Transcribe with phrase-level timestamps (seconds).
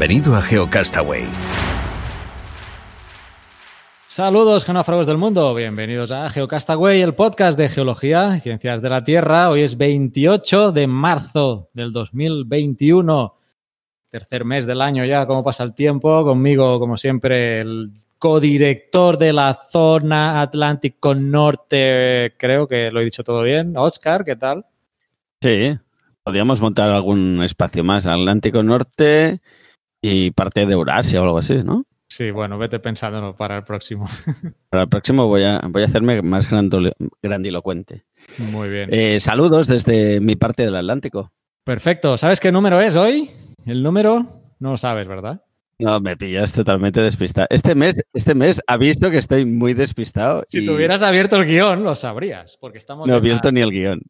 [0.00, 1.24] Bienvenido a GeoCastaway.
[4.06, 9.04] Saludos genófragos del mundo, bienvenidos a GeoCastaway, el podcast de geología y ciencias de la
[9.04, 9.50] Tierra.
[9.50, 13.36] Hoy es 28 de marzo del 2021,
[14.08, 16.24] tercer mes del año ya, cómo pasa el tiempo.
[16.24, 23.22] Conmigo, como siempre, el codirector de la zona Atlántico Norte, creo que lo he dicho
[23.22, 23.76] todo bien.
[23.76, 24.64] Oscar, ¿qué tal?
[25.42, 25.76] Sí,
[26.22, 28.06] podríamos montar algún espacio más.
[28.06, 29.42] Atlántico Norte
[30.00, 31.84] y parte de Eurasia o algo así, ¿no?
[32.08, 34.04] Sí, bueno, vete pensándolo para el próximo.
[34.68, 36.48] Para el próximo voy a, voy a hacerme más
[37.22, 38.04] grandilocuente.
[38.38, 38.88] Muy bien.
[38.92, 41.32] Eh, saludos desde mi parte del Atlántico.
[41.62, 42.18] Perfecto.
[42.18, 43.30] ¿Sabes qué número es hoy?
[43.64, 44.26] El número
[44.58, 45.42] no lo sabes, ¿verdad?
[45.78, 47.46] No, me pillas totalmente despistado.
[47.48, 50.42] Este mes, este mes ha visto que estoy muy despistado.
[50.46, 50.66] Si y...
[50.66, 53.06] tuvieras abierto el guion, lo sabrías, porque estamos.
[53.06, 53.52] No he abierto la...
[53.52, 54.00] ni el guion.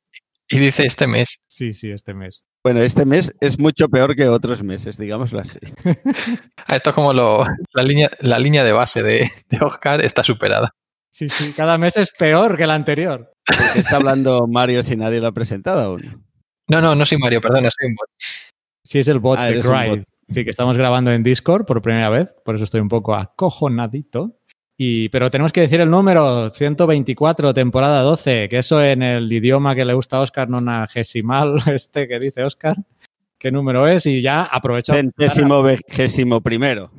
[0.48, 1.38] Y dice este mes.
[1.46, 2.42] Sí, sí, este mes.
[2.62, 5.58] Bueno, este mes es mucho peor que otros meses, digámoslo así.
[6.68, 10.74] Esto es como lo, la, línea, la línea de base de, de, Oscar está superada.
[11.10, 13.32] Sí, sí, cada mes es peor que el anterior.
[13.74, 16.24] Está hablando Mario si nadie lo ha presentado aún.
[16.68, 18.08] No, no, no soy Mario, perdón, soy un bot.
[18.84, 20.04] Sí, es el bot ah, de Cry.
[20.28, 24.39] Sí, que estamos grabando en Discord por primera vez, por eso estoy un poco acojonadito.
[24.82, 29.74] Y, pero tenemos que decir el número 124, temporada 12, que eso en el idioma
[29.74, 32.76] que le gusta a Oscar, nonagesimal, este que dice Oscar,
[33.36, 34.94] qué número es, y ya aprovecho.
[34.94, 36.90] Centésimo vigésimo primero.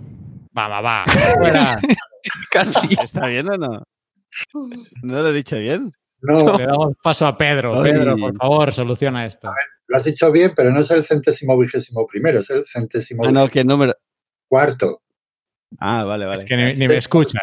[0.55, 1.05] Va, va, va.
[1.39, 1.81] Fuera.
[2.51, 2.89] Casi.
[3.01, 3.83] ¿Está bien o no?
[5.01, 5.91] ¿No lo he dicho bien?
[6.21, 6.55] No.
[6.55, 7.81] Le damos paso a Pedro.
[7.81, 7.93] Ay.
[7.93, 9.47] Pedro, por favor, soluciona esto.
[9.47, 12.63] A ver, lo has dicho bien, pero no es el centésimo vigésimo primero, es el
[12.63, 13.25] centésimo.
[13.25, 13.95] Ah, no, ¿qué número?
[14.47, 15.01] Cuarto.
[15.79, 16.39] Ah, vale, vale.
[16.39, 17.39] Es que ni, ni, me escucha.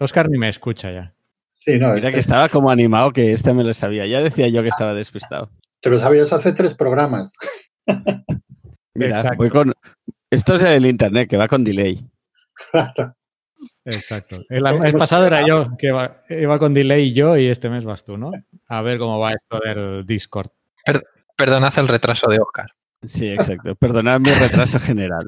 [0.00, 1.14] Oscar ni me escucha ya.
[1.52, 1.94] Sí, no.
[1.94, 4.06] Mira que estaba como animado que este me lo sabía.
[4.06, 5.50] Ya decía yo que estaba despistado.
[5.80, 7.34] Te lo sabías hace tres programas.
[8.94, 9.36] Mira, Exacto.
[9.36, 9.72] voy con.
[10.30, 12.04] Esto es el internet, que va con delay.
[12.70, 13.14] Claro.
[13.84, 14.42] Exacto.
[14.48, 18.04] El mes pasado era yo, que iba, iba, con delay yo y este mes vas
[18.04, 18.32] tú, ¿no?
[18.66, 20.50] A ver cómo va esto del Discord.
[20.84, 21.02] Per
[21.36, 22.74] perdonad el retraso de Oscar.
[23.02, 23.74] Sí, exacto.
[23.76, 25.24] Perdonad mi retraso general.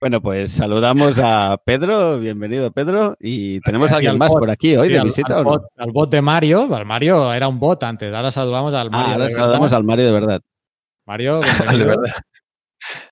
[0.00, 4.76] Bueno, pues saludamos a Pedro, bienvenido Pedro, y tenemos a alguien más bot, por aquí
[4.76, 5.34] hoy sí, de al, visita.
[5.34, 5.50] Al, ¿o no?
[5.50, 9.08] bot, al, bot, de Mario, al Mario era un bot antes, ahora saludamos al Mario.
[9.08, 10.40] Ah, ahora saludamos al Mario de verdad.
[11.04, 11.40] Mario,
[11.76, 12.14] de verdad.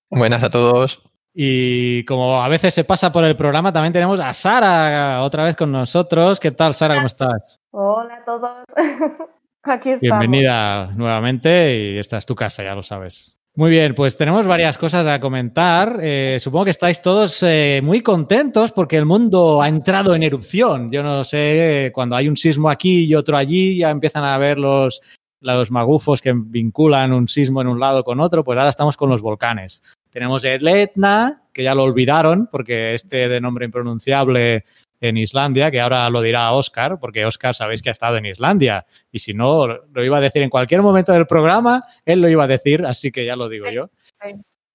[0.09, 1.03] Buenas a todos.
[1.35, 5.57] Y como a veces se pasa por el programa, también tenemos a Sara otra vez
[5.57, 6.39] con nosotros.
[6.39, 6.95] ¿Qué tal, Sara?
[6.95, 7.61] ¿Cómo estás?
[7.73, 8.65] Hola a todos.
[9.65, 10.21] Aquí estamos.
[10.21, 13.36] Bienvenida nuevamente y esta es tu casa, ya lo sabes.
[13.57, 15.99] Muy bien, pues tenemos varias cosas a comentar.
[16.03, 20.93] Eh, supongo que estáis todos eh, muy contentos porque el mundo ha entrado en erupción.
[20.93, 24.59] Yo no sé, cuando hay un sismo aquí y otro allí, ya empiezan a ver
[24.59, 25.01] los,
[25.41, 29.09] los magufos que vinculan un sismo en un lado con otro, pues ahora estamos con
[29.09, 29.83] los volcanes.
[30.11, 34.67] Tenemos el Etna, que ya lo olvidaron porque este de nombre impronunciable
[35.01, 38.87] en Islandia, que ahora lo dirá Oscar, porque Oscar sabéis que ha estado en Islandia.
[39.11, 42.45] Y si no, lo iba a decir en cualquier momento del programa, él lo iba
[42.45, 43.91] a decir, así que ya lo digo yo.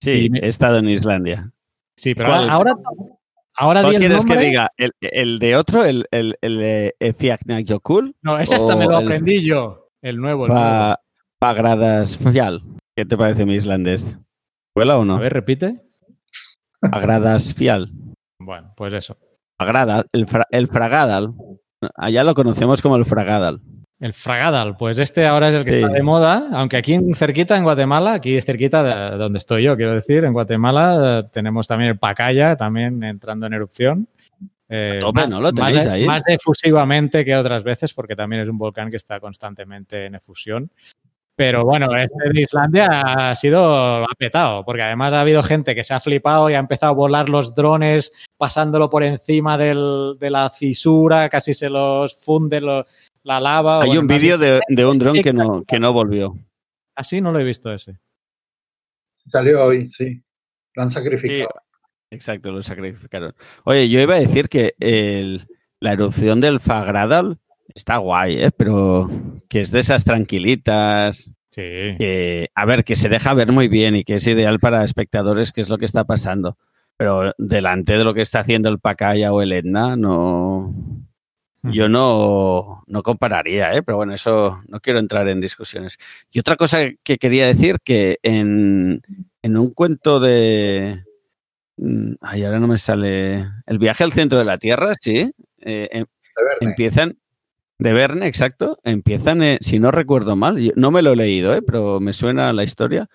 [0.02, 1.52] Sí, he estado en Islandia.
[1.96, 2.50] Sí, pero ¿Cuál?
[2.50, 2.74] ahora.
[3.54, 4.38] Ahora ¿Cuál quieres nombre?
[4.38, 4.72] que diga?
[4.78, 5.84] ¿El, ¿El, de otro?
[5.84, 8.16] ¿El, el, el Efiagnayokul?
[8.22, 9.44] No, ese hasta me lo aprendí el...
[9.44, 9.90] yo.
[10.02, 10.46] El nuevo.
[10.46, 10.96] El pa, nuevo.
[11.38, 12.64] Pagradas Fial.
[12.96, 14.18] ¿Qué te parece mi islandés?
[14.76, 15.18] ¿Vuela o no?
[15.18, 15.82] A ver, repite.
[16.80, 17.92] Pagradas Fial.
[18.40, 19.18] Bueno, pues eso.
[20.12, 21.34] El, fra, el, Fragadal.
[21.96, 23.62] Allá lo conocemos como el Fragadal.
[24.00, 25.78] El Fragadal, pues este ahora es el que sí.
[25.78, 29.78] está de moda, aunque aquí en, cerquita en Guatemala, aquí cerquita de donde estoy yo,
[29.78, 34.08] quiero decir, en Guatemala tenemos también el Pacaya, también entrando en erupción.
[34.74, 35.42] Eh, tope, más, ¿no?
[35.42, 36.06] Lo tenéis más, ahí.
[36.06, 40.72] Más efusivamente que otras veces, porque también es un volcán que está constantemente en efusión.
[41.42, 45.92] Pero bueno, este de Islandia ha sido apretado, porque además ha habido gente que se
[45.92, 50.52] ha flipado y ha empezado a volar los drones pasándolo por encima del, de la
[50.52, 52.86] fisura, casi se los funde lo,
[53.24, 53.82] la lava.
[53.82, 56.38] Hay bueno, un vídeo de, de, un dron que no, que no volvió.
[56.96, 57.22] ¿Ah, sí?
[57.22, 57.98] No lo he visto ese.
[59.16, 60.22] Salió hoy, sí.
[60.76, 61.50] Lo han sacrificado.
[61.50, 63.34] Sí, exacto, lo sacrificaron.
[63.64, 65.48] Oye, yo iba a decir que el,
[65.80, 67.40] la erupción del Fagradal
[67.74, 68.52] está guay, ¿eh?
[68.56, 69.10] Pero
[69.52, 71.62] que es de esas tranquilitas, Sí.
[72.00, 75.52] que, a ver, que se deja ver muy bien y que es ideal para espectadores,
[75.52, 76.58] que es lo que está pasando.
[76.96, 80.74] Pero delante de lo que está haciendo el Pacaya o el Etna, no.
[81.64, 83.84] Yo no, no compararía, ¿eh?
[83.84, 85.98] pero bueno, eso no quiero entrar en discusiones.
[86.32, 89.02] Y otra cosa que quería decir, que en,
[89.44, 91.04] en un cuento de...
[91.78, 93.46] mm, Ay, ahora no me sale...
[93.66, 95.30] El viaje al centro de la Tierra, sí.
[95.60, 96.06] eh, em-
[96.62, 97.18] empiezan...
[97.82, 98.78] De Verne, exacto.
[98.84, 101.62] Empiezan, si no recuerdo mal, yo no me lo he leído, ¿eh?
[101.64, 103.10] pero me suena la historia.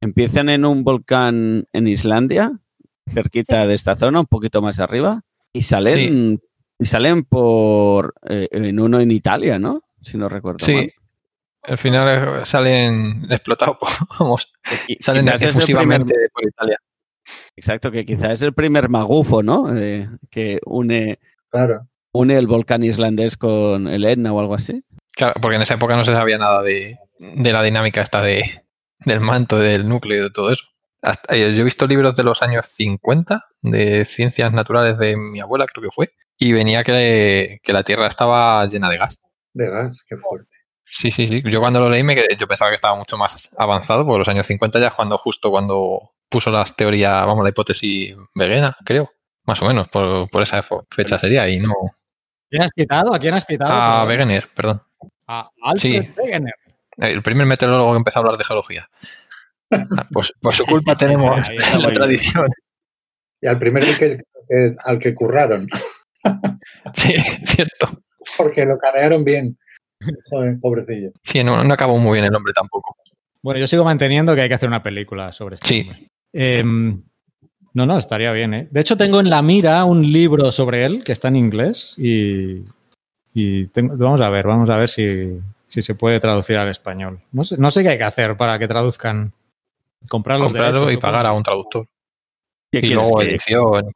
[0.00, 2.50] Empiezan en un volcán en Islandia,
[3.06, 5.22] cerquita de esta zona, un poquito más arriba,
[5.52, 6.40] y salen,
[6.78, 9.82] y salen por eh, en uno en Italia, ¿no?
[10.00, 10.74] Si no recuerdo Sí.
[10.74, 10.92] mal.
[11.62, 13.78] Al final eh, salen explotados,
[14.18, 14.52] vamos,
[14.88, 15.26] Y- salen
[15.64, 16.78] primer- por Italia.
[17.56, 19.76] exacto, que quizás es el primer magufo, ¿no?
[19.76, 21.18] Eh, que une,
[21.50, 21.87] Claro.
[22.12, 24.82] Une el volcán islandés con el Etna o algo así.
[25.14, 28.44] Claro, porque en esa época no se sabía nada de, de la dinámica esta de,
[29.00, 30.64] del manto, del núcleo y de todo eso.
[31.02, 35.40] Hasta- eh, yo he visto libros de los años 50 de ciencias naturales de mi
[35.40, 39.20] abuela, creo que fue, y venía que, que la Tierra estaba llena de gas.
[39.54, 40.56] De gas, qué fuerte.
[40.84, 41.42] Sí, sí, sí.
[41.44, 44.28] Yo cuando lo leí me quedé- yo pensaba que estaba mucho más avanzado, porque los
[44.28, 49.10] años 50 ya es cuando justo cuando puso las teorías, vamos, la hipótesis vegana, creo.
[49.48, 51.72] Más o menos, por, por esa fecha sería, y no.
[52.50, 53.14] ¿Quién has citado?
[53.14, 53.72] ¿A quién has citado?
[53.72, 54.04] A.
[54.06, 54.82] Wegener, perdón.
[55.26, 56.10] A Alfred Sí.
[56.18, 56.54] Wegener.
[56.98, 58.88] El primer meteorólogo que empezó a hablar de geología.
[59.72, 61.94] Ah, Pues por su culpa tenemos la bien.
[61.94, 62.46] tradición.
[63.40, 64.20] Y al primer que,
[64.84, 65.66] al que curraron,
[66.94, 67.14] Sí,
[67.46, 68.02] cierto.
[68.36, 69.58] porque lo canearon bien.
[70.30, 71.10] Joder, pobrecillo.
[71.24, 72.96] Sí, no, no acabó muy bien el hombre tampoco.
[73.42, 75.66] Bueno, yo sigo manteniendo que hay que hacer una película sobre esto.
[75.66, 75.88] Sí.
[77.78, 78.68] No, no, estaría bien, ¿eh?
[78.70, 82.64] De hecho, tengo en la mira un libro sobre él que está en inglés y,
[83.32, 87.20] y tengo- vamos a ver, vamos a ver si, si se puede traducir al español.
[87.32, 89.32] No sé, no sé qué hay que hacer para que traduzcan.
[90.08, 91.86] Comprar los Comprarlo derechos, y pagar a un traductor.
[92.70, 93.92] ¿Qué Y luego que- edición.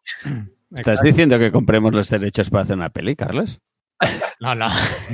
[0.70, 1.02] ¿Estás Exacto.
[1.04, 3.60] diciendo que compremos los derechos para hacer una peli, Carlos?
[4.40, 4.66] No, no.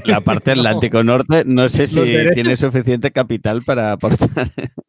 [0.05, 2.01] La parte Atlántico Norte, no sé si
[2.33, 4.29] tiene suficiente capital para aportar.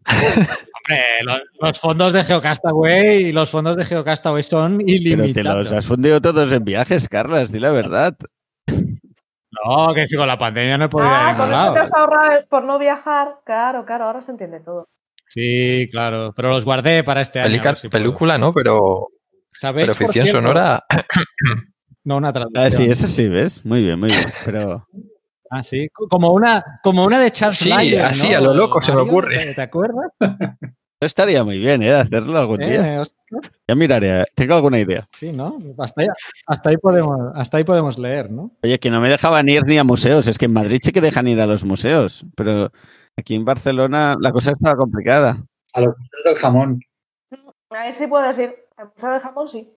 [0.90, 5.58] Hombre, los, los fondos de Geocastaway y los fondos de Geocastaway son Pero te ilimitados.
[5.66, 8.16] los has fundido todos en viajes, Carlos, di la verdad.
[8.68, 11.62] No, que si con la pandemia no he podido ir a Ah, ningún con eso
[11.62, 11.74] lado.
[11.74, 13.36] te has ahorrado por no viajar.
[13.46, 14.88] Claro, claro, ahora se entiende todo.
[15.28, 17.50] Sí, claro, pero los guardé para este año.
[17.50, 18.04] Pelica- ver si puedo.
[18.04, 18.54] película, ¿no?
[18.54, 19.08] Pero,
[19.54, 20.42] ¿Sabéis, pero ficción cierto?
[20.42, 20.84] sonora.
[22.06, 22.66] No una traducción.
[22.66, 23.64] Ah, sí, eso sí, ¿ves?
[23.66, 24.32] Muy bien, muy bien.
[24.46, 24.88] Pero
[25.52, 25.88] Ah, sí.
[25.94, 28.38] Como una, como una de Charles Sí, Lyon, así, ¿no?
[28.38, 29.36] a lo loco se me ocurre.
[29.36, 30.12] ¿Te, te acuerdas?
[31.06, 31.94] estaría muy bien, ¿eh?
[31.94, 32.96] Hacerlo algún día.
[32.96, 35.08] Eh, Oscar, Ya miraré, tengo alguna idea.
[35.12, 35.58] sí, ¿no?
[35.78, 36.08] Hasta ahí,
[36.48, 38.52] hasta ahí podemos, hasta ahí podemos leer, ¿no?
[38.64, 40.28] Oye, que no me dejaban ir ni a museos.
[40.28, 42.72] Es que en Madrid sí que dejan ir a los museos, pero
[43.18, 45.44] aquí en Barcelona la cosa estaba complicada.
[45.74, 46.80] A los museos del jamón.
[47.70, 48.56] Ahí sí puedes ir.
[48.78, 49.74] El Museo de Jamón sí.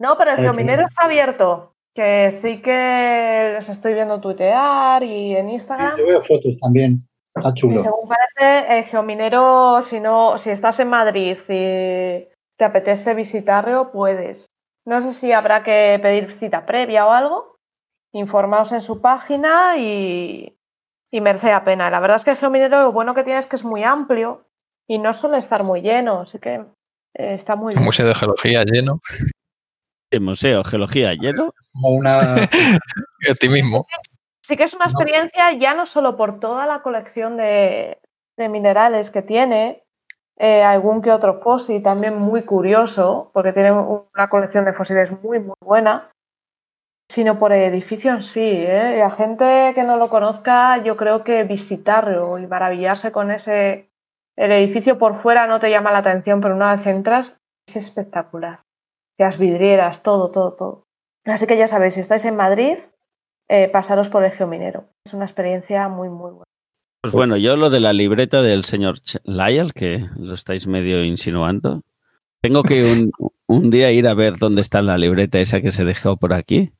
[0.00, 0.86] No, pero el claro.
[0.86, 1.74] está abierto.
[1.94, 5.98] Que sí que les estoy viendo tuitear y en Instagram.
[5.98, 7.06] Yo veo fotos también.
[7.34, 7.80] Está Y chulo.
[7.80, 14.46] según parece, el geominero, si no, si estás en Madrid y te apetece visitarlo, puedes.
[14.86, 17.56] No sé si habrá que pedir cita previa o algo.
[18.12, 20.56] Informaos en su página y,
[21.10, 21.90] y merece la pena.
[21.90, 24.46] La verdad es que el geominero lo bueno que tiene es que es muy amplio
[24.86, 26.54] y no suele estar muy lleno, así que
[27.14, 27.84] eh, está muy bien.
[27.84, 29.00] museo de geología lleno.
[30.12, 31.52] El museo, geología lleno.
[31.72, 32.36] Como una.
[33.30, 33.86] Optimismo.
[34.46, 37.98] Sí que es una experiencia ya no solo por toda la colección de,
[38.36, 39.84] de minerales que tiene,
[40.36, 45.38] eh, algún que otro fósil también muy curioso, porque tiene una colección de fósiles muy,
[45.38, 46.10] muy buena,
[47.10, 48.42] sino por el edificio en sí.
[48.44, 48.98] ¿eh?
[48.98, 53.88] La gente que no lo conozca, yo creo que visitarlo y maravillarse con ese...
[54.36, 58.60] El edificio por fuera no te llama la atención, pero una vez entras es espectacular.
[59.18, 60.84] Las vidrieras, todo, todo, todo.
[61.24, 62.76] Así que ya sabéis, si estáis en Madrid,
[63.48, 64.88] eh, pasaros por el geominero.
[65.06, 66.44] Es una experiencia muy, muy buena.
[67.02, 71.04] Pues bueno, yo lo de la libreta del señor Ch- Lyell, que lo estáis medio
[71.04, 71.82] insinuando,
[72.42, 73.10] tengo que un,
[73.46, 76.72] un día ir a ver dónde está la libreta esa que se dejó por aquí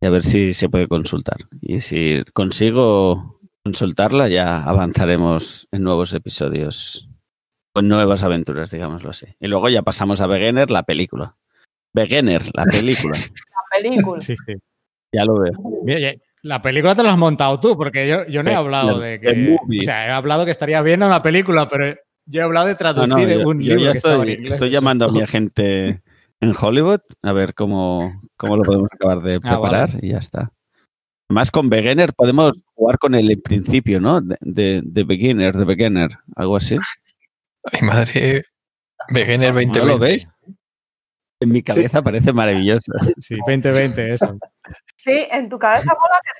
[0.00, 1.36] y a ver si se puede consultar.
[1.60, 7.08] Y si consigo consultarla, ya avanzaremos en nuevos episodios,
[7.72, 9.26] con nuevas aventuras, digámoslo así.
[9.38, 11.36] Y luego ya pasamos a Wegener, la película.
[11.94, 13.16] Wegener, la película.
[13.72, 14.20] La película.
[14.20, 14.54] Sí, sí.
[15.12, 15.52] Ya lo veo.
[15.84, 18.56] Mira, ya- La película te la has montado tú, porque yo, yo no he The-
[18.58, 19.56] hablado de que.
[19.80, 21.94] O sea, he hablado que estaría viendo una película, pero
[22.26, 24.20] yo he hablado de No, traducir no, yo, un yo libro ya que estaba en
[24.20, 24.52] estoy, inglés.
[24.54, 26.00] estoy eso llamando a mi agente
[26.40, 30.50] en Hollywood a ver cómo, cómo lo podemos acabar de Ah, preparar y ya está.
[31.28, 34.20] Además, con Beginner podemos jugar con el principio, ¿no?
[34.22, 36.78] De, de, de Beginner, de Beginner, algo así.
[37.70, 38.44] Ay, madre.
[39.10, 39.86] Beginner ¿No 2020.
[39.86, 40.26] lo veis?
[41.42, 42.92] En mi cabeza parece maravilloso.
[43.20, 44.38] Sí, 2020, eso.
[45.02, 46.30] Sí, en tu cabeza mola que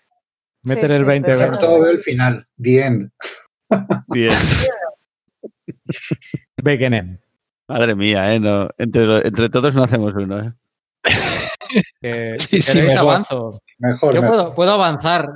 [0.64, 1.28] Meter Sí, el sí, 2020.
[1.28, 3.10] pero- Sobre todo veo el final, the end.
[4.08, 4.32] Bien.
[6.62, 7.18] Bekenem.
[7.68, 8.40] Madre mía, ¿eh?
[8.40, 10.52] No, entre, entre todos no hacemos uno, ¿eh?
[12.02, 13.10] Eh, Sí, si sí, queréis, mejor.
[13.10, 13.62] avanzo.
[13.78, 14.36] Mejor, Yo mejor.
[14.36, 15.28] puedo, puedo avanzar.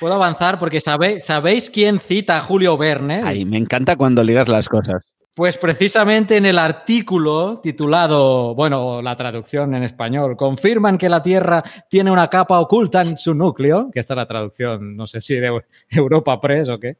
[0.00, 3.22] Puedo avanzar porque sabe- sabéis quién cita a Julio Verne.
[3.24, 5.12] Ay, me encanta cuando ligas las cosas.
[5.38, 11.62] Pues precisamente en el artículo titulado, bueno, la traducción en español, confirman que la Tierra
[11.88, 15.36] tiene una capa oculta en su núcleo, que esta es la traducción, no sé si
[15.36, 16.96] de Europa Press o qué.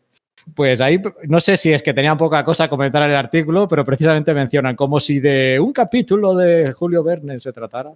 [0.54, 3.66] Pues ahí, no sé si es que tenían poca cosa a comentar en el artículo,
[3.66, 7.90] pero precisamente mencionan como si de un capítulo de Julio Verne se tratara,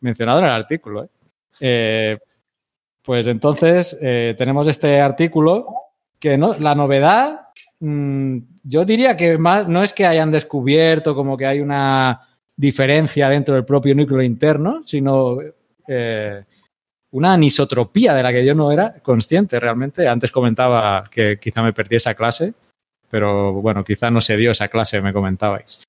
[0.00, 1.04] mencionado en el artículo.
[1.04, 1.08] ¿eh?
[1.58, 2.18] Eh,
[3.00, 5.68] pues entonces eh, tenemos este artículo
[6.18, 7.46] que no, la novedad,
[7.80, 12.20] yo diría que más, no es que hayan descubierto como que hay una
[12.56, 15.38] diferencia dentro del propio núcleo interno, sino
[15.88, 16.44] eh,
[17.12, 20.06] una anisotropía de la que yo no era consciente realmente.
[20.06, 22.52] Antes comentaba que quizá me perdí esa clase,
[23.08, 25.82] pero bueno, quizá no se dio esa clase, me comentabais.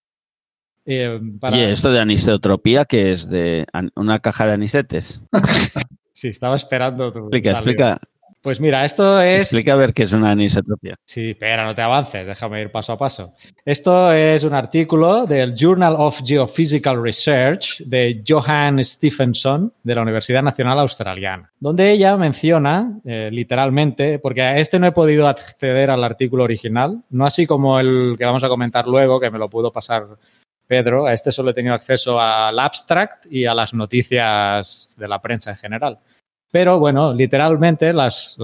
[0.86, 5.22] Eh, para- Oye, esto de anisotropía, que es de una caja de anisetes.
[6.14, 7.96] Sí, estaba esperando tu Explica, salida.
[7.96, 8.00] explica,
[8.42, 9.44] Pues mira, esto es...
[9.44, 10.96] explica a ver qué es una anisotropía.
[11.06, 13.34] Sí, espera, no te avances, déjame ir paso a paso.
[13.64, 20.42] Esto es un artículo del Journal of Geophysical Research de Johan Stephenson de la Universidad
[20.42, 26.04] Nacional Australiana, donde ella menciona eh, literalmente, porque a este no he podido acceder al
[26.04, 29.72] artículo original, no así como el que vamos a comentar luego, que me lo pudo
[29.72, 30.08] pasar
[30.66, 35.22] Pedro, a este solo he tenido acceso al abstract y a las noticias de la
[35.22, 36.00] prensa en general.
[36.52, 38.38] Pero bueno, literalmente las,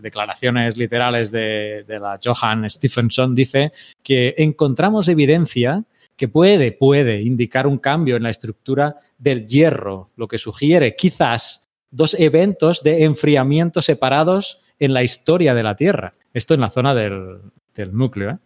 [0.00, 3.72] declaraciones literales de, de la Johan Stephenson dice
[4.02, 5.84] que encontramos evidencia
[6.16, 11.68] que puede, puede indicar un cambio en la estructura del hierro, lo que sugiere quizás
[11.90, 16.12] dos eventos de enfriamiento separados en la historia de la Tierra.
[16.34, 17.40] Esto en la zona del,
[17.74, 18.30] del núcleo.
[18.30, 18.38] ¿eh?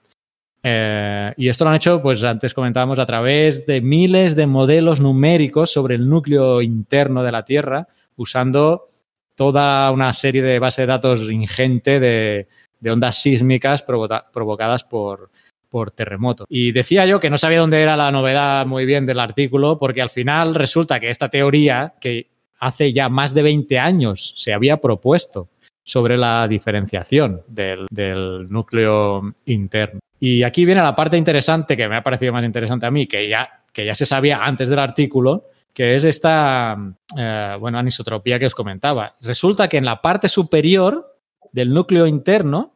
[0.62, 5.00] Eh, y esto lo han hecho, pues antes comentábamos, a través de miles de modelos
[5.00, 8.86] numéricos sobre el núcleo interno de la Tierra, usando
[9.34, 12.48] toda una serie de base de datos ingente de,
[12.90, 15.30] ondas sísmicas provoca- provocadas por,
[15.68, 16.44] por terremoto.
[16.48, 20.02] Y decía yo que no sabía dónde era la novedad muy bien del artículo, porque
[20.02, 24.76] al final resulta que esta teoría, que hace ya más de 20 años se había
[24.76, 25.48] propuesto
[25.84, 27.86] sobre la diferenciación del,
[28.48, 30.00] núcleo interno.
[30.20, 33.28] Y aquí viene la parte interesante, que me ha parecido más interesante a mí, que
[33.28, 36.76] ya se sabía antes del artículo, que es esta
[37.16, 39.16] eh, bueno, anisotropía que os comentaba.
[39.20, 41.16] Resulta que en la parte superior
[41.52, 42.74] del núcleo interno,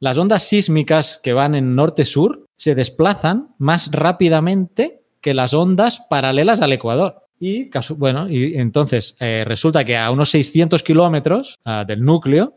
[0.00, 6.60] las ondas sísmicas que van en norte-sur se desplazan más rápidamente que las ondas paralelas
[6.60, 7.22] al ecuador.
[7.38, 12.54] Y, bueno, y entonces eh, resulta que a unos 600 kilómetros ah, del núcleo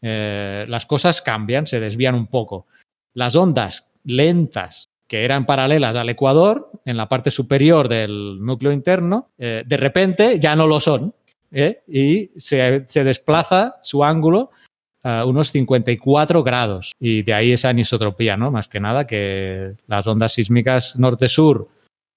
[0.00, 2.66] eh, las cosas cambian, se desvían un poco.
[3.14, 9.30] Las ondas lentas que eran paralelas al ecuador, en la parte superior del núcleo interno,
[9.38, 11.14] eh, de repente ya no lo son.
[11.50, 11.80] ¿eh?
[11.88, 14.50] Y se, se desplaza su ángulo
[15.02, 16.92] a unos 54 grados.
[17.00, 18.50] Y de ahí esa anisotropía, ¿no?
[18.50, 21.68] Más que nada, que las ondas sísmicas norte-sur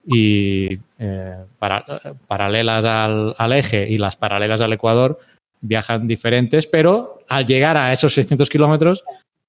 [0.06, 1.86] y eh, para-
[2.28, 5.18] paralelas al, al eje y las paralelas al ecuador
[5.62, 9.04] viajan diferentes, pero al llegar a esos 600 kilómetros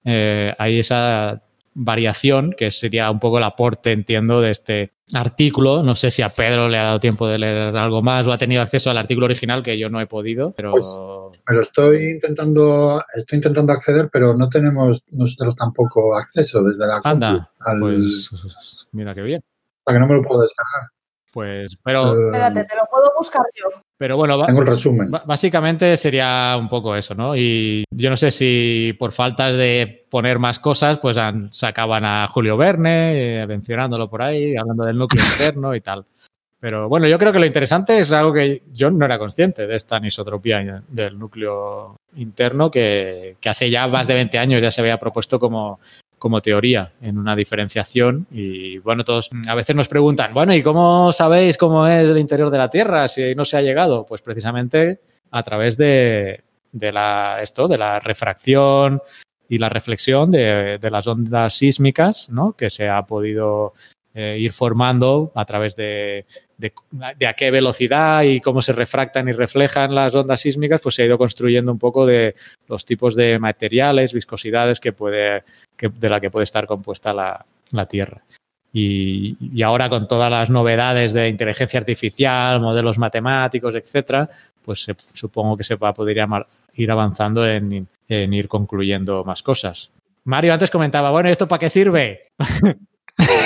[0.04, 1.40] hay esa
[1.74, 5.82] variación que sería un poco el aporte, entiendo, de este artículo.
[5.82, 8.38] No sé si a Pedro le ha dado tiempo de leer algo más o ha
[8.38, 10.84] tenido acceso al artículo original que yo no he podido, pero Pues,
[11.48, 17.00] Me lo estoy intentando, estoy intentando acceder, pero no tenemos nosotros tampoco acceso desde la
[17.04, 18.30] anda, al- pues
[18.92, 19.42] mira qué bien.
[19.86, 20.88] a que no me lo puedo descargar.
[21.32, 23.80] Pues, pero, Espérate, te lo puedo buscar yo.
[23.96, 25.10] pero bueno, tengo el resumen.
[25.24, 27.34] Básicamente sería un poco eso, ¿no?
[27.34, 32.28] Y yo no sé si por faltas de poner más cosas, pues han- sacaban a
[32.28, 36.04] Julio Verne, eh, mencionándolo por ahí, hablando del núcleo interno y tal.
[36.60, 39.74] Pero bueno, yo creo que lo interesante es algo que yo no era consciente de
[39.74, 44.80] esta anisotropía del núcleo interno que, que hace ya más de 20 años ya se
[44.80, 45.80] había propuesto como,
[46.22, 48.28] como teoría en una diferenciación.
[48.30, 52.48] Y bueno, todos a veces nos preguntan, bueno, ¿y cómo sabéis cómo es el interior
[52.48, 54.06] de la Tierra si no se ha llegado?
[54.06, 55.00] Pues precisamente
[55.32, 59.02] a través de, de la, esto, de la refracción
[59.48, 62.52] y la reflexión de, de las ondas sísmicas, ¿no?
[62.52, 63.72] Que se ha podido
[64.14, 66.26] eh, ir formando a través de,
[66.58, 66.72] de,
[67.26, 71.06] a qué velocidad y cómo se refractan y reflejan las ondas sísmicas, pues se ha
[71.06, 72.34] ido construyendo un poco de
[72.68, 75.44] los tipos de materiales, viscosidades que puede,
[75.76, 78.22] que, de la que puede estar compuesta la, la Tierra.
[78.70, 84.28] Y, y, ahora con todas las novedades de inteligencia artificial, modelos matemáticos, etcétera,
[84.62, 86.18] pues se, supongo que se va a poder
[86.74, 89.90] ir avanzando en, en, ir concluyendo más cosas.
[90.24, 92.28] Mario antes comentaba, bueno, ¿esto para qué sirve?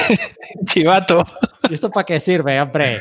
[0.67, 1.25] Chivato.
[1.69, 3.01] ¿Y esto para qué sirve, hombre?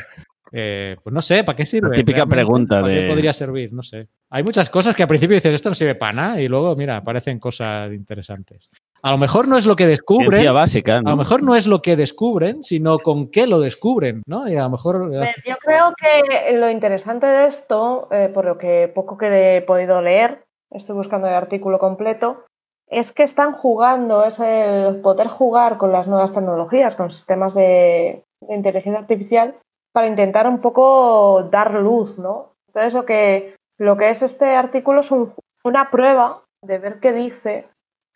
[0.52, 1.88] Eh, pues no sé, ¿para qué sirve?
[1.90, 3.72] La típica Realmente, pregunta ¿para qué de- podría servir?
[3.72, 4.06] No sé.
[4.30, 6.96] Hay muchas cosas que al principio dices, esto no sirve para nada, y luego, mira,
[6.96, 8.68] aparecen cosas interesantes.
[9.02, 11.66] A lo mejor no es lo que descubren, Ciencia básica, a lo mejor no es
[11.66, 14.48] lo que descubren, sino con qué lo descubren, ¿no?
[14.48, 14.96] Y a lo mejor...
[15.14, 19.58] A ver, Yo creo que lo interesante de esto, eh, por lo que poco que
[19.58, 22.44] he podido leer, estoy buscando el artículo completo,
[22.88, 28.22] es que están jugando, es el poder jugar con las nuevas tecnologías, con sistemas de,
[28.48, 29.56] inteligencia artificial,
[29.92, 32.52] para intentar un poco dar luz, ¿no?
[32.68, 35.32] Entonces lo que, lo que es este artículo es un-
[35.64, 37.66] una prueba de ver qué dice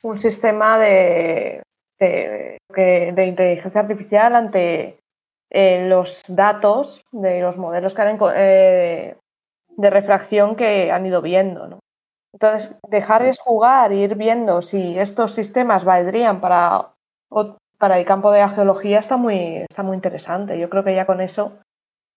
[0.03, 1.62] un sistema de,
[1.99, 4.99] de, de inteligencia artificial ante
[5.50, 9.17] eh, los datos de los modelos que han eh,
[9.77, 11.80] de refracción que han ido viendo, ¿no?
[12.33, 16.89] Entonces, dejarles jugar e ir viendo si estos sistemas valdrían para,
[17.79, 20.59] para el campo de la geología está muy, está muy interesante.
[20.59, 21.53] Yo creo que ya con eso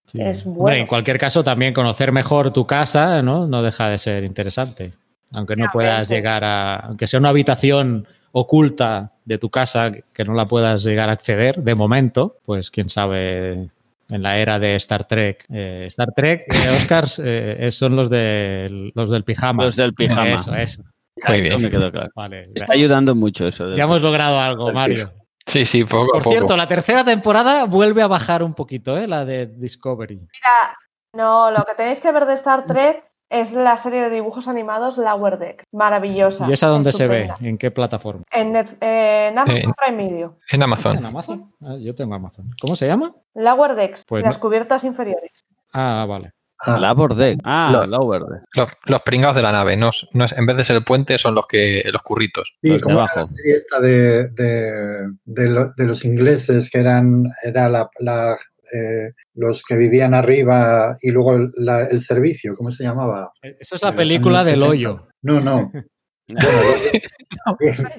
[0.05, 0.22] Sí.
[0.22, 0.77] es Hombre, bueno.
[0.79, 3.48] en cualquier caso, también conocer mejor tu casa, ¿no?
[3.48, 4.91] No deja de ser interesante.
[5.34, 6.75] Aunque no puedas llegar a.
[6.75, 11.63] Aunque sea una habitación oculta de tu casa que no la puedas llegar a acceder
[11.63, 13.70] de momento, pues quién sabe
[14.10, 15.45] en la era de Star Trek.
[15.50, 19.63] Eh, Star Trek, eh, Oscars, eh, son los, de, los del pijama.
[19.65, 20.33] Los del pijama.
[20.33, 20.83] Eso, eso.
[21.27, 21.53] Muy bien.
[21.53, 22.10] Eso me quedó claro.
[22.15, 22.48] Vale.
[22.55, 23.75] Está ayudando mucho eso.
[23.75, 25.12] Ya hemos logrado algo, Mario.
[25.45, 26.31] Sí, sí, poco a Por poco.
[26.31, 29.07] cierto, la tercera temporada vuelve a bajar un poquito, ¿eh?
[29.07, 30.15] La de Discovery.
[30.15, 30.77] Mira,
[31.13, 33.03] no, lo que tenéis que ver de Star Trek
[33.41, 35.63] es la serie de dibujos animados Lower Deck.
[35.71, 36.47] Maravillosa.
[36.49, 37.31] ¿Y esa dónde se ve?
[37.41, 38.23] ¿En qué plataforma?
[38.31, 40.38] En, Net- en Amazon Prime Video.
[40.51, 41.51] En ¿En Amazon.
[41.62, 42.45] Ah, yo tengo Amazon.
[42.62, 43.13] ¿Cómo se llama?
[43.36, 44.41] Lower Decks, Pues las no.
[44.41, 45.45] cubiertas inferiores.
[45.73, 46.31] Ah, vale.
[46.65, 47.39] Ah, Labor Deck.
[47.43, 48.43] Ah, Lo- Lower Deck.
[48.53, 49.75] Los, los pringados de la nave.
[49.75, 52.53] No, no es, en vez de ser el puente, son los que los curritos.
[52.62, 57.25] sí, los como la serie esta de, de, de lo- de los ingleses que eran
[57.43, 58.38] era la, la,
[58.71, 63.32] eh, los que vivían arriba y luego el, la- el servicio, ¿cómo se llamaba?
[63.60, 64.69] Eso es la los película del 70.
[64.69, 65.08] hoyo.
[65.23, 65.71] No, no.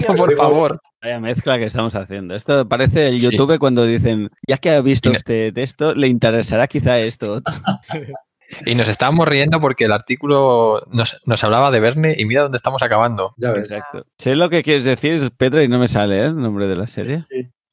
[0.08, 0.78] No, por favor.
[1.02, 2.34] Vaya mezcla que estamos haciendo.
[2.34, 3.30] Esto parece el Sí.
[3.30, 7.32] YouTube cuando dicen, ya que ha visto usted esto, le interesará quizá esto.
[7.32, 7.54] otro".
[8.66, 12.56] Y nos estábamos riendo porque el artículo nos, nos hablaba de Verne y mira dónde
[12.58, 13.34] estamos acabando.
[13.36, 13.70] Ya ves.
[13.72, 14.04] Exacto.
[14.18, 16.26] Sé lo que quieres decir, Pedro, y no me sale ¿eh?
[16.26, 17.24] el nombre de la serie.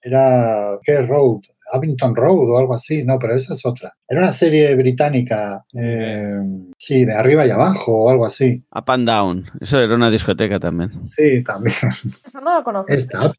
[0.02, 1.42] Era, ¿qué Road?
[1.72, 3.04] Abington Road o algo así.
[3.04, 3.94] No, pero esa es otra.
[4.08, 6.36] Era una serie británica, eh,
[6.78, 8.64] sí, de arriba y abajo o algo así.
[8.76, 9.46] Up and Down.
[9.60, 10.92] Eso era una discoteca también.
[11.18, 11.76] Sí, también.
[12.26, 12.92] Esa no la conozco.
[12.92, 13.34] Esta,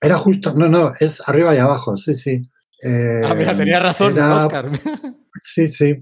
[0.00, 2.42] era justo, no, no, es arriba y abajo, sí, sí.
[2.82, 4.68] Eh, Ah, mira, tenía razón, era- Oscar.
[5.44, 5.92] Sí, sí.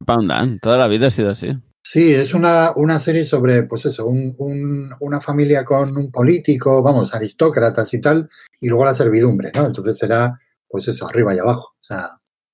[0.00, 0.58] Up and Down.
[0.60, 1.48] Toda la vida ha sido así.
[1.82, 6.82] Sí, es una, una serie sobre, pues eso, un- un- una familia con un político,
[6.82, 8.28] vamos, aristócratas y tal,
[8.60, 9.64] y luego la servidumbre, ¿no?
[9.66, 11.74] Entonces era, pues eso, arriba y abajo.
[11.80, 12.10] O sea,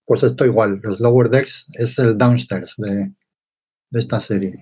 [0.06, 3.12] pues esto igual, los lower decks es el downstairs de,
[3.90, 4.54] de esta serie.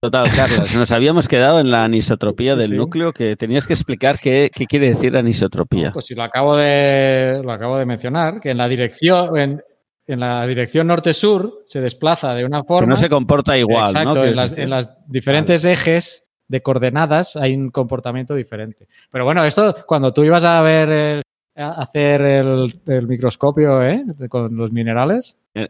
[0.00, 2.76] Total, Carlos, nos habíamos quedado en la anisotropía Sí, del sí.
[2.76, 5.92] núcleo, que tenías que explicar qué, qué quiere decir anisotropía.
[5.92, 9.62] Pues sí, lo acabo de, lo acabo de mencionar, que en la dirección, en,
[10.06, 12.86] en la dirección norte-sur se desplaza de una que forma.
[12.90, 14.24] no se comporta igual, Exacto, ¿no?
[14.24, 18.86] en, las, en las diferentes ejes de coordenadas hay un comportamiento diferente.
[19.10, 21.22] Pero bueno, esto cuando tú ibas a ver el-
[21.56, 24.02] hacer el, el microscopio ¿eh?
[24.06, 25.68] de- con los minerales, Eh,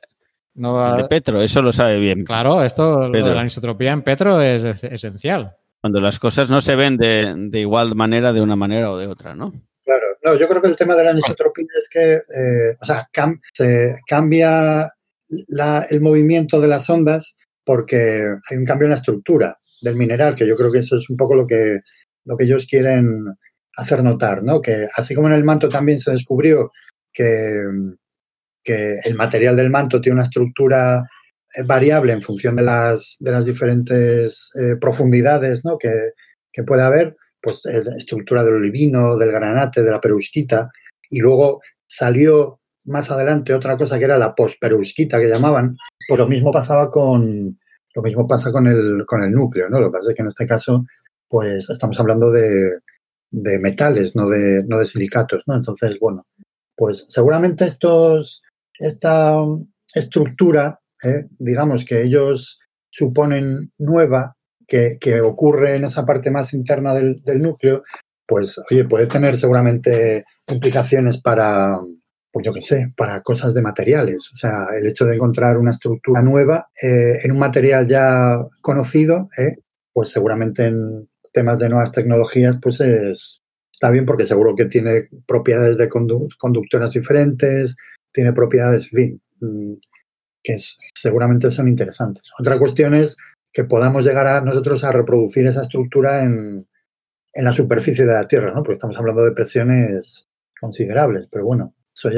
[0.54, 2.24] no de Petro, eso lo sabe bien.
[2.24, 5.54] claro, esto lo de la anisotropía en Petro es, es- esencial.
[5.80, 9.06] Cuando las cosas no se ven de, de igual manera, de una manera o de
[9.06, 9.52] otra, ¿no?
[9.84, 13.06] Claro, no, yo creo que el tema de la anisotropía es que, eh, o sea,
[13.12, 14.86] cam- se cambia
[15.48, 20.34] la- el movimiento de las ondas porque hay un cambio en la estructura del mineral,
[20.34, 21.80] que yo creo que eso es un poco lo que,
[22.24, 23.26] lo que ellos quieren
[23.76, 24.60] hacer notar, ¿no?
[24.60, 26.70] Que así como en el manto también se descubrió
[27.12, 27.64] que,
[28.62, 31.04] que el material del manto tiene una estructura
[31.54, 35.78] eh, variable en función de las, de las diferentes eh, profundidades ¿no?
[35.78, 36.10] que,
[36.52, 40.70] que puede haber, pues eh, estructura del olivino, del granate, de la perusquita,
[41.10, 45.76] y luego salió más adelante otra cosa que era la posperusquita que llamaban,
[46.08, 47.58] pues lo mismo pasaba con
[47.94, 49.80] lo mismo pasa con el, con el núcleo, ¿no?
[49.80, 50.84] Lo que pasa es que en este caso,
[51.28, 52.68] pues estamos hablando de,
[53.34, 55.56] de metales, no de, no de silicatos, ¿no?
[55.56, 56.26] Entonces, bueno,
[56.76, 58.42] pues seguramente estos,
[58.78, 59.36] esta
[59.94, 61.26] estructura, ¿eh?
[61.38, 67.42] digamos que ellos suponen nueva, que, que, ocurre en esa parte más interna del, del
[67.42, 67.82] núcleo,
[68.26, 71.76] pues oye, puede tener seguramente implicaciones para,
[72.32, 74.30] pues yo qué sé, para cosas de materiales.
[74.32, 79.28] O sea, el hecho de encontrar una estructura nueva eh, en un material ya conocido,
[79.36, 79.56] eh,
[79.92, 85.08] pues seguramente en temas de nuevas tecnologías, pues es, está bien porque seguro que tiene
[85.26, 87.76] propiedades de condu conductoras diferentes,
[88.12, 89.74] tiene propiedades, en fin, mm,
[90.42, 90.56] que
[90.94, 92.30] seguramente son interesantes.
[92.38, 93.16] Otra cuestión es
[93.52, 96.66] que podamos llegar a nosotros a reproducir esa estructura en,
[97.32, 98.62] en la superficie de la Tierra, ¿no?
[98.62, 100.28] Porque estamos hablando de presiones
[100.60, 101.74] considerables, pero bueno,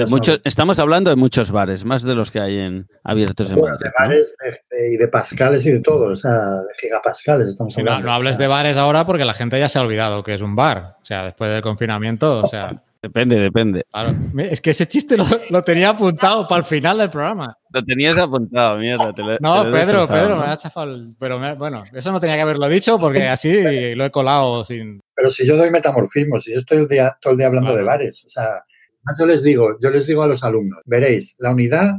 [0.09, 3.77] Mucho, estamos hablando de muchos bares, más de los que hay en abiertos en bueno,
[3.77, 4.51] De bares ¿no?
[4.51, 8.01] de, de, y de pascales y de todo, o sea, de gigapascales estamos hablando.
[8.01, 10.41] No, no hables de bares ahora porque la gente ya se ha olvidado que es
[10.41, 10.95] un bar.
[11.01, 12.83] O sea, después del confinamiento, o sea.
[13.03, 13.85] Depende, depende.
[13.93, 14.17] Claro.
[14.39, 17.57] Es que ese chiste lo, lo, tenía apuntado para el final del programa.
[17.71, 19.13] Lo tenías apuntado, mierda.
[19.13, 20.43] Te lo, no, te lo Pedro, Pedro, ¿no?
[20.43, 20.93] me ha chafado.
[20.93, 24.65] El, pero me, bueno, eso no tenía que haberlo dicho porque así lo he colado
[24.65, 24.99] sin.
[25.15, 27.79] Pero si yo doy metamorfismo, si yo estoy el día, todo el día hablando claro.
[27.79, 28.65] de bares, o sea,
[29.19, 31.95] yo les digo, yo les digo a los alumnos, veréis, la unidad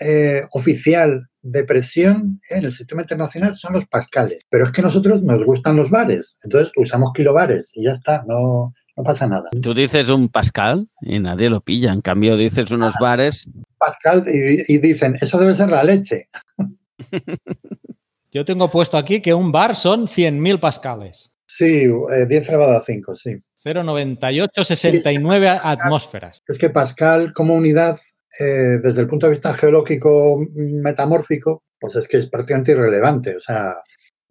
[0.00, 4.80] eh, oficial de presión eh, en el sistema internacional son los pascales, pero es que
[4.80, 9.26] a nosotros nos gustan los bares, entonces usamos kilobares y ya está, no, no pasa
[9.26, 9.50] nada.
[9.60, 13.48] Tú dices un pascal y nadie lo pilla, en cambio dices unos ah, bares.
[13.78, 16.28] Pascal y, y, dicen, eso debe ser la leche.
[18.32, 21.32] Yo tengo puesto aquí que un bar son 100.000 pascales.
[21.46, 23.36] Sí, eh, 10 elevado a 5, sí.
[23.64, 26.42] 0,9869 sí, atmósferas.
[26.46, 27.98] Es que Pascal como unidad,
[28.38, 33.36] eh, desde el punto de vista geológico metamórfico, pues es que es prácticamente irrelevante.
[33.36, 33.74] O sea,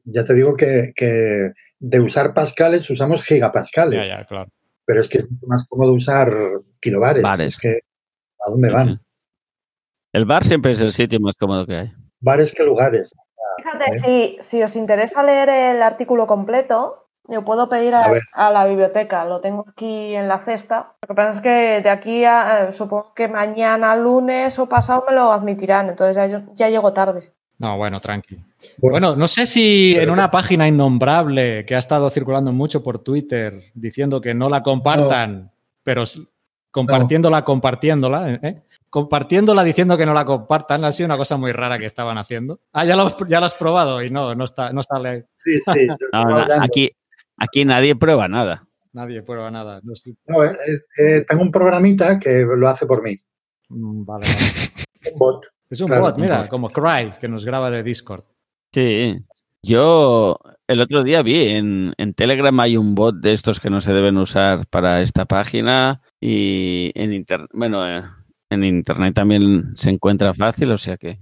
[0.03, 4.07] ya te digo que, que de usar pascales usamos gigapascales.
[4.07, 4.49] Ya, ya, claro.
[4.85, 6.33] Pero es que es más cómodo usar
[6.79, 7.23] kilobares.
[7.23, 7.53] Bares.
[7.53, 7.79] Es que,
[8.39, 8.87] ¿a dónde van?
[8.87, 8.99] Sí, sí.
[10.13, 11.91] El bar siempre es el sitio más cómodo que hay.
[12.19, 13.15] Bares que lugares.
[13.57, 14.37] Fíjate, ¿eh?
[14.39, 18.01] si, si os interesa leer el artículo completo, yo puedo pedir a,
[18.33, 20.93] a, a, la biblioteca, lo tengo aquí en la cesta.
[21.01, 25.05] Lo que pasa es que de aquí a, eh, supongo que mañana, lunes o pasado
[25.07, 27.31] me lo admitirán, entonces ya, ya llego tarde.
[27.61, 28.43] No, bueno, tranqui.
[28.79, 33.61] Bueno, no sé si en una página innombrable que ha estado circulando mucho por Twitter
[33.75, 35.51] diciendo que no la compartan, no.
[35.83, 36.03] pero
[36.71, 38.63] compartiéndola, compartiéndola, ¿eh?
[38.89, 42.61] compartiéndola diciendo que no la compartan, ha sido una cosa muy rara que estaban haciendo.
[42.73, 45.23] Ah, ya lo, ya lo has probado y no, no está, no sale.
[45.29, 45.87] Sí, sí.
[46.13, 46.89] no, no, aquí,
[47.41, 48.67] aquí nadie prueba nada.
[48.93, 49.79] Nadie prueba nada.
[49.83, 50.15] No, sí.
[50.27, 50.55] no eh,
[50.97, 53.15] eh, tengo un programita que lo hace por mí.
[53.69, 55.13] Mm, vale, vale.
[55.13, 55.45] un bot.
[55.69, 56.49] Es un claro, bot, mira, un bot.
[56.49, 58.23] como Cry, que nos graba de Discord.
[58.73, 59.17] Sí.
[59.63, 63.79] Yo el otro día vi en, en, Telegram hay un bot de estos que no
[63.79, 68.03] se deben usar para esta página y en internet, bueno, eh,
[68.49, 71.19] en internet también se encuentra fácil, o sea que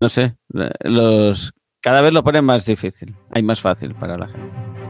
[0.00, 0.34] no sé,
[0.80, 4.89] los cada vez lo ponen más difícil, hay más fácil para la gente.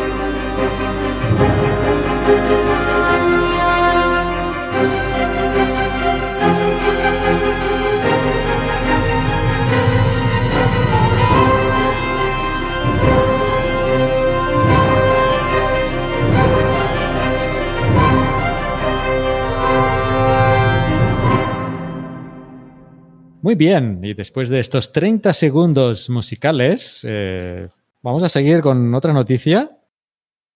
[23.41, 27.69] Muy bien, y después de estos 30 segundos musicales, eh,
[28.03, 29.71] vamos a seguir con otra noticia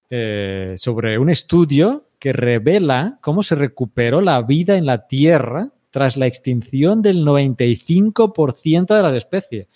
[0.10, 6.16] eh, sobre un estudio que revela cómo se recuperó la vida en la Tierra tras
[6.16, 9.68] la extinción del 95% de las especies.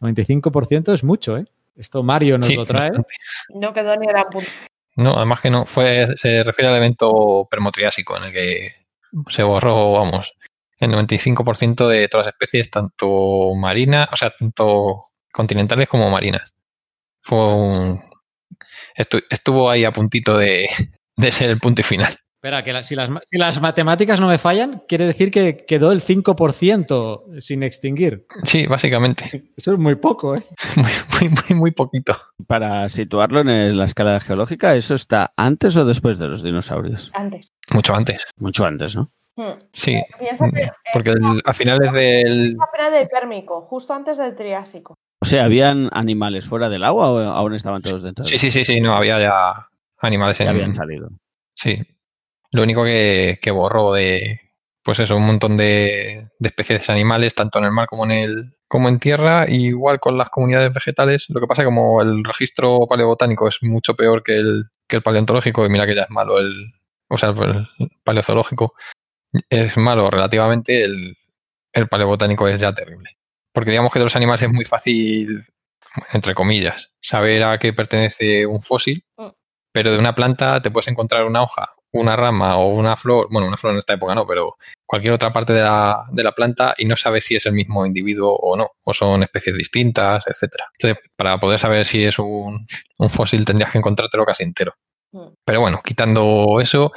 [0.00, 1.44] 95% es mucho, ¿eh?
[1.76, 2.92] Esto Mario nos sí, lo trae.
[3.50, 4.48] No quedó ni la punta.
[4.96, 8.72] No, además que no, fue, se refiere al evento permotriásico en el que
[9.28, 10.34] se borró, vamos,
[10.78, 16.54] el 95% de todas las especies, tanto marinas, o sea, tanto continentales como marinas.
[17.22, 18.02] Fue un...
[18.94, 20.68] Estu estuvo ahí a puntito de,
[21.16, 22.16] de, ser el punto y final.
[22.44, 25.92] Espera, que la, si, las, si, las, matemáticas no me fallan, quiere decir que quedó
[25.92, 28.26] el 5% sin extinguir.
[28.42, 29.50] Sí, básicamente.
[29.56, 30.44] Eso es muy poco, ¿eh?
[30.76, 32.18] Muy, muy, muy, muy poquito.
[32.46, 37.10] Para situarlo en la escala geológica, ¿eso está antes o después de los dinosaurios?
[37.14, 37.50] Antes.
[37.70, 38.26] Mucho antes.
[38.36, 39.10] Mucho antes, ¿no?
[39.72, 42.56] Sí, que, porque el, a finales del...
[42.92, 44.94] Del Pérmico, justo antes del Triásico.
[45.20, 48.24] O sea, ¿habían animales fuera del agua o aún estaban todos dentro?
[48.24, 49.68] Sí, sí, sí, sí, no, había ya
[49.98, 50.50] animales Ya en...
[50.50, 51.08] habían salido.
[51.54, 51.82] Sí.
[52.52, 54.40] Lo único que, que borró de,
[54.84, 58.56] pues eso, un montón de, de especies animales, tanto en el mar como en el
[58.68, 61.26] como en tierra, y igual con las comunidades vegetales.
[61.28, 64.96] Lo que pasa es que como el registro paleobotánico es mucho peor que el, que
[64.96, 66.66] el paleontológico, y mira que ya es malo el,
[67.08, 67.66] o sea, el
[68.02, 68.74] paleozoológico
[69.50, 71.16] es malo relativamente, el,
[71.72, 73.10] el paleobotánico es ya terrible.
[73.52, 75.42] Porque digamos que de los animales es muy fácil,
[76.12, 79.28] entre comillas, saber a qué pertenece un fósil, Mm.
[79.72, 83.46] pero de una planta te puedes encontrar una hoja, una rama o una flor, bueno,
[83.46, 86.74] una flor en esta época no, pero cualquier otra parte de la, de la planta
[86.76, 90.64] y no sabes si es el mismo individuo o no, o son especies distintas, etcétera.
[90.78, 92.66] Entonces, para poder saber si es un,
[92.98, 94.74] un fósil tendrías que encontrártelo casi entero.
[95.12, 95.28] Mm.
[95.44, 96.92] Pero bueno, quitando eso,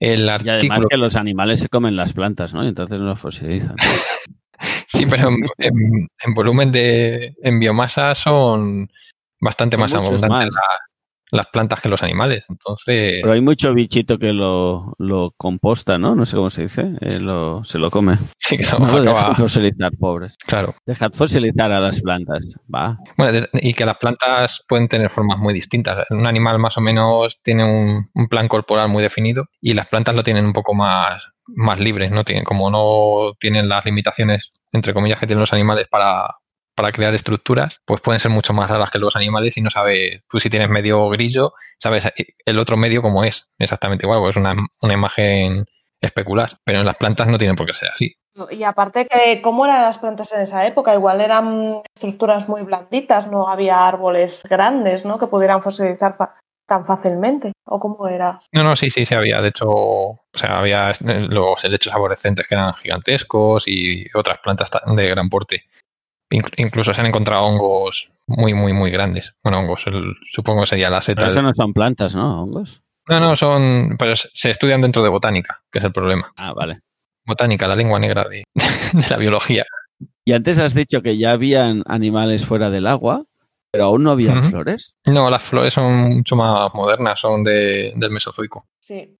[0.00, 2.64] el Y además que los animales se comen las plantas, ¿no?
[2.64, 3.76] Y entonces no fosilizan.
[4.86, 7.34] Sí, pero en, en- en volumen de...
[7.42, 8.90] en biomasa son
[9.40, 10.50] bastante Son más abundantes
[11.32, 12.44] las plantas que los animales.
[12.48, 16.14] Entonces, Pero hay mucho bichito que lo, lo composta, ¿no?
[16.14, 16.92] No sé cómo se dice.
[17.00, 18.16] eh, lo- se lo come.
[18.38, 20.36] sí que No lo acaba- fosilizar, pobres.
[20.46, 20.74] Claro.
[20.86, 22.54] Dejad fosilizar a las plantas.
[22.74, 22.98] Va.
[23.16, 26.06] Bueno, y que las plantas pueden tener formas muy distintas.
[26.10, 30.14] Un animal más o menos tiene un, un plan corporal muy definido y las plantas
[30.14, 32.24] lo tienen un poco más, más libres, ¿no?
[32.24, 36.28] Tienen, como no tienen las limitaciones, entre comillas, que tienen los animales para,
[36.80, 40.22] para crear estructuras, pues pueden ser mucho más raras que los animales y no sabes,
[40.30, 42.10] tú si tienes medio grillo, sabes
[42.46, 45.66] el otro medio cómo es, exactamente igual, porque es una, una imagen
[46.00, 48.14] especular, pero en las plantas no tienen por qué ser así.
[48.50, 50.94] Y aparte que, ¿cómo eran las plantas en esa época?
[50.94, 55.18] Igual eran estructuras muy blanditas, no había árboles grandes, ¿no?
[55.18, 56.16] Que pudieran fosilizar
[56.66, 57.52] tan fácilmente.
[57.66, 58.40] ¿O cómo era?
[58.52, 59.42] No, no, sí, sí, sí había.
[59.42, 64.70] De hecho, o sea, había eh, los helechos arborescentes que eran gigantescos y otras plantas
[64.70, 65.64] ta- de gran porte.
[66.30, 69.34] Inc- incluso se han encontrado hongos muy, muy, muy grandes.
[69.42, 71.20] Bueno, hongos, el- supongo que sería la seta.
[71.22, 72.42] Pero eso no son plantas, ¿no?
[72.42, 72.82] Hongos.
[73.08, 73.96] No, no, son.
[73.98, 76.32] Pero se estudian dentro de botánica, que es el problema.
[76.36, 76.80] Ah, vale.
[77.26, 79.64] Botánica, la lengua negra de, de la biología.
[80.24, 83.24] Y antes has dicho que ya habían animales fuera del agua,
[83.72, 84.50] pero aún no había Ujú.
[84.50, 84.94] flores.
[85.06, 88.66] No, las flores son mucho más modernas, son de- del Mesozoico.
[88.80, 89.16] Sí,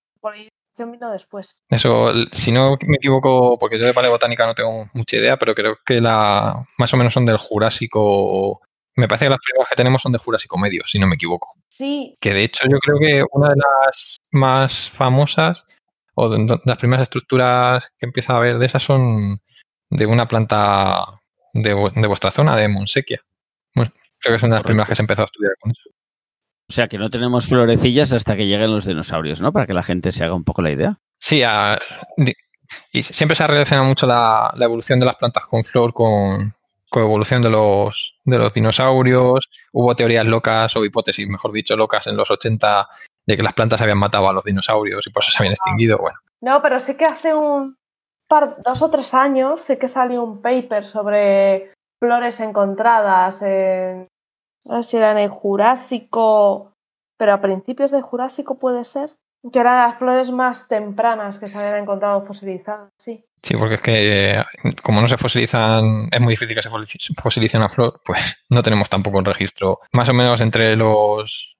[0.87, 1.55] vino después.
[1.69, 5.77] Eso, si no me equivoco, porque yo de paleobotánica no tengo mucha idea, pero creo
[5.85, 8.61] que la más o menos son del Jurásico.
[8.97, 11.55] Me parece que las primeras que tenemos son de Jurásico medio, si no me equivoco.
[11.69, 15.65] Sí, Que de hecho yo creo que una de las más famosas
[16.15, 19.41] o de de las primeras estructuras que empieza a haber de esas son
[19.89, 21.07] de una planta
[21.55, 23.21] de, de vuestra zona, de Monsequia.
[23.75, 24.67] Bueno, creo que son de las Correcto.
[24.67, 25.91] primeras que se empezó a estudiar con eso.
[26.71, 29.53] O sea que no tenemos florecillas hasta que lleguen los dinosaurios, ¿no?
[29.53, 30.99] Para que la gente se haga un poco la idea.
[31.17, 31.77] Sí, a-
[32.93, 36.55] y siempre se ha relacionado mucho la, la evolución de las plantas con flor con,
[36.89, 39.49] con evolución de los, de los dinosaurios.
[39.73, 42.87] Hubo teorías locas o hipótesis, mejor dicho, locas en los 80
[43.27, 45.99] de que las plantas habían matado a los dinosaurios y por eso se habían extinguido.
[45.99, 47.75] Bueno, no, pero sí que hace un
[48.29, 54.07] par, dos o tres años sí que salió un paper sobre flores encontradas en,
[54.65, 56.73] no sé si era en el Jurásico,
[57.19, 59.11] pero a principios del Jurásico puede ser,
[59.53, 63.25] que eran las flores más tempranas que se habían encontrado fosilizadas, sí.
[63.43, 64.45] sí, porque es que eh,
[64.83, 68.21] como no se fosilizan, es muy difícil que se fosilice- una flor, pues
[68.51, 69.81] no tenemos tampoco el registro.
[69.93, 71.57] Más o menos entre los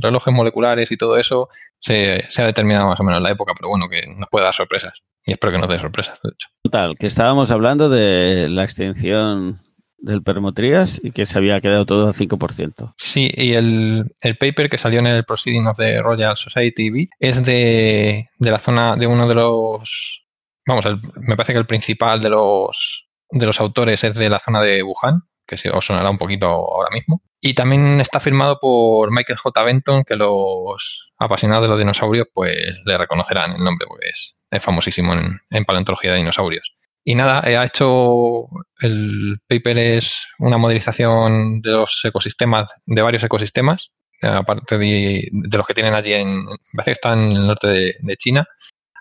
[0.00, 3.68] relojes moleculares y todo eso se, se ha determinado más o menos la época, pero
[3.68, 5.02] bueno, que nos puede dar sorpresas.
[5.24, 6.48] Y espero que nos dé sorpresas, de hecho.
[6.64, 9.60] Total, que estábamos hablando de la extinción
[10.02, 12.94] del Permotrías y que se había quedado todo al 5%.
[12.98, 17.08] Sí, y el, el paper que salió en el Proceeding of the Royal Society B
[17.18, 20.24] es de, de la zona de uno de los.
[20.66, 24.38] Vamos, el- me parece que el principal de los, de los autores es de la
[24.38, 27.22] zona de Wuhan, que se os sonará un poquito ahora mismo.
[27.40, 29.62] Y también está firmado por Michael J.
[29.64, 34.62] Benton, que los apasionados de los dinosaurios pues le reconocerán el nombre, porque es, es
[34.62, 36.72] famosísimo en, en paleontología de dinosaurios.
[37.04, 38.46] Y nada, eh, ha hecho
[38.80, 43.90] el paper es una modelización de los ecosistemas, de varios ecosistemas,
[44.22, 46.44] aparte de, de los que tienen allí en,
[46.76, 48.46] parece que están en el norte de, de China.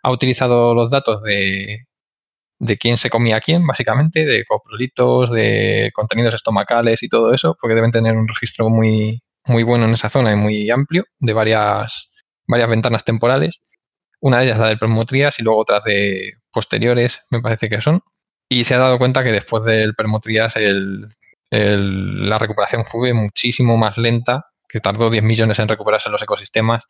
[0.04, 1.86] Ha utilizado los datos de,
[2.62, 7.58] de quién se comía a quién, básicamente, de coprolitos, de contenidos estomacales y todo eso,
[7.60, 11.34] porque deben tener un registro muy, muy bueno en esa zona y muy amplio, de
[11.34, 12.10] varias,
[12.48, 13.62] varias ventanas temporales.
[14.22, 18.02] Una de ellas la del Permotrías y luego otras de posteriores, me parece que son.
[18.50, 21.06] Y se ha dado cuenta que después del Permotrías el,
[21.52, 26.86] el- la recuperación fue muchísimo más lenta, que tardó 10 millones en recuperarse los ecosistemas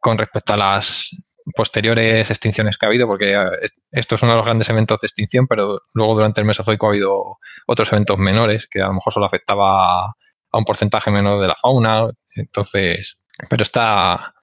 [0.00, 1.10] con respecto a las
[1.56, 5.06] posteriores extinciones que ha habido, porque eh, esto es uno de los grandes eventos de
[5.06, 9.12] extinción, pero luego durante el Mesozoico ha habido otros eventos menores que a lo mejor
[9.12, 10.12] solo afectaba a
[10.58, 12.10] un porcentaje menor de la fauna.
[12.36, 13.18] Entonces,
[13.50, 14.34] pero está,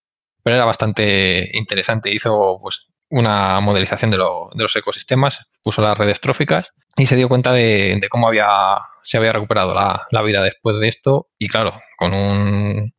[0.46, 2.14] pero era bastante interesante.
[2.14, 7.52] Hizo pues una modelización de, los ecosistemas, puso las redes tróficas y se dio cuenta
[7.52, 8.48] de, cómo había,
[9.02, 11.30] se había recuperado la, vida después de esto.
[11.40, 12.94] Y claro, con un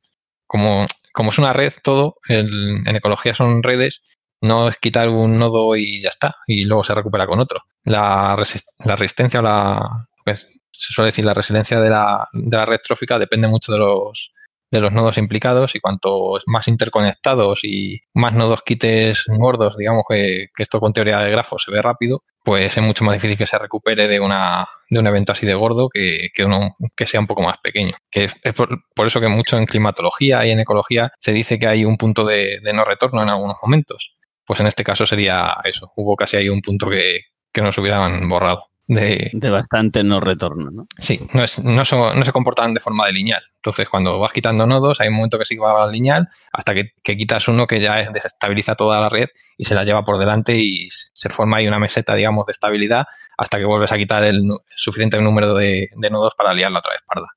[0.48, 4.02] como, como es una red todo, en ecología son redes,
[4.40, 7.62] no es quitar un nodo y ya está, y luego se recupera con otro.
[7.85, 8.37] La,
[8.85, 12.80] la resistencia o la, pues, se suele decir, la resiliencia de la, de la red
[12.82, 14.32] trófica depende mucho de los,
[14.76, 20.48] de los nodos implicados y cuanto más interconectados y más nodos quites gordos, digamos que,
[20.58, 23.58] esto con teoría de grafos se ve rápido, pues es mucho más difícil que se
[23.58, 27.26] recupere de, una, de un evento así de gordo que, que uno que sea un
[27.26, 27.94] poco más pequeño.
[28.10, 31.84] Que es, por, eso que mucho en climatología y en ecología se dice que hay
[31.84, 34.16] un punto de, no retorno en algunos momentos.
[34.44, 35.92] Pues en este caso sería eso.
[35.96, 38.65] Hubo casi ahí un punto que, que nos hubieran borrado.
[38.88, 40.87] De, bastante no retorno, ¿no?
[40.99, 43.42] Sí, no, es, no, no, se comportan de forma de lineal.
[43.57, 47.49] Entonces, cuando vas quitando nodos, hay un momento que sí va lineal hasta que, quitas
[47.49, 51.29] uno que ya desestabiliza toda la red y se la lleva por delante y se
[51.29, 54.42] forma ahí una meseta, digamos, de estabilidad hasta que vuelves a quitar el,
[54.77, 57.29] suficiente número de, nodos para liarla otra vez parda.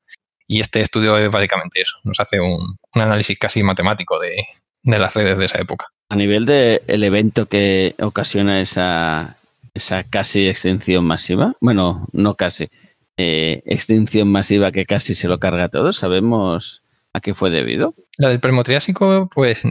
[0.45, 1.97] Y este estudio es básicamente eso.
[2.03, 4.45] Nos hace un, análisis casi matemático de,
[4.83, 5.87] de las redes de esa época.
[6.09, 9.38] A nivel del el evento que ocasiona esa,
[9.73, 12.69] esa casi extinción masiva, bueno, no casi,
[13.17, 17.93] eh, extinción masiva que casi se lo carga todo, ¿sabemos a qué fue debido?
[18.17, 19.63] La del Permotriásico, pues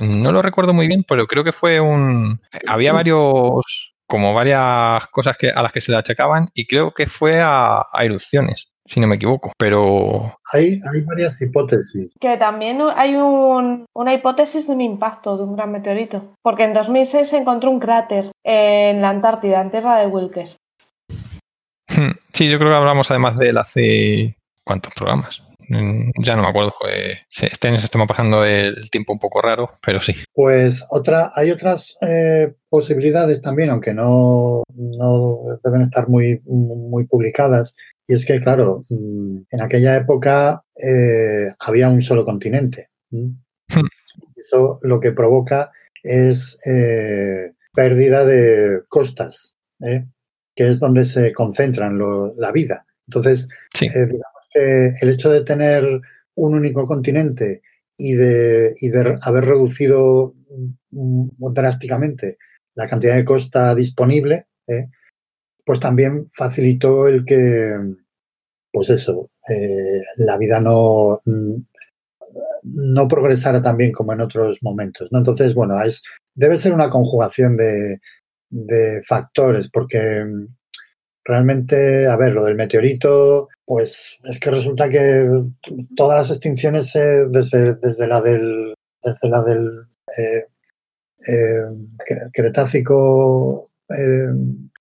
[0.00, 2.40] no lo recuerdo muy bien, pero creo que fue un...
[2.66, 7.06] Había varios, como varias cosas que, a las que se le achacaban y creo que
[7.06, 10.38] fue a erupciones si no me equivoco, pero...
[10.52, 12.14] Hay, hay varias hipótesis.
[12.18, 17.28] Que también hay una hipótesis de un impacto de un gran meteorito, porque en 2006
[17.28, 20.56] se encontró un cráter en la Antártida, en tierra de Wilkes.
[21.88, 24.34] Hmm, sí, yo creo que hablamos además de él hace...
[24.64, 25.42] ¿Cuántos programas?
[25.68, 29.72] Mm, ya no me acuerdo, este año se está pasando el tiempo un poco raro,
[29.84, 30.14] pero sí.
[30.32, 37.76] Pues otra, hay otras eh, posibilidades también, aunque no, no, deben estar muy, muy publicadas,
[38.08, 42.88] y es que, claro, mm, en aquella época eh, había un solo continente.
[43.10, 43.34] Hmm.
[44.34, 45.70] Eso lo que provoca
[46.02, 50.06] es eh, pérdida de costas, ¿eh?
[50.54, 51.98] que es donde se concentran
[52.36, 52.86] la vida.
[53.06, 55.84] Entonces, digamos que el hecho de tener
[56.34, 57.60] un único continente
[57.94, 60.34] y de, y de haber reducido
[60.90, 62.38] mm, drásticamente
[62.74, 64.46] la cantidad de costa disponible,
[65.68, 67.76] pues también facilitó el que,
[68.72, 71.20] pues eso, eh, la vida no,
[72.62, 75.08] no progresara tan bien como en otros momentos.
[75.12, 75.18] ¿no?
[75.18, 76.02] Entonces, bueno, es,
[76.34, 78.00] debe ser una conjugación de,
[79.04, 80.24] factores, porque
[81.22, 85.28] realmente, a ver, lo del meteorito, pues es que resulta que
[85.94, 88.72] todas las extinciones desde, desde, la del,
[89.04, 89.82] desde del
[90.16, 90.46] eh,
[91.28, 93.68] eh, Cretácico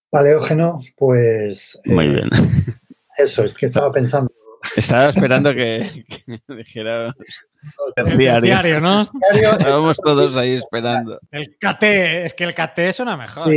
[0.10, 1.80] paleógeno, pues...
[1.86, 2.30] Muy bien.
[3.18, 4.32] Eso, es que estaba pensando.
[4.76, 6.06] Estaba esperando que,
[6.48, 7.14] dijera
[7.96, 8.80] terciario.
[8.80, 9.02] ¿no?
[9.32, 11.20] Estábamos todos ahí esperando.
[11.32, 11.84] El KT,
[12.26, 13.48] es que el KT suena mejor.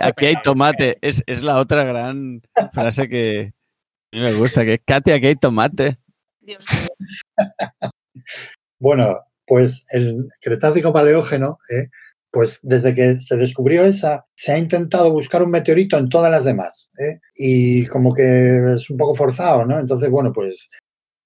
[0.00, 3.52] aquí, hay tomate, es, es, la otra gran frase que
[4.12, 5.98] a mí me gusta, que Kate, aquí hay tomate.
[6.40, 6.64] Dios
[8.78, 11.88] bueno, pues el Cretácico Paleógeno ¿eh?
[12.34, 16.42] Pues desde que se descubrió esa, se ha intentado buscar un meteorito en todas las
[16.42, 16.90] demás.
[16.98, 17.20] ¿eh?
[17.36, 19.78] Y como que es un poco forzado, ¿no?
[19.78, 20.68] Entonces, bueno, pues,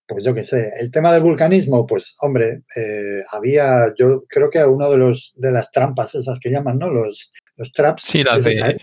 [0.07, 0.71] pues yo qué sé.
[0.79, 5.51] El tema del vulcanismo, pues, hombre, eh, había, yo creo que uno de los de
[5.51, 6.91] las trampas esas que llaman, ¿no?
[6.91, 8.03] Los, los traps.
[8.03, 8.79] Sí, las de,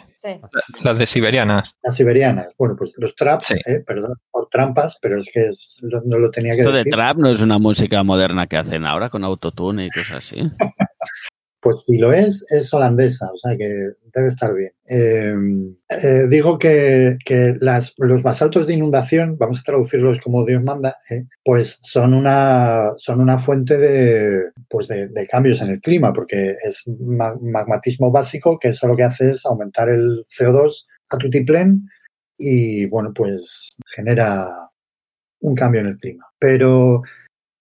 [0.83, 1.77] las de siberianas.
[1.83, 2.53] Las siberianas.
[2.57, 5.51] Bueno, pues los traps, eh, perdón, por trampas, pero es que
[5.83, 6.85] no lo tenía que Esto decir.
[6.85, 10.38] de trap no es una música moderna que hacen ahora con autotune y cosas así.
[11.65, 13.65] Pues si lo es, es holandesa, o sea que
[14.13, 14.71] debe estar bien.
[14.86, 17.17] Em, eh, digo que,
[17.97, 22.93] los basaltos de inundación, vamos a traducirlos como Dios manda, eh, pues son una,
[23.39, 28.95] fuente de, pues de, cambios en el clima, porque es magmatismo básico que eso lo
[28.95, 31.89] que hace es aumentar el CO2 a tutiplén
[32.38, 34.70] y, bueno, pues genera
[35.39, 36.28] un cambio en el clima.
[36.38, 37.01] Pero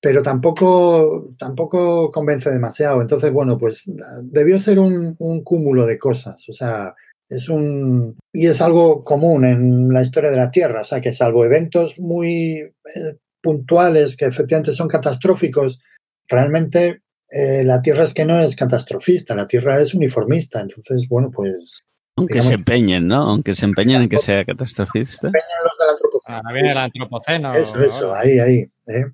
[0.05, 3.01] pero tampoco, tampoco convence demasiado.
[3.01, 3.85] Entonces, bueno, pues
[4.25, 6.47] debió ser un, cúmulo de cosas.
[6.51, 6.95] O sea,
[7.27, 8.15] es un.
[8.31, 10.83] Y es algo común en la historia de la Tierra.
[10.83, 15.81] O sea, que salvo eventos muy eh, puntuales que efectivamente son catastróficos,
[16.29, 17.01] realmente
[17.31, 20.61] eh, la Tierra es que no es catastrofista, la Tierra es uniformista.
[20.61, 21.87] Entonces, bueno, pues
[22.19, 23.23] Aunque Digamos- se empeñen, ¿no?
[23.23, 25.29] Aunque se empeñen en que sea catastrofista.
[25.29, 26.37] empeñan los del antropoceno.
[26.37, 27.55] Ahora viene el antropoceno.
[27.55, 28.21] Eso, eso, ahora.
[28.21, 28.71] ahí, ahí.
[28.87, 29.07] ¿eh?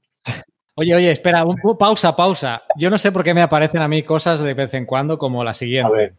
[0.81, 2.63] Oye, oye, espera, un- pausa, pausa.
[2.77, 5.45] Yo no sé por qué me aparecen a mí cosas de vez en cuando como
[5.45, 5.93] la A siguiente.
[5.93, 6.15] ver,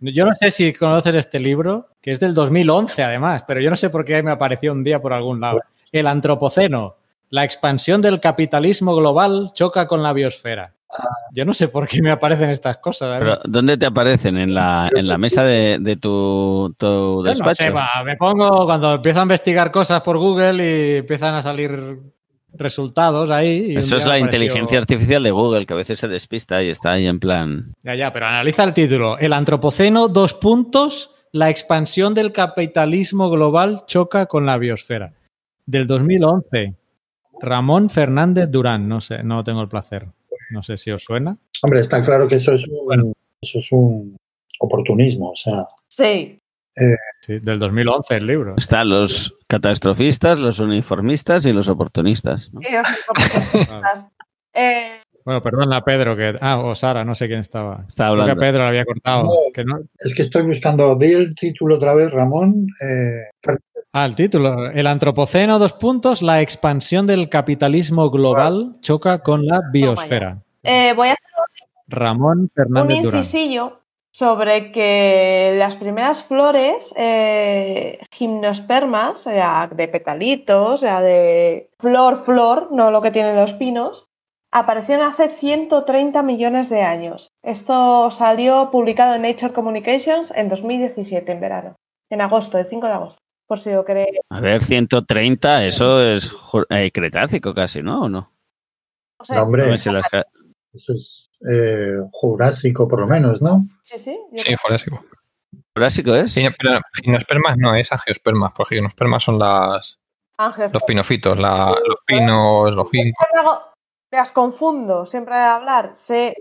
[0.00, 3.76] Yo no sé si conoces este libro, que es del 2011 además, pero yo no
[3.76, 5.60] sé por qué me apareció un día por algún lado.
[5.90, 6.94] El Antropoceno.
[7.30, 10.72] La expansión del capitalismo global choca con la biosfera.
[11.32, 13.18] Yo no sé por qué me aparecen estas cosas.
[13.18, 14.36] Pero, ¿dónde te aparecen?
[14.36, 17.54] ¿En la, en la mesa de, de tu, tu Yo no despacho?
[17.64, 21.98] sé, va, me pongo cuando empiezo a investigar cosas por Google y empiezan a salir
[22.56, 23.72] resultados ahí.
[23.72, 26.68] y Eso es la apareció- inteligencia artificial de Google, que a veces se despista y
[26.68, 27.72] está ahí en plan.
[27.82, 29.18] Ya, ya, pero analiza el título.
[29.18, 35.12] El antropoceno, dos puntos, la expansión del capitalismo global choca con la biosfera.
[35.66, 36.74] Del 2011.
[37.40, 40.06] Ramón Fernández Durán, no sé, no tengo el placer.
[40.50, 41.36] No sé si os suena.
[41.62, 44.12] hombre, está claro que eso es un, eso es un
[44.60, 45.30] oportunismo.
[45.30, 46.38] O sea, Sí.
[47.20, 48.54] Sí, del 2011 el libro.
[48.56, 52.52] Están los catastrofistas, los uniformistas y los oportunistas.
[52.52, 52.60] ¿no?
[52.60, 54.06] Y los antropocentristas.
[54.56, 56.36] Eh, Bueno, perdona, Pedro, que.
[56.40, 57.82] Ah, o Sara, no sé quién estaba.
[57.88, 58.40] Está Creo que a hablando.
[58.40, 59.24] Pedro le había cortado.
[59.24, 59.30] No.
[59.52, 62.54] que no- es que estoy buscando, di el título otra vez, Ramón.
[62.80, 63.30] eh,
[63.92, 64.70] Ah, el título.
[64.70, 70.38] El antropoceno, dos puntos, la expansión del capitalismo global choca con la biosfera.
[70.62, 71.24] eh, voy a hacer
[71.88, 73.24] Ramón un Fernández Durán.
[74.14, 82.22] Sobre que las primeras flores, eh, gimnospermas, o sea, de petalitos, o sea, de flor,
[82.24, 84.06] flor, no lo que tienen los pinos,
[84.52, 87.32] aparecieron hace 130 millones de años.
[87.42, 91.74] Esto salió publicado en Nature Communications en 2017, en verano,
[92.08, 94.20] en agosto, el 5 de agosto, por si lo queréis.
[94.30, 96.32] A ver, 130, eso es
[96.70, 98.02] eh, cretácico casi, ¿no?
[98.02, 98.30] ¿O no?
[99.18, 100.22] O sea, no, hombre, A
[100.74, 103.62] eso es eh, jurásico por lo menos, ¿no?
[103.84, 105.00] sí, sí, Sí, Jurásico.
[105.74, 106.34] ¿Jurásico es?
[106.34, 109.98] Gimnospermas no es angiospermas, porque gimnospermas son las,
[110.36, 113.26] Ángeles, los pinofitos, la- los pinos, los ginkgos.
[114.10, 116.36] Las confundo, siempre al hablar sé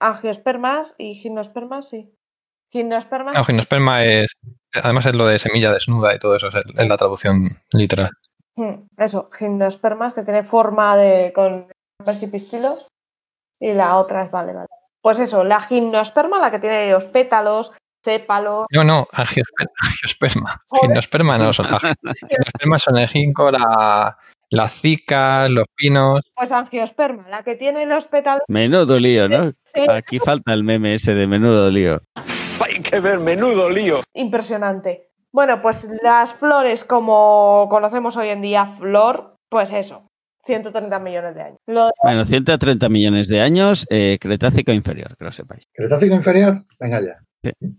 [0.00, 2.12] angiospermas y gimnospermas, sí.
[2.70, 4.36] Gimnospermas, No, gimnosperma es.
[4.74, 8.10] Además es lo de semilla desnuda y todo eso, es, el- es la traducción literal.
[8.56, 11.68] mm, eso, gimnospermas que tiene forma de con
[12.04, 12.86] persipistilos
[13.60, 14.68] y la otra es vale, vale.
[15.00, 17.72] Pues eso, la gimnosperma, la que tiene los pétalos,
[18.04, 20.62] sépalos, No, no, angiosper- angiosperma.
[20.68, 20.82] Joder.
[20.88, 21.66] Gimnosperma no son.
[21.70, 21.82] Las
[22.28, 24.16] gimnospermas son el ginkgo, la,
[24.50, 26.20] las cicas, los pinos.
[26.34, 28.42] pues angiosperma, la que tiene los pétalos.
[28.48, 29.52] Menudo lío, ¿no?
[29.64, 32.00] sí, Aquí falta el meme ese de menudo lío.
[32.64, 34.00] Hay que ver, menudo lío.
[34.14, 35.08] impresionante.
[35.32, 40.06] Bueno, pues las flores como conocemos hoy en día, flor, pues eso,
[40.46, 41.58] 130 millones de años.
[41.66, 45.64] Lo Bueno, 130 millones de años, eh, Cretácico inferior, que lo sepáis.
[45.72, 47.18] Cretácico inferior, venga ya.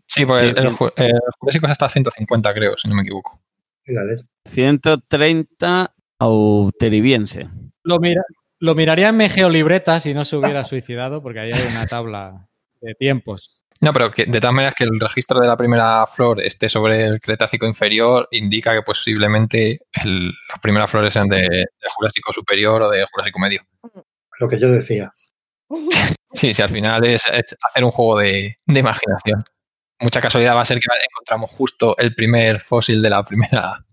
[0.08, 3.02] Sí, porque Sí, el, el, ju- el Jurásico es hasta 150, creo, si no me
[3.02, 3.40] equivoco.
[3.84, 4.18] Fíjale.
[4.46, 7.48] 130 auteribiense.
[7.84, 8.24] Lo, mira-
[8.60, 12.48] lo miraría en mi geolibreta si no se hubiera suicidado, porque ahí hay una tabla
[12.82, 13.62] de tiempos.
[13.82, 17.04] No, pero que de todas maneras que el registro de la primera flor esté sobre
[17.04, 22.82] el Cretácico inferior indica que posiblemente el- las primeras flores sean de, de Jurásico superior
[22.84, 23.62] o de Jurásico medio.
[24.40, 25.04] Lo que yo decía.
[26.34, 29.44] Sí, sí, al final es, es hacer un juego de, de imaginación.
[30.00, 33.84] Mucha casualidad va a ser que encontramos justo el primer fósil de la primera.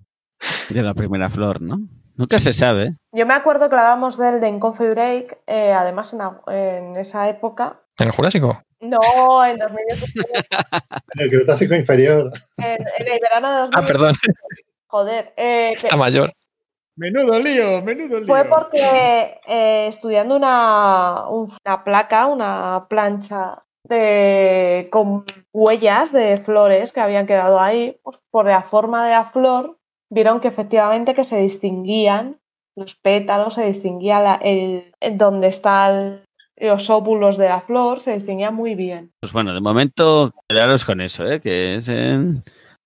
[0.69, 1.79] De la primera flor, ¿no?
[2.17, 2.97] Nunca se sabe.
[3.13, 6.21] Yo me acuerdo que hablábamos del de Coffee Break, eh, además en,
[6.55, 7.81] en esa época.
[7.99, 8.63] ¿En el Jurásico?
[8.81, 10.47] No, en 2017,
[11.15, 12.31] En el Cretácico inferior.
[12.59, 13.77] en, en el verano de 2017.
[13.77, 14.15] Ah, perdón,
[14.89, 16.33] Joder, eh, que está mayor.
[16.97, 18.27] Menudo lío, menudo lío.
[18.27, 26.93] fue porque eh, estudiando una, un- una placa, una plancha de, con huellas de flores
[26.93, 29.77] que habían quedado ahí, pues, por la forma de la flor,
[30.11, 32.39] vieron que efectivamente que se distinguían
[32.77, 36.23] los pétalos, se distinguía la- el, el- donde están
[36.65, 39.13] los óvulos de la flor, se distinguía muy bien.
[39.21, 41.41] Pues bueno, de momento quedaros con eso, ¿eh?
[41.41, 42.43] que es en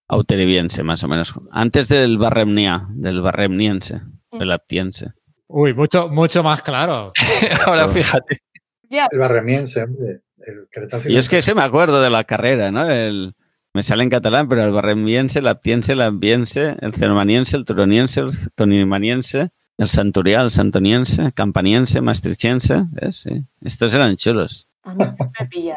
[0.09, 1.35] auteribiense, más o menos.
[1.51, 4.01] Antes del barremnia, del barremniense,
[4.33, 5.12] del aptiense.
[5.47, 7.12] Uy, mucho, mucho más claro.
[7.66, 8.43] Ahora fíjate.
[8.91, 10.22] Ya, El barremiense, hombre.
[10.39, 12.89] El Cretácico Y es que ese me acuerdo de la carrera, ¿no?
[12.89, 13.35] El,
[13.74, 18.20] me sale en catalán, pero el barremiense, el aptiense, el ambiense, el ceromaniense, el turoniense,
[18.20, 22.85] el conimaniense, el santurial, el santoniense, campaniense, maastrichtense.
[22.91, 23.16] ¿ves?
[23.16, 23.31] Sí.
[23.62, 24.66] Estos eran chulos.
[24.85, 25.05] a mí
[25.41, 25.76] me pilla.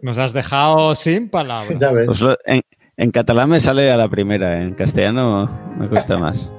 [0.00, 1.76] Nos has dejado sin palabras.
[1.80, 2.06] Ya ves.
[2.06, 2.60] Pues lo- en,
[2.96, 6.52] en catalán me sale a la primera, en castellano me cuesta más.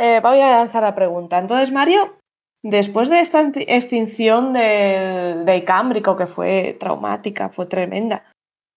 [0.00, 1.38] Eh, voy a lanzar la pregunta.
[1.38, 2.14] Entonces, Mario,
[2.62, 8.24] después de esta extinción del, del Cámbrico, que fue traumática, fue tremenda,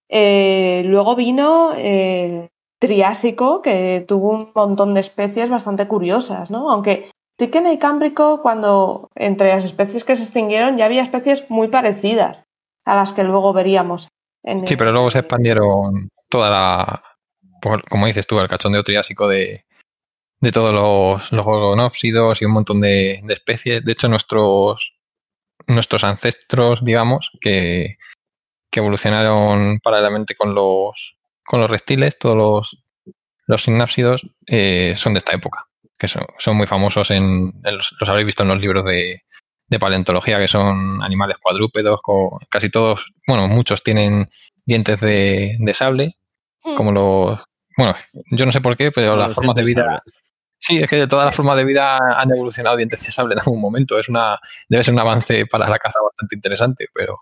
[0.09, 2.49] eh, luego vino el
[2.79, 6.69] Triásico, que tuvo un montón de especies bastante curiosas, ¿no?
[6.71, 11.01] Aunque sí que en el Cámbrico, cuando entre las especies que se extinguieron, ya había
[11.01, 12.43] especies muy parecidas
[12.85, 14.09] a las que luego veríamos.
[14.43, 17.03] en Sí, el- pero luego se expandieron toda la,
[17.61, 19.63] por- como dices tú, el cachondeo triásico de,
[20.43, 23.83] de todos los, los gorgonópsidos y un montón de, de especies.
[23.85, 24.93] De hecho, nuestros,
[25.67, 27.95] nuestros ancestros, digamos, que,
[28.69, 31.15] que evolucionaron paralelamente con los,
[31.45, 32.83] con los reptiles, todos los,
[33.47, 35.65] los sinápsidos, eh, son de esta época,
[35.97, 39.21] que son, son muy famosos en, en los, los habréis visto en los libros de,
[39.67, 44.27] de paleontología, que son animales cuadrúpedos, co- casi todos, bueno, muchos tienen
[44.65, 46.17] dientes de, de sable,
[46.65, 46.75] Hmm.
[46.75, 47.39] como los,
[47.77, 47.93] bueno,
[48.31, 50.01] yo no sé por qué, pero las formas de vida,
[50.65, 53.39] sí, es que de todas las formas de vida han evolucionado dientes de sable en
[53.39, 54.39] algún momento, es una,
[54.69, 57.17] debe ser un avance para la caza bastante interesante, pero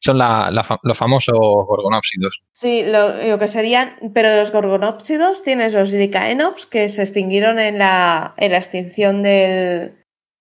[0.00, 2.42] son la- la fa- los famosos gorgonópsidos.
[2.52, 7.78] Sí, lo, lo que serían, pero los gorgonópsidos tienes los licaenops que se extinguieron en
[7.78, 9.94] la, en la extinción del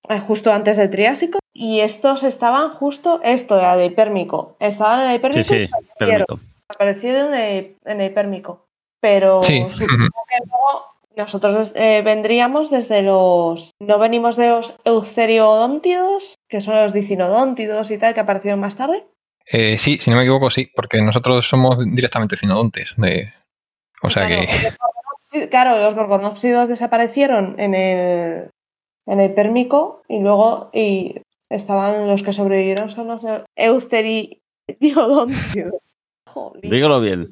[0.09, 5.09] eh, justo antes del Triásico y estos estaban justo, esto era de hipérmico, estaban en
[5.11, 5.73] el hipérmico Sí, sí,
[6.67, 8.65] aparecieron en el, en el hipérmico,
[8.99, 9.59] pero Sí.
[9.69, 10.85] supongo que luego
[11.20, 17.97] nosotros eh, vendríamos desde los, no venimos de los euceriodóntidos, que son los dicinodóntidos y
[17.97, 19.05] tal, que aparecieron más tarde.
[19.45, 23.34] Eh, sí, si no me equivoco, sí, porque nosotros somos directamente cinodontes, de,
[24.01, 24.47] o sea Claro, que...
[25.41, 28.49] los Claro, los gorgonópsidos desaparecieron en el,
[29.05, 33.22] en el Pérmico y luego y estaban los que sobrevivieron son los
[33.55, 35.74] Euceridiodontios.
[36.26, 36.72] Jolín.
[36.72, 37.28] Dígalo bien.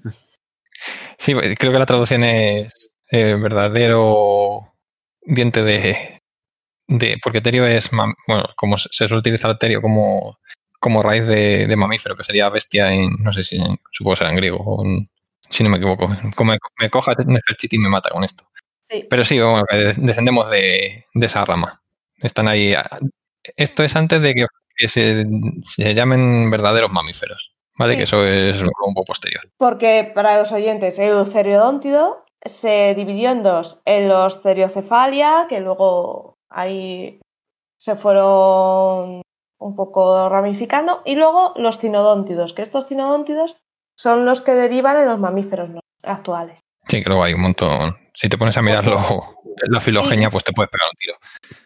[1.18, 4.74] Sí, creo que la traducción es eh, verdadero
[5.22, 6.22] diente de,
[6.88, 7.18] de.
[7.24, 7.89] Porque terio es.
[7.91, 10.39] Bueno, como se suele utilizar el terio como,
[10.80, 13.12] como raíz de, de mamífero, que sería bestia en.
[13.24, 13.58] No sé si.
[13.58, 15.08] En, supongo que será en griego, o en-
[15.49, 16.10] si no me equivoco.
[16.36, 18.45] Como me, me coja Nefertiti y me mata con esto.
[18.89, 19.05] Sí.
[19.10, 19.64] Pero sí, bueno,
[19.97, 21.82] descendemos de, de esa rama.
[22.18, 22.74] Están ahí.
[23.55, 24.45] Esto es antes de que,
[24.76, 25.26] que se,
[25.62, 27.53] se llamen verdaderos mamíferos.
[27.78, 27.93] ¿Vale?
[27.93, 27.97] Sí.
[27.97, 29.43] Que eso es un poco posterior.
[29.58, 36.36] Porque para los oyentes, el Euceriodóntido se dividió en dos, en los Ceriocefalia, que luego
[36.50, 37.20] ahí
[37.78, 39.22] se fueron
[39.60, 43.58] un poco ramificando, y luego los cinodóntidos, que estos cinodóntidos
[43.95, 45.70] son los que derivan en los mamíferos
[46.04, 46.60] actuales.
[46.88, 47.95] Sí, que luego hay un montón.
[48.14, 48.98] Si te pones a mirarlo,
[49.68, 51.18] la filogenia, pues te puedes pegar un tiro.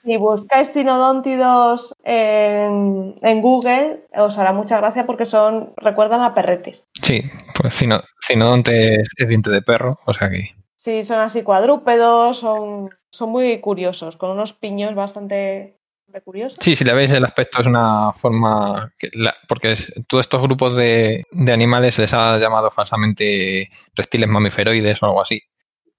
[0.03, 6.83] Si buscáis cinodóntidos en, en Google, os hará mucha gracia porque son recuerdan a perretes.
[7.01, 7.21] Sí,
[7.59, 10.55] pues cino- cinodonte es diente de perro, o sea que.
[10.83, 15.77] Sí, son así cuadrúpedos, son, son muy curiosos, con unos piños bastante,
[16.07, 16.57] bastante curiosos.
[16.59, 18.91] Sí, si le veis el aspecto es una forma.
[18.97, 23.69] Que la- porque es- todos estos grupos de, de animales se les ha llamado falsamente
[23.95, 25.39] reptiles mamiferoides o algo así.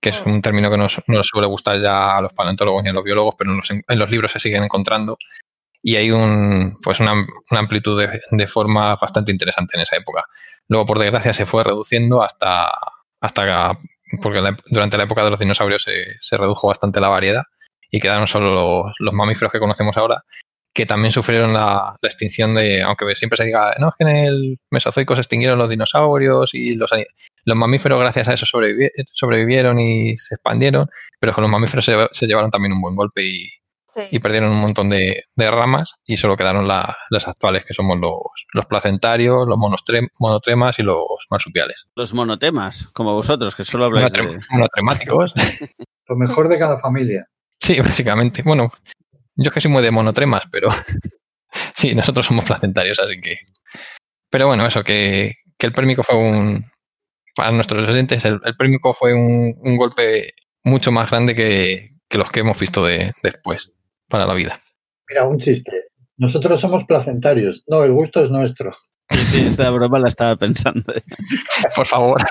[0.01, 0.31] Que es Mm.
[0.33, 2.93] un término que no, nos- no les suele gustar ya a los paleontólogos ni a
[2.93, 5.17] los biólogos, pero en los, en los libros se siguen encontrando.
[5.81, 10.25] Y hay un, pues una, una amplitud de, de forma bastante interesante en esa época.
[10.67, 12.69] Luego, por desgracia, se fue reduciendo hasta,
[13.21, 13.79] hasta
[14.21, 17.43] porque la- durante la época de los dinosaurios se, se redujo bastante la variedad
[17.91, 20.23] y quedaron solo los, mamíferos que conocemos ahora,
[20.75, 24.17] que también sufrieron la, la extinción de, aunque siempre se diga, no, es que en
[24.17, 26.91] el Mesozoico se extinguieron los dinosaurios y los,
[27.45, 30.89] los mamíferos gracias a eso sobrevivi- sobrevivieron y se expandieron,
[31.21, 33.49] pero con los mamíferos se, se llevaron también un buen golpe y,
[33.95, 34.01] Sí.
[34.11, 37.99] y perdieron un montón de, de ramas y solo quedaron la- las actuales, que somos
[37.99, 38.13] los,
[38.55, 41.89] los placentarios, los monostre- monotremas y los marsupiales.
[41.95, 44.47] Los monotemas, como vosotros, que solo habláis Monotrem- de...
[44.51, 45.35] monotremáticos.
[46.09, 47.27] Lo mejor de cada familia.
[47.61, 48.43] Sí, básicamente.
[48.43, 48.73] Bueno,
[49.37, 50.69] yo es que soy muy de monotremas, pero
[51.77, 53.37] sí, nosotros somos placentarios, así que.
[54.31, 56.65] Pero bueno, eso, que, que el pérmico fue un.
[57.35, 60.33] Para nuestros oyentes, el, el pérmico fue un, un golpe
[60.65, 63.71] mucho más grande que, que los que hemos visto de, después
[64.13, 64.61] para la vida.
[65.09, 65.73] Mira, un chiste.
[66.19, 67.65] Nosotros somos placentarios.
[67.67, 68.73] No, el gusto es nuestro.
[69.09, 70.85] Sí, sí, esta broma la estaba pensando.
[71.77, 72.23] Por favor.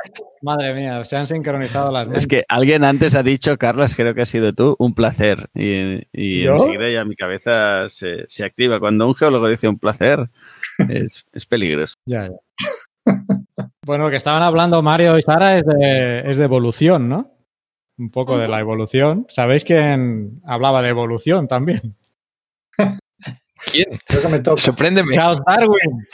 [0.43, 2.23] Madre mía, se han sincronizado las mentes.
[2.23, 5.49] Es que alguien antes ha dicho, Carlas, creo que ha sido tú, un placer.
[5.55, 8.79] Y, y enseguida ya mi cabeza se, se activa.
[8.79, 10.29] Cuando un geólogo dice un placer,
[10.89, 11.95] es, es peligroso.
[12.05, 13.15] Ya, ya.
[13.83, 17.40] bueno, lo que estaban hablando Mario y Sara es de, es de evolución, ¿no?
[18.01, 19.27] Un poco de la evolución.
[19.29, 21.95] ¿Sabéis quién hablaba de evolución también?
[23.71, 23.85] ¿Quién?
[24.07, 24.59] Creo que me toca.
[24.59, 25.13] Sorpréndeme.
[25.13, 26.07] Charles Darwin.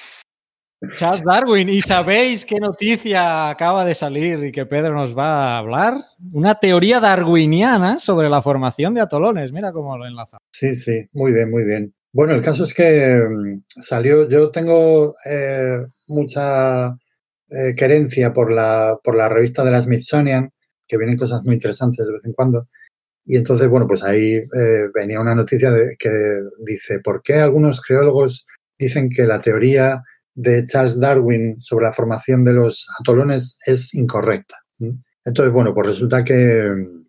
[0.97, 5.59] Charles Darwin, ¿y sabéis qué noticia acaba de salir y que Pedro nos va a
[5.59, 5.93] hablar?
[6.33, 9.53] Una teoría darwiniana sobre la formación de atolones.
[9.53, 10.39] Mira cómo lo enlaza.
[10.51, 11.95] Sí, sí, muy bien, muy bien.
[12.11, 16.89] Bueno, el caso es que mm, salió, yo tengo eh, mucha
[17.49, 20.51] eh, querencia por la, por la revista de la Smithsonian,
[20.87, 22.67] que vienen cosas muy interesantes de vez en cuando.
[23.25, 26.09] Y entonces, bueno, pues ahí eh, venía una noticia de, que
[26.65, 28.47] dice, ¿por qué algunos geólogos
[28.79, 30.01] dicen que la teoría
[30.33, 34.55] de Charles Darwin sobre la formación de los atolones es incorrecta?
[35.25, 37.07] Entonces, bueno, pues resulta que mm,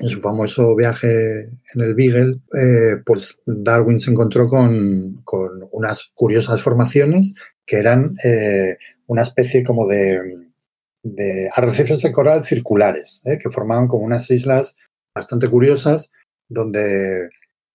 [0.00, 6.10] en su famoso viaje en el Beagle, eh, pues Darwin se encontró con, con, unas
[6.14, 7.34] curiosas formaciones
[7.64, 8.76] que eran eh,
[9.06, 10.20] una especie como de,
[11.14, 13.38] de, arrecifes de coral circulares, ¿eh?
[13.38, 14.76] que formaban como unas islas
[15.14, 16.12] bastante curiosas
[16.48, 17.28] donde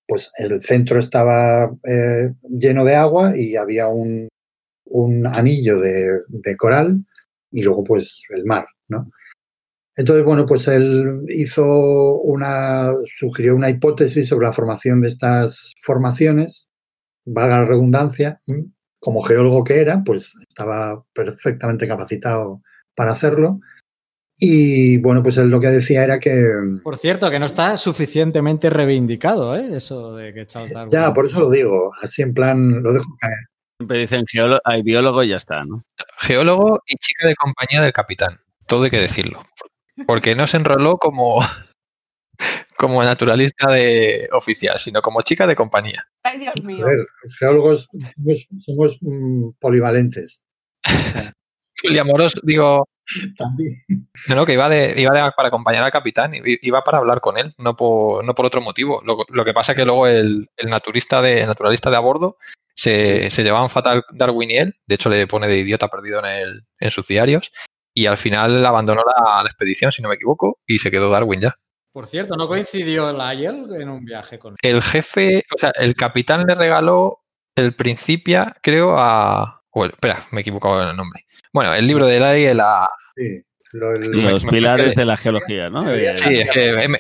[0.07, 4.27] pues el centro estaba eh, lleno de agua y había un,
[4.85, 7.05] un anillo de, coral
[7.49, 8.65] y luego pues el mar.
[9.95, 16.69] Entonces, bueno, pues él hizo una, sugirió una hipótesis sobre la formación de estas formaciones,
[17.25, 18.39] valga la redundancia,
[18.99, 22.61] como geólogo que era, pues estaba perfectamente capacitado
[22.95, 23.59] para hacerlo.
[24.43, 26.43] Y bueno, pues él lo que decía era que.
[26.83, 29.75] Por cierto, que no está suficientemente reivindicado, ¿eh?
[29.75, 30.91] Eso de que Charles Darwin.
[30.91, 33.37] Ya, por eso lo digo, así en plan, lo dejo caer.
[33.79, 35.83] Siempre dicen geólogo, hay biólogo y ya está, ¿no?
[36.19, 39.43] Geólogo y chica de compañía del capitán, todo hay que decirlo.
[40.07, 41.39] Porque no se enroló como,
[42.77, 46.07] como naturalista de oficial, sino como chica de compañía.
[46.23, 46.85] Ay, Dios mío.
[46.85, 50.45] A ver, los geólogos somos, somos mm, polivalentes.
[51.81, 52.87] Poliamoros, digo.
[53.37, 53.83] También.
[54.27, 57.37] No, no, que iba, de, iba de, para acompañar al capitán, iba para hablar con
[57.37, 59.01] él, no por, no por otro motivo.
[59.05, 62.37] Lo, lo que pasa es que luego el, el naturista de, naturalista de a bordo
[62.75, 66.25] se, se, llevaban fatal Darwin y él, de hecho le pone de idiota perdido en,
[66.25, 67.51] el, en sus diarios,
[67.93, 71.41] y al final abandonó la, la expedición, si no me equivoco, y se quedó Darwin
[71.41, 71.55] ya.
[71.91, 74.57] Por cierto, ¿no coincidió Lyell en un viaje con él?
[74.61, 77.19] El jefe, o sea, el capitán le regaló
[77.55, 79.63] el Principia, creo, a.
[79.73, 81.25] Bueno, espera, me he equivocado en el nombre.
[81.53, 82.87] Bueno, el libro de Lyell a.
[83.15, 83.41] Sí,
[83.73, 85.83] lo, el, Los me, pilares me de la geología, ¿no?
[85.83, 86.99] Sí, es que me,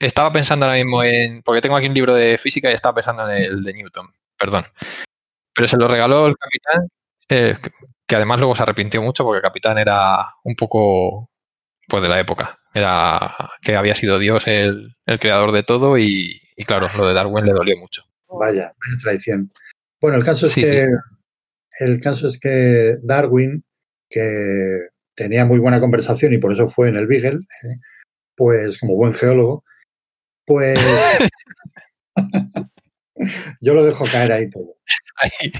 [0.00, 1.42] estaba pensando ahora mismo en.
[1.42, 4.06] Porque tengo aquí un libro de física y estaba pensando en el de Newton,
[4.38, 4.64] perdón.
[5.54, 6.88] Pero se lo regaló el capitán,
[7.28, 7.58] eh,
[8.06, 11.30] que además luego se arrepintió mucho porque el capitán era un poco
[11.88, 12.58] pues de la época.
[12.74, 17.14] Era que había sido Dios el, el creador de todo y, y, claro, lo de
[17.14, 18.02] Darwin le dolió mucho.
[18.28, 19.52] Vaya, vaya traición.
[20.00, 21.84] Bueno, el caso es sí, que sí.
[21.84, 23.62] el caso es que Darwin,
[24.12, 27.76] que tenía muy buena conversación y por eso fue en el Beagle, eh,
[28.36, 29.64] pues como buen geólogo,
[30.44, 30.78] pues
[33.60, 34.76] yo lo dejo caer ahí todo.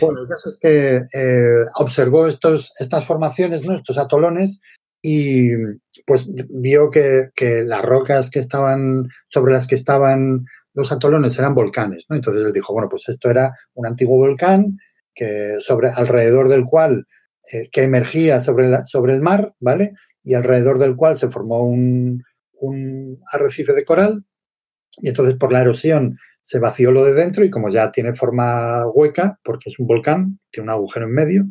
[0.00, 3.74] Bueno, el caso es que eh, observó estos, estas formaciones, ¿no?
[3.74, 4.60] estos atolones,
[5.00, 5.50] y
[6.06, 10.44] pues vio que, que, las rocas que estaban sobre las que estaban
[10.74, 12.16] los atolones eran volcanes, ¿no?
[12.16, 14.78] Entonces él dijo, bueno, pues esto era un antiguo volcán
[15.14, 17.04] que sobre alrededor del cual
[17.52, 19.92] eh, que emergía sobre, la, sobre el mar, ¿vale?
[20.22, 22.22] Y alrededor del cual se formó un,
[22.60, 24.24] un arrecife de coral
[24.98, 28.86] y entonces por la erosión se vació lo de dentro y como ya tiene forma
[28.88, 31.44] hueca, porque es un volcán, tiene un agujero en medio,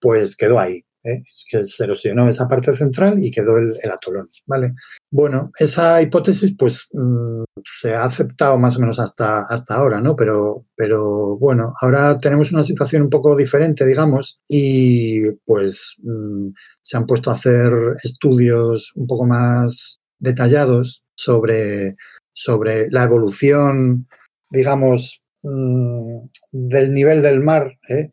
[0.00, 0.84] pues quedó ahí.
[1.04, 1.22] ¿Eh?
[1.48, 4.72] que se erosionó esa parte central y quedó el, atolón, ¿vale?
[5.10, 10.16] Bueno, esa hipótesis pues mmm, se ha aceptado más o menos hasta, hasta ahora, ¿no?
[10.16, 16.48] Pero, pero bueno, ahora tenemos una situación un poco diferente, digamos, y pues mmm,
[16.80, 21.96] se han puesto a hacer estudios un poco más detallados sobre,
[22.32, 24.08] sobre la evolución,
[24.50, 28.10] digamos, mmm, del nivel del mar, ¿eh?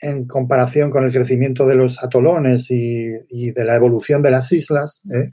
[0.00, 4.52] En comparación con el crecimiento de los atolones y, y de la evolución de las
[4.52, 5.02] islas.
[5.14, 5.30] ¿eh?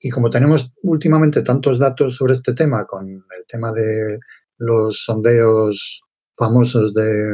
[0.00, 4.20] Y como tenemos últimamente tantos datos sobre este tema, con el tema de
[4.58, 6.02] los sondeos
[6.36, 7.32] famosos de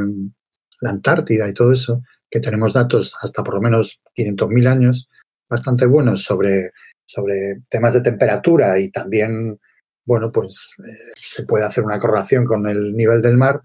[0.80, 5.08] la Antártida y todo eso, que tenemos datos hasta por lo menos 500.000 años
[5.48, 6.72] bastante buenos sobre,
[7.04, 9.60] sobre temas de temperatura y también,
[10.06, 13.60] bueno, pues eh, se puede hacer una correlación con el nivel del mar,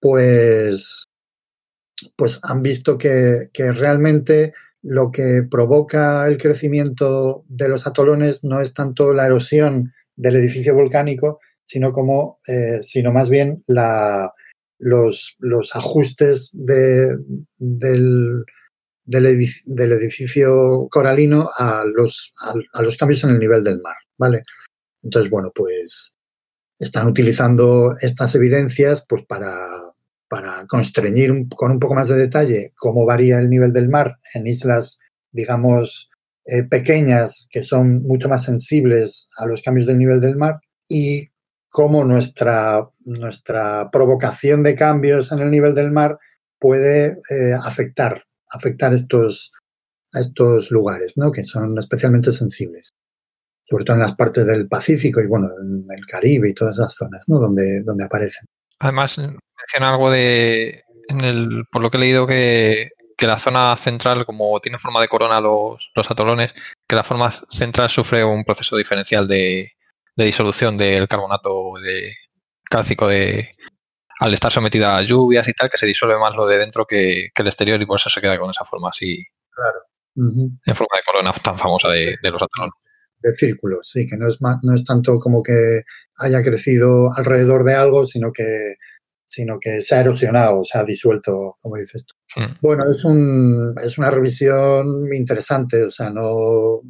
[0.00, 1.06] pues
[2.16, 8.60] pues han visto que, que, realmente lo que provoca el crecimiento de los atolones no
[8.60, 14.32] es tanto la erosión del edificio volcánico, sino como, eh, sino más bien la,
[14.78, 17.16] los, los, ajustes de,
[17.58, 18.44] del,
[19.04, 22.32] del, edificio, coralino a los,
[22.72, 24.42] a los cambios en el nivel del mar, ¿vale?
[25.02, 26.14] Entonces, bueno, pues
[26.78, 29.68] están utilizando estas evidencias pues para
[30.28, 34.46] para constreñir con un poco más de detalle cómo varía el nivel del mar en
[34.46, 34.98] islas,
[35.32, 36.10] digamos,
[36.44, 41.28] eh, pequeñas que son mucho más sensibles a los cambios del nivel del mar y
[41.68, 46.18] cómo nuestra, nuestra provocación de cambios en el nivel del mar
[46.58, 49.52] puede eh, afectar, afectar estos,
[50.12, 51.32] a estos lugares, ¿no?
[51.32, 52.88] que son especialmente sensibles,
[53.64, 56.94] sobre todo en las partes del Pacífico y bueno, en el Caribe y todas esas
[56.94, 57.38] zonas ¿no?
[57.38, 58.46] donde, donde aparecen.
[58.78, 59.18] Además,
[59.66, 64.24] menciona algo de, en el, por lo que he leído, que, que la zona central,
[64.26, 66.54] como tiene forma de corona los, los atolones,
[66.88, 69.72] que la forma central sufre un proceso diferencial de,
[70.16, 72.14] de disolución del carbonato de
[72.68, 73.50] cálcico de,
[74.20, 77.28] al estar sometida a lluvias y tal, que se disuelve más lo de dentro que,
[77.34, 79.24] que el exterior y por eso se queda con esa forma así,
[80.16, 80.50] Ujú.
[80.64, 82.74] en forma de corona tan famosa de, de los atolones.
[83.20, 85.82] de círculo, sí, que no es, ma- no es tanto como que
[86.18, 88.76] haya crecido alrededor de algo, sino que,
[89.26, 92.14] sino que se ha erosionado, se ha disuelto, como dices tú.
[92.62, 96.80] Bueno, es, un, es una revisión interesante, o sea, no.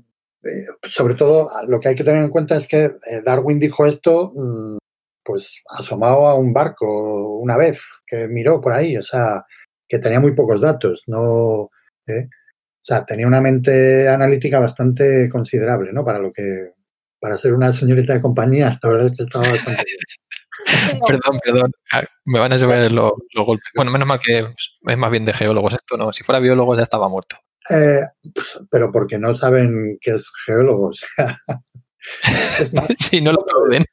[0.45, 3.87] eh, sobre todo, lo que hay que tener en cuenta es que eh, Darwin dijo
[3.87, 4.77] esto, mm,
[5.25, 9.45] pues asomado a un barco una vez, que miró por ahí, o sea,
[9.89, 11.71] que tenía muy pocos datos, no.
[12.07, 12.29] ¿eh?
[12.29, 16.05] O sea, tenía una mente analítica bastante considerable, ¿no?
[16.05, 16.73] Para lo que.
[17.19, 19.99] Para ser una señorita de compañía, la verdad es que estaba bastante bien.
[21.07, 21.73] Perdón, perdón.
[21.93, 23.69] Ah, Me van a llover los, los golpes.
[23.75, 26.13] Bueno, menos mal que es más bien de geólogos esto, ¿no?
[26.13, 27.37] Si fuera biólogo ya estaba muerto.
[27.71, 28.01] Eh,
[28.35, 30.89] pues, pero porque no saben que es geólogo.
[30.89, 31.37] O sea,
[32.61, 33.85] es más, Si no lo aplauden.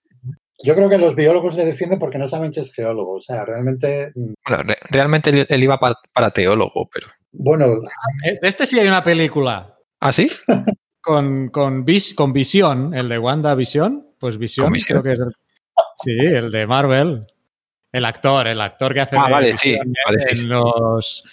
[0.63, 3.13] yo creo que los biólogos le defienden porque no saben que es geólogo.
[3.15, 7.07] O sea, realmente, mm, Bueno, re- realmente él, iba pa- para teólogo, pero.
[7.31, 7.65] bueno,
[8.25, 10.29] Eh, De este sí hay una película ¿Ah, sí?
[11.01, 14.07] con, con, Vis- con Visión, el de Wanda Visión.
[14.19, 15.01] Pues Visión, ¿Con Visión?
[15.01, 15.33] creo que es el.
[15.97, 17.27] Sí, el de Marvel.
[17.91, 20.47] El actor, el actor que hace Ah, vale, sí, vale, en sí.
[20.47, 21.23] los.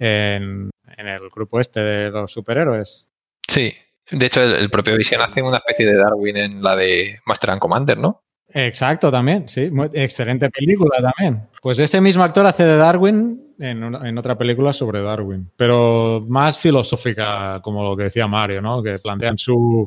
[0.00, 3.08] En, en el grupo este de los superhéroes.
[3.48, 3.72] Sí.
[4.10, 7.50] De hecho, el, el propio Vision hace una especie de Darwin en la de Master
[7.50, 8.22] and Commander, ¿no?
[8.54, 9.70] Exacto, también, sí.
[9.70, 11.46] Muy- excelente película también.
[11.60, 16.24] Pues ese mismo actor hace de Darwin en, una- en otra película sobre Darwin, pero
[16.26, 18.82] más filosófica, como lo que decía Mario, ¿no?
[18.82, 19.86] Que plantean su,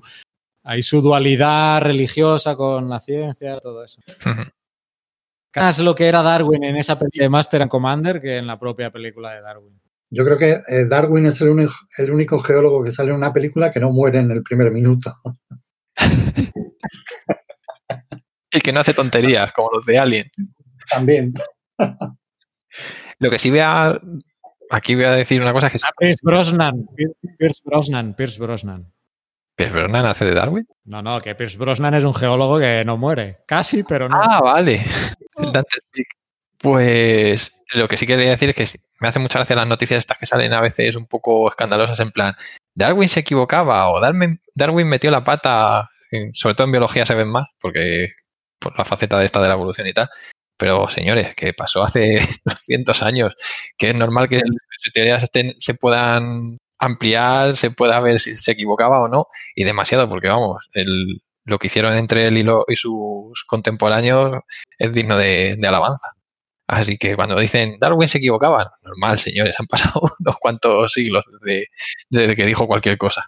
[0.63, 4.01] ahí su dualidad religiosa con la ciencia, todo eso.
[5.55, 8.57] Más lo que era Darwin en esa película de Master and Commander que en la
[8.57, 9.79] propia película de Darwin.
[10.09, 13.33] yo creo que eh, Darwin es el único, el único geólogo que sale en una
[13.33, 15.13] película que no muere en el primer minuto.
[18.53, 20.25] Y que no hace tonterías, como los de Alien.
[20.89, 21.31] También.
[23.19, 23.97] Lo que sí voy a.
[24.69, 25.83] Aquí voy a decir una cosa que es.
[25.85, 28.91] Ah, Pierce Brosnan, Pier- Pierce Brosnan, Pierce Brosnan.
[29.55, 30.67] ¿Pierce Brosnan hace de Darwin?
[30.85, 33.39] No, no, que Pierce Brosnan es un geólogo que no muere.
[33.45, 34.19] Casi, pero no.
[34.21, 34.83] Ah, vale.
[35.37, 35.77] Dante.
[36.57, 40.17] Pues lo que sí quería decir es que me hace mucha gracia las noticias estas
[40.17, 42.35] que salen a veces un poco escandalosas en plan,
[42.75, 45.89] Darwin se equivocaba o Darwin, Darwin metió la pata,
[46.33, 48.09] sobre todo en biología se ven más, porque
[48.59, 50.09] por la faceta de esta de la evolución y tal.
[50.57, 53.33] Pero señores, que pasó hace 200 años,
[53.77, 54.41] que es normal que
[54.79, 59.63] sus teorías estén- se puedan ampliar, se pueda ver si se equivocaba o no, y
[59.63, 64.41] demasiado, porque vamos, el- lo que hicieron entre él y, lo- y sus contemporáneos
[64.77, 66.09] es digno de, de alabanza.
[66.67, 71.67] Así que cuando dicen Darwin se equivocaba, normal, señores, han pasado unos cuantos siglos desde,
[72.09, 73.25] desde que dijo cualquier cosa.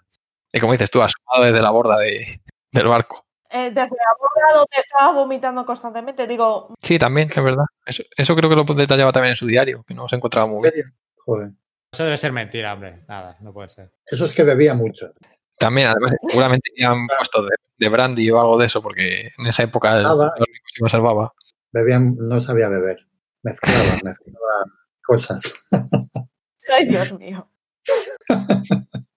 [0.52, 2.42] Y como dices tú, asomado desde la borda de-
[2.72, 3.26] del barco.
[3.50, 7.66] Eh, desde la borda donde estaba vomitando constantemente, digo, Sí, también, es verdad.
[7.86, 10.62] Eso, eso creo que lo detallaba también en su diario, que no se encontraba muy
[10.72, 10.94] bien.
[11.26, 11.50] Joder.
[11.94, 13.02] Eso debe ser mentira, hombre.
[13.08, 13.92] Nada, no puede ser.
[14.08, 15.14] Eso es que bebía mucho.
[15.60, 19.62] También, además, seguramente han puesto de, de brandy o algo de eso, porque en esa
[19.62, 20.34] época el, Salva.
[20.40, 21.34] los ricos se conservaba.
[21.72, 22.98] Bebía, no sabía beber.
[23.44, 24.66] Mezclaba, mezclaba
[25.04, 25.54] cosas.
[26.76, 27.48] ay Dios mío.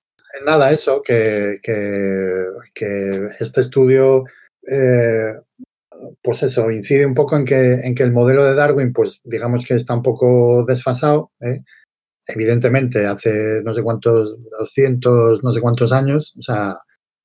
[0.44, 4.24] Nada, eso, que, que, que este estudio,
[4.70, 5.40] eh,
[6.20, 9.64] pues eso, incide un poco en que, en que el modelo de Darwin, pues digamos
[9.64, 11.32] que está un poco desfasado.
[11.40, 11.62] ¿eh?
[12.26, 16.76] Evidentemente, hace no sé cuántos, 200, no sé cuántos años, o sea,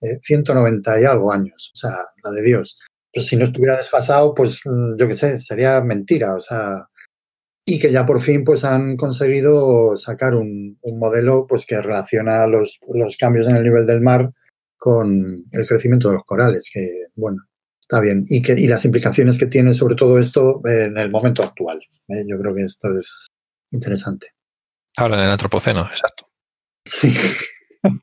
[0.02, 2.80] eh, 190 y algo años, o sea, la de Dios.
[3.14, 6.88] Pues si no estuviera desfasado, pues mm, yo qué sé, sería mentira, o sea,
[7.66, 12.47] y que ya por fin pues han conseguido sacar un, un modelo pues que relaciona
[12.47, 14.32] los, los cambios en el nivel del mar
[14.78, 17.43] con el crecimiento de los corales, que bueno,
[17.80, 18.26] está bien.
[18.28, 21.80] Y, que, y las implicaciones que tiene sobre todo esto en el momento actual.
[22.08, 22.24] ¿eh?
[22.28, 23.28] Yo creo que esto es
[23.72, 24.28] interesante.
[24.98, 26.28] Ahora en el antropoceno, exacto.
[26.86, 27.14] Sí.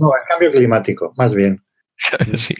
[0.00, 1.60] No, el cambio climático, más bien,
[2.36, 2.54] sí.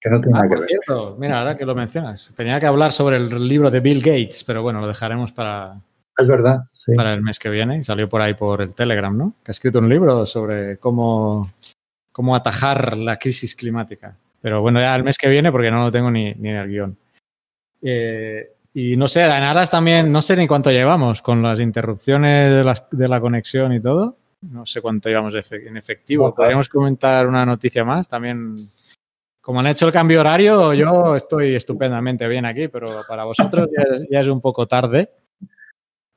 [0.00, 0.68] que no tiene Ah, nada que por ver.
[0.68, 4.44] cierto, mira, ahora que lo mencionas, tenía que hablar sobre el libro de Bill Gates,
[4.44, 5.80] pero bueno, lo dejaremos para,
[6.16, 6.94] Es verdad, sí.
[6.94, 9.34] para el mes que viene y salió por ahí por el Telegram, ¿no?
[9.42, 11.50] Que ha escrito un libro sobre cómo,
[12.12, 14.16] cómo atajar la crisis climática.
[14.40, 16.68] Pero bueno, ya el mes que viene porque no lo tengo ni, ni en el
[16.68, 16.96] guion.
[17.82, 22.50] Eh, y no sé, en Aras también, no sé ni cuánto llevamos con las interrupciones
[22.50, 24.16] de, las- de la conexión y todo.
[24.42, 26.24] No sé cuánto llevamos en efectivo.
[26.24, 28.56] Bueno, Podríamos comentar una noticia más también.
[29.40, 33.82] Como han hecho el cambio horario, yo estoy estupendamente bien aquí, pero para vosotros ya
[33.94, 35.10] es- ya es un poco tarde.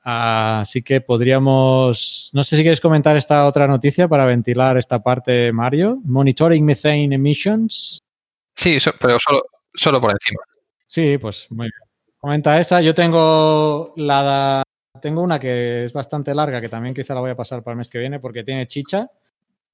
[0.02, 5.52] Así que podríamos, no sé si quieres comentar esta otra noticia para ventilar esta parte,
[5.52, 5.98] Mario.
[6.04, 8.00] Monitoring methane emissions.
[8.56, 9.42] Sí, so- pero solo,
[9.74, 10.40] solo por encima.
[10.86, 11.87] Sí, pues muy bien.
[12.18, 12.80] Comenta esa.
[12.80, 14.62] Yo tengo la
[15.00, 17.78] tengo una que es bastante larga, que también quizá la voy a pasar para el
[17.78, 19.08] mes que viene porque tiene chicha.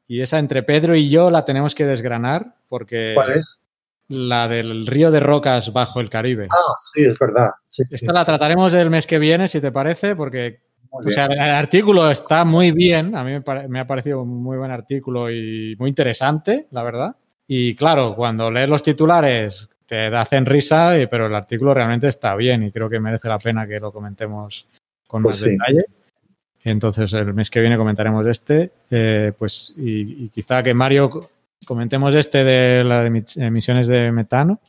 [0.07, 3.61] Y esa entre Pedro y yo la tenemos que desgranar porque ¿Cuál es?
[4.09, 6.49] la del río de rocas bajo el Caribe.
[6.51, 7.51] Ah, sí, es verdad.
[7.65, 7.95] Sí, sí.
[7.95, 12.11] Esta la trataremos el mes que viene, si te parece, porque o sea, el artículo
[12.11, 13.17] está muy bien.
[13.17, 17.17] A mí me, me ha parecido un muy buen artículo y muy interesante, la verdad.
[17.49, 22.35] Y claro, cuando lees los titulares te hacen risa, y- pero el artículo realmente está
[22.37, 24.67] bien y creo que merece la pena que lo comentemos
[25.07, 25.51] con Pues más sí.
[25.51, 25.85] detalle.
[26.65, 28.71] Entonces, el mes que viene comentaremos este.
[28.91, 31.31] eh, pues, y, y quizá que Mario co-
[31.67, 34.61] comentemos este de las emi- emisiones de metano.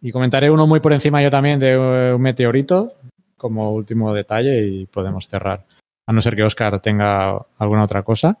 [0.00, 2.94] Y comentaré uno muy por encima yo también de eh, un meteorito
[3.36, 5.66] como último detalle y podemos cerrar.
[6.06, 8.38] A no ser que Oscar tenga alguna otra cosa.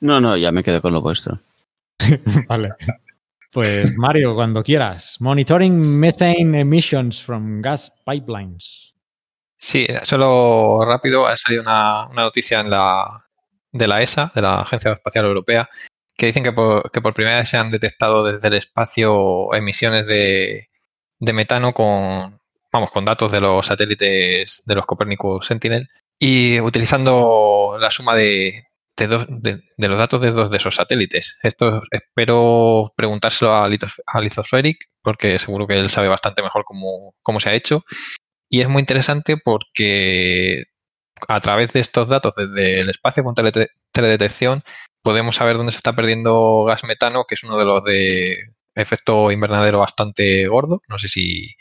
[0.00, 1.40] No, no, ya me quedo con lo vuestro.
[2.48, 2.70] Vale.
[3.56, 5.16] Pues Mario, cuando quieras.
[5.18, 8.94] Monitoring methane emissions from gas pipelines.
[9.56, 13.24] Sí, solo rápido, ha salido una, noticia en la,
[13.72, 15.70] de la ESA, de la Agencia Espacial Europea,
[16.18, 20.06] que dicen que por, que por primera vez se han detectado desde el espacio emisiones
[20.06, 20.68] de,
[21.18, 22.38] de metano con,
[22.70, 25.88] vamos, con datos de los satélites de los Copernicus Sentinel
[26.18, 28.64] y utilizando la suma de,
[28.96, 31.36] de, dos- de- los datos de dos de esos satélites.
[31.42, 37.40] Esto espero preguntárselo a, a Lithospheric porque seguro que él sabe bastante mejor cómo, cómo
[37.40, 37.84] se ha hecho.
[38.50, 40.64] Y es muy interesante porque
[41.28, 44.62] a través de estos datos desde el espacio con telete- teledetección
[45.02, 48.38] podemos saber dónde se está perdiendo gas metano, que es uno de los de
[48.74, 50.82] efecto invernadero bastante gordo.
[50.88, 51.54] No sé si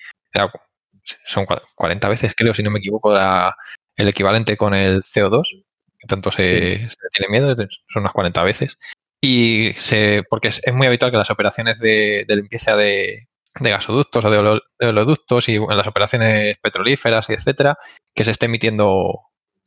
[1.25, 3.55] son cua- 40 veces, creo, si no me equivoco, la-
[3.97, 5.64] el equivalente con el CO2, que
[6.07, 7.55] tanto se, se le tiene miedo,
[7.89, 8.77] son unas 40 veces.
[9.21, 13.27] Y se, porque es, es muy habitual que las operaciones de, de limpieza de,
[13.59, 17.77] de gasoductos o de, olo- de oleoductos y en las operaciones petrolíferas y etcétera,
[18.13, 19.13] que se esté emitiendo,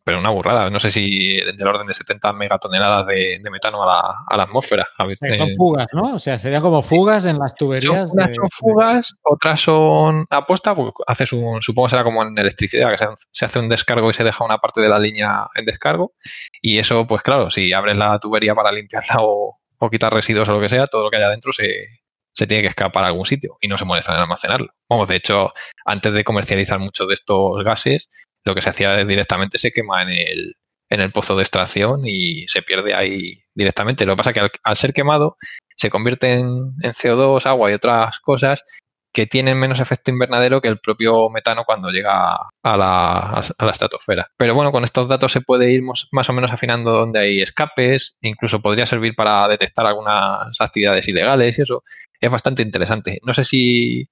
[0.09, 3.87] pero una burrada, no sé si del orden de 70 megatoneladas de, de metano a
[3.87, 4.89] la, a la atmósfera.
[4.97, 6.15] A ver, O sea, Son eh, fugas, ¿no?
[6.15, 8.11] O sea, serían como fugas en las son- tuberías.
[8.15, 12.91] unas de- son fugas, otras son aposta, pues haces un, supongo será como en electricidad,
[12.91, 15.67] que se, se hace un descargo y se deja una parte de la línea en
[15.67, 16.15] descargo.
[16.63, 20.53] Y eso, pues claro, si abres la tubería para limpiarla o, o quitar residuos o
[20.55, 21.85] lo que sea, todo lo que haya dentro se,
[22.33, 24.69] se tiene que escapar a algún sitio y no se molestan en almacenarlo.
[24.89, 25.53] Vamos, de hecho,
[25.85, 28.09] antes de comercializar muchos de estos gases,
[28.45, 30.55] lo que se hacía directamente se quema en el,
[30.89, 34.07] en el pozo de extracción y se pierde ahí directamente.
[34.07, 35.36] Lo que pasa es que al, al ser quemado
[35.76, 36.47] se convierte en,
[36.82, 38.62] en CO2, agua y otras cosas
[39.12, 43.18] que tienen menos efecto invernadero que el propio metano cuando llega a la,
[43.59, 44.30] a la estratosfera.
[44.36, 48.16] Pero bueno, con estos datos se puede ir más o menos afinando dónde hay escapes,
[48.20, 51.82] incluso podría servir para detectar algunas actividades ilegales y eso.
[52.20, 53.18] Es bastante interesante.
[53.24, 54.09] No sé si,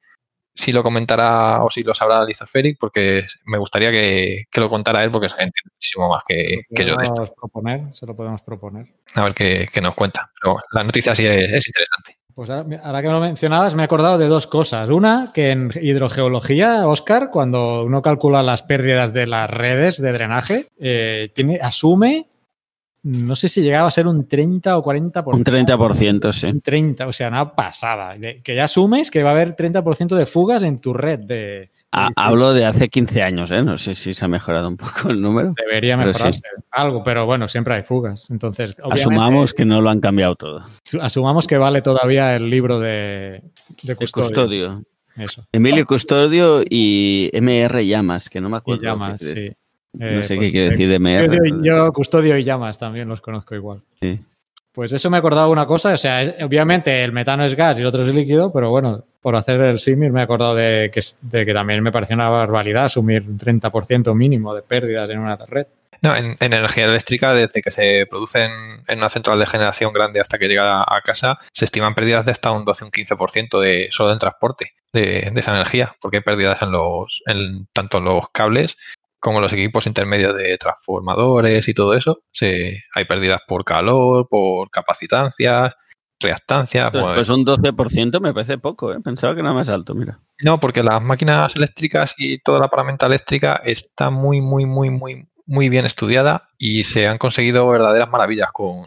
[0.56, 5.04] si lo comentará o si lo sabrá Lizoferic, porque me gustaría que, que lo contara
[5.04, 7.32] él, porque se entiende muchísimo más que, que yo de esto.
[7.36, 8.86] proponer, se lo podemos proponer.
[9.14, 10.30] A ver qué, qué nos cuenta.
[10.40, 12.16] Pero la noticia sí es, es interesante.
[12.34, 14.90] Pues ahora, ahora que me lo mencionabas, me he acordado de dos cosas.
[14.90, 20.68] Una, que en hidrogeología, Oscar, cuando uno calcula las pérdidas de las redes de drenaje,
[20.78, 22.26] eh, tiene, asume,
[23.08, 25.34] no sé si llegaba a ser un 30 o 40%.
[25.34, 26.46] Un 30%, sí.
[26.46, 28.16] Un 30, o sea, una pasada.
[28.42, 31.70] Que ya asumes que va a haber 30% de fugas en tu red de...
[31.92, 33.62] Ha- de- hablo de hace 15 años, ¿eh?
[33.62, 35.54] No sé si se ha mejorado un poco el número.
[35.56, 36.40] Debería mejorarse sí.
[36.72, 38.28] algo, pero bueno, siempre hay fugas.
[38.30, 40.62] Entonces, Asumamos que no lo han cambiado todo.
[41.00, 43.40] asumamos que vale todavía el libro de,
[43.96, 44.26] custodio.
[44.28, 44.82] custodio.
[45.16, 45.46] Eso.
[45.52, 48.82] Emilio Custodio y MR Llamas, que no me acuerdo.
[48.82, 49.50] Y llamas, sí.
[50.00, 51.26] Eh, No sé pues, qué quiere eh, decir MR.
[51.26, 53.80] Custodio y- pero- yo, Custodio y llamas también los conozco igual.
[54.00, 54.20] Sí.
[54.72, 57.78] Pues eso me he acordado de una cosa, o sea, obviamente el metano es gas
[57.78, 60.90] y el otro es líquido, pero bueno, por hacer el símil me he acordado de
[60.92, 65.20] que, de que también me pareció una barbaridad asumir un 30% mínimo de pérdidas en
[65.20, 65.66] una red.
[66.02, 68.52] No, en, en energía eléctrica, desde que se produce en,
[68.86, 72.26] en una central de generación grande hasta que llega a, a casa, se estiman pérdidas
[72.26, 76.18] de hasta un 12 un 15% de, solo en transporte de, de esa energía, porque
[76.18, 78.76] hay pérdidas en los, en tanto en los cables
[79.18, 84.70] como los equipos intermedios de transformadores y todo eso, se, hay pérdidas por calor, por
[84.70, 85.74] capacitancias,
[86.20, 86.90] reactancias.
[86.90, 89.00] Pues- pues un 12% me parece poco, ¿eh?
[89.02, 90.20] pensaba que era más alto, mira.
[90.42, 95.28] No, porque las máquinas eléctricas y toda la paramenta eléctrica está muy, muy, muy, muy,
[95.46, 98.84] muy bien estudiada y se han conseguido verdaderas maravillas con.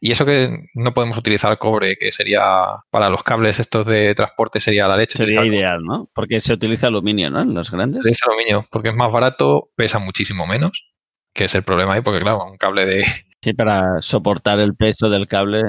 [0.00, 2.42] Y eso que no podemos utilizar cobre, que sería
[2.90, 5.16] para los cables estos de transporte sería la leche.
[5.18, 6.08] Sería ideal, ¿no?
[6.14, 7.40] Porque se utiliza aluminio, ¿no?
[7.40, 8.02] En los grandes.
[8.02, 10.86] de ese aluminio, porque es más barato, pesa muchísimo menos,
[11.32, 13.04] que es el problema ahí, porque claro, un cable de.
[13.42, 15.62] Sí, para soportar el peso del cable.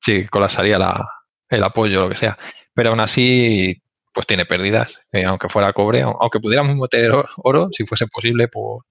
[0.00, 1.08] Sí, colapsaría la,
[1.48, 2.38] el apoyo, lo que sea.
[2.74, 7.28] Pero aún así, pues tiene pérdidas, eh, aunque fuera cobre, au- aunque pudiéramos meter oro,
[7.38, 8.84] oro, si fuese posible, por,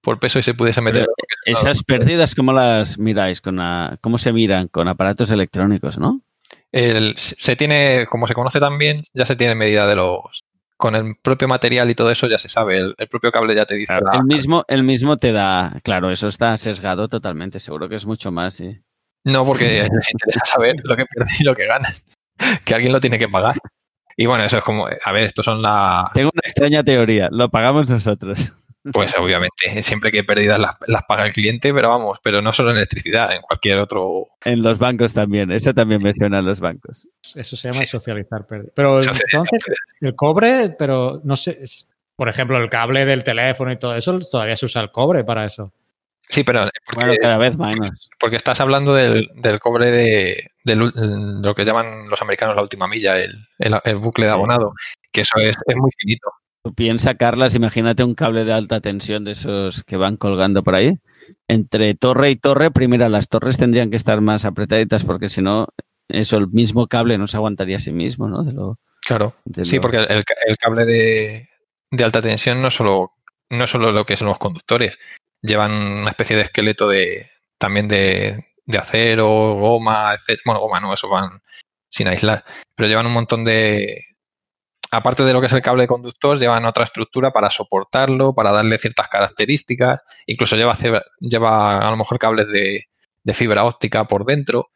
[0.00, 1.06] por peso y se pudiese meter.
[1.44, 3.40] Pero Esas pérdidas, ¿cómo las miráis?
[3.40, 4.68] Con la- ¿Cómo se miran?
[4.68, 6.20] Con aparatos electrónicos, ¿no?
[6.72, 10.44] El- se tiene, como se conoce también, ya se tiene medida de los.
[10.76, 12.78] Con el propio material y todo eso ya se sabe.
[12.78, 13.94] El, el propio cable ya te dice.
[13.94, 15.72] la- El mismo, el mismo te da.
[15.82, 17.58] Claro, eso está sesgado totalmente.
[17.58, 18.54] Seguro que es mucho más.
[18.54, 18.78] sí.
[19.24, 22.04] No, porque les interesa saber lo que pierdes y lo que ganas.
[22.64, 23.56] Que alguien lo tiene que pagar.
[24.16, 24.86] Y bueno, eso es como.
[24.86, 26.08] A ver, estos son la.
[26.14, 27.28] Tengo una extraña teoría.
[27.32, 28.52] Lo pagamos nosotros.
[28.92, 32.52] Pues obviamente, siempre que hay pérdidas las, las paga el cliente, pero vamos, pero no
[32.52, 34.26] solo en electricidad, en cualquier otro.
[34.44, 35.50] En los bancos también.
[35.50, 37.06] Eso también me suena en los bancos.
[37.34, 37.90] Eso se llama Sí.
[37.90, 38.72] socializar pérdidas.
[38.74, 39.60] Pero Socializar entonces,
[40.00, 44.18] el cobre, pero no sé, es- por ejemplo, el cable del teléfono y todo eso,
[44.20, 45.72] todavía se usa el cobre para eso.
[46.30, 48.10] Sí, pero porque, Bueno, cada vez menos.
[48.20, 53.18] porque estás hablando del, del cobre de, lo que llaman los americanos la última milla,
[53.18, 54.72] el, el- el bucle de abonado,
[55.10, 56.28] que eso es, es muy finito.
[56.64, 60.74] Tú piensa, Carlas, imagínate un cable de alta tensión de esos que van colgando por
[60.74, 60.98] ahí.
[61.46, 65.68] Entre torre y torre, primero las torres tendrían que estar más apretaditas porque si no,
[66.08, 68.42] eso, el mismo cable no se aguantaría a sí mismo, ¿no?
[68.42, 69.34] De lo, Claro.
[69.44, 71.48] de Sí, lo- porque el, ca- el cable de,
[71.90, 73.12] de alta tensión no es solo,
[73.50, 74.98] no solo lo que son los conductores,
[75.42, 77.26] llevan una especie de esqueleto de
[77.58, 80.40] también de, de acero, goma, etc.
[80.44, 81.40] Bueno, goma no, eso van
[81.88, 82.44] sin aislar,
[82.74, 84.02] pero llevan un montón de,
[84.90, 88.78] aparte de lo que es el cable conductor, llevan otra estructura para soportarlo, para darle
[88.78, 90.74] ciertas características, incluso lleva,
[91.20, 92.84] lleva a lo mejor cables de,
[93.24, 94.68] de fibra óptica por dentro,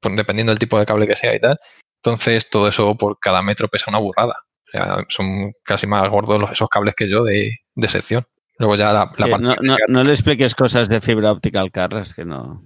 [0.00, 1.58] pues dependiendo del tipo de cable que sea y tal.
[2.02, 4.36] Entonces, todo eso por cada metro pesa una burrada.
[4.68, 8.24] O sea, son casi más gordos los- esos cables que yo de, de sección.
[8.58, 12.62] Luego ya la, no, no- le expliques cosas de fibra óptica al Carlas, que no.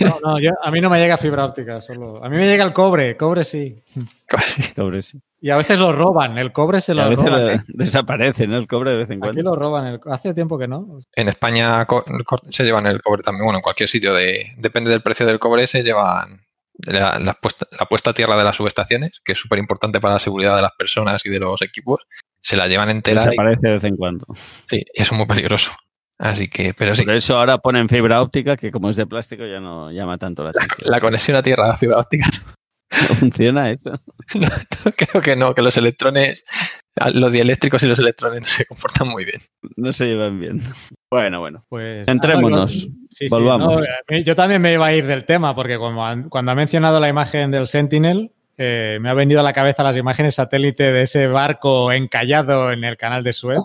[0.00, 2.22] No, no, yo- a mí no me llega fibra óptica, solo.
[2.24, 3.82] A mí me llega el cobre, cobre sí.
[4.26, 4.62] casi.
[4.74, 5.20] Cobre, sí.
[5.40, 7.40] Y a veces lo roban, el cobre se a lo veces roban.
[7.46, 7.60] lo- ¿eh?
[7.68, 8.56] desaparece, ¿no?
[8.58, 9.42] El cobre de vez en Aquí cuando.
[9.42, 10.98] lo roban, el- hace tiempo que no.
[11.14, 11.86] En España
[12.50, 15.66] se llevan el cobre también, bueno, en cualquier sitio de, depende del precio del cobre,
[15.66, 16.40] se llevan
[16.86, 20.14] la, la puesta, la puesta a tierra de las subestaciones, que es súper importante para
[20.14, 22.00] la seguridad de las personas y de los equipos,
[22.40, 24.26] se la llevan entera y, Desaparece de vez en cuando.
[24.68, 25.70] sí, y eso es muy peligroso.
[26.22, 29.46] Así que, pero sí, Por eso ahora ponen fibra óptica, que como es de plástico
[29.46, 30.90] ya no llama tanto la atención.
[30.90, 32.26] la conexión a tierra de fibra óptica,
[32.90, 33.90] ¿No funciona eso?
[34.34, 36.44] no, creo que no, que los electrones,
[37.14, 39.40] los dieléctricos y los electrones no se comportan muy bien.
[39.76, 40.60] No se llevan bien.
[41.10, 41.64] Bueno, bueno.
[41.70, 43.80] Pues, Entrémonos, ah, sí, volvamos.
[43.80, 47.08] a yo también me iba a ir del tema, porque han- cuando ha mencionado la
[47.08, 51.28] imagen del Sentinel, eh, me ha venido a la cabeza las imágenes satélite de ese
[51.28, 53.60] barco encallado en el canal de Suez.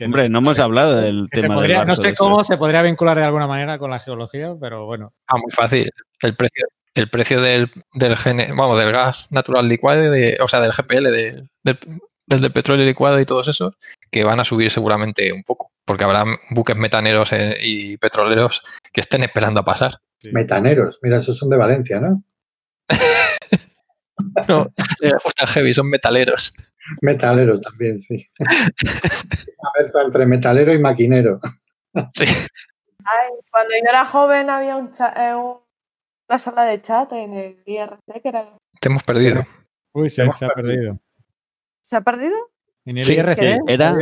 [0.00, 2.56] Que Hombre, no hemos hablado del que tema del podría- no barco sé cómo se
[2.56, 5.12] podría vincular de alguna manera con la geología, pero bueno.
[5.26, 5.90] Ah, muy fácil.
[6.22, 10.60] El precio, el precio del, del gene- vamos, del gas natural licuado, de, o sea,
[10.60, 11.78] del GPL, de- del,
[12.26, 13.74] del de petróleo licuado y todos esos,
[14.10, 19.02] que van a subir seguramente un poco, porque habrá buques metaneros eh, y petroleros que
[19.02, 19.98] estén esperando a pasar.
[20.32, 22.22] Metaneros, mira, esos son de Valencia, ¿no?
[24.48, 24.66] No,
[25.00, 26.54] les gusta el heavy, son metaleros.
[27.02, 28.24] Metaleros también, sí.
[28.38, 31.40] Una mezcla entre metalero y maquinero.
[32.14, 32.24] Sí.
[33.04, 35.58] Ay, cuando yo era joven había un cha- eh, un-
[36.28, 38.46] una sala de chat en el IRC que era...
[38.80, 39.44] Te hemos perdido.
[39.92, 40.98] Uy, se, ha perdido.
[41.82, 42.36] ¿Se ha perdido?
[42.84, 43.58] En el Sí, IRC.
[43.66, 43.96] Era,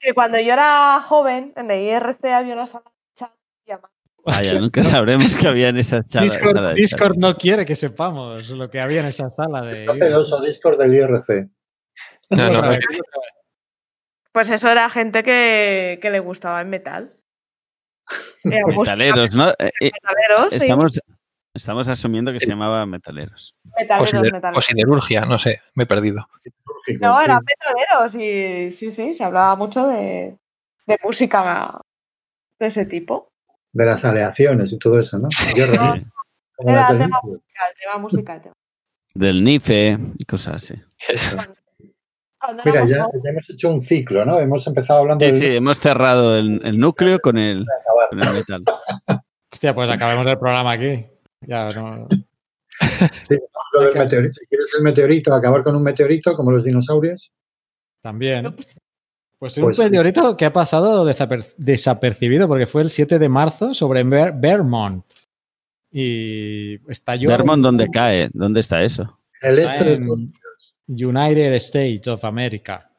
[0.00, 3.32] Que cuando yo era joven en el IRC había una sala de chat
[3.66, 3.90] llamada...
[4.24, 6.72] Vaya, nunca sabremos que había en esa charla.
[6.72, 9.84] Discord no quiere que sepamos lo que había en esa sala de.
[9.84, 11.50] Está celoso Discord del IRC.
[12.36, 12.78] No, no, no.
[14.32, 17.12] Pues eso era gente que, que le gustaba el metal.
[18.44, 19.50] Metaleros, ¿no?
[19.50, 21.00] Eh, eh, metaleros, sí,
[21.54, 23.54] estamos, asumiendo que se llamaba metaleros.
[23.64, 24.58] O, metaleros, sider- metaleros.
[24.58, 26.26] o siderurgia, no sé, me he perdido.
[27.00, 27.24] No, Sí.
[27.24, 30.36] eran metaleros y sí, sí, se hablaba mucho de,
[30.86, 31.80] de música
[32.58, 33.30] de ese tipo.
[33.72, 35.28] De las aleaciones y todo eso, ¿no?
[35.56, 38.42] Yo Era tema musical, tema musical.
[38.42, 38.54] tema.
[39.14, 40.74] Del NIFE y cosas así.
[41.08, 41.36] Eso.
[42.64, 44.38] Mira, ya, hemos hecho un ciclo, ¿no?
[44.38, 47.64] Hemos empezado hablando Sí, del sí, hemos cerrado el, el núcleo con el,
[48.10, 48.64] con el metal.
[49.52, 51.06] Hostia, pues acabemos el programa aquí.
[51.42, 51.88] Ya, no.
[53.22, 53.36] Sí,
[53.74, 54.32] lo del meteorito.
[54.32, 57.32] Si quieres el meteorito, acabar con un meteorito, como los dinosaurios.
[58.02, 58.54] También.
[59.38, 59.90] Pues es Pues un sí.
[59.90, 65.04] meteorito que ha pasado desaper- desapercibido porque fue el 7 de marzo sobre Ver- Vermont.
[65.92, 68.28] Y estalló Vermont, ¿dónde cae?
[68.32, 69.20] ¿Dónde está eso?
[69.40, 70.36] El este de en- Estados Unidos.
[70.88, 72.90] United States of America.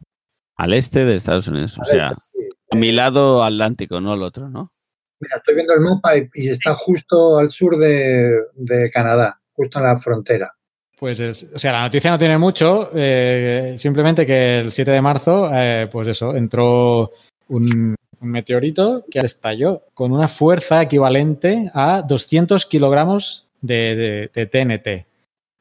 [0.57, 1.77] Al este de Estados Unidos.
[1.77, 2.49] O Al sea, este, sí.
[2.71, 4.71] a mi lado atlántico, no al otro, ¿no?
[5.19, 9.79] Mira, estoy viendo el mapa y, y está justo al sur de, de Canadá, justo
[9.79, 10.51] en la frontera.
[10.97, 15.01] Pues, es- o sea, la noticia no tiene mucho, eh, simplemente que el 7 de
[15.01, 17.11] marzo, eh, pues eso, entró
[17.49, 24.45] un, un meteorito que estalló con una fuerza equivalente a 200 kilogramos de, de- de
[24.47, 25.05] TNT.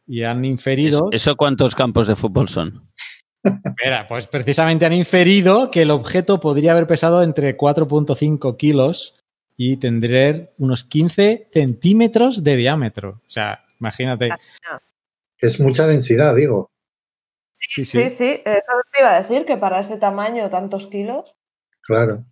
[0.07, 2.90] Y han inferido, ¿Eso cuántos campos de fútbol son?
[3.42, 9.22] espera, pues precisamente han inferido que el objeto podría haber pesado entre 4.5 kilos
[9.57, 13.20] y tendría unos 15 centímetros de diámetro.
[13.26, 14.30] O sea, imagínate.
[15.38, 16.70] Es mucha densidad, digo.
[17.70, 18.02] Sí, sí.
[18.02, 21.34] Sí, sí, eso te iba a decir que para ese tamaño, tantos kilos.
[21.82, 22.24] Claro.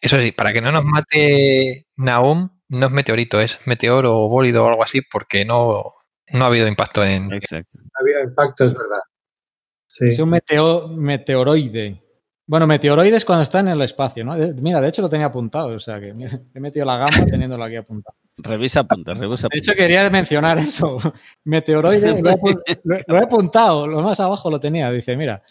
[0.00, 4.64] Eso sí, para que no nos mate Naum, no es meteorito, es meteoro o bólido
[4.64, 5.94] o algo así, porque no,
[6.32, 7.32] no ha habido impacto en.
[7.32, 7.78] Exacto.
[8.00, 9.00] Había impacto, es verdad.
[9.86, 10.06] Sí.
[10.08, 12.00] Es un meteo- meteoroide.
[12.46, 14.36] Bueno, meteoroide es cuando está en el espacio, ¿no?
[14.36, 17.24] De- Mira, de hecho lo tenía apuntado, o sea que mira, he metido la gama
[17.26, 18.16] teniéndolo aquí apuntado.
[18.38, 20.98] Revisa apuntes, revisa De hecho, quería mencionar eso.
[21.44, 24.90] Meteoroide, lo he, apu- lo- lo he apuntado, lo más abajo lo tenía.
[24.90, 25.42] Dice, mira,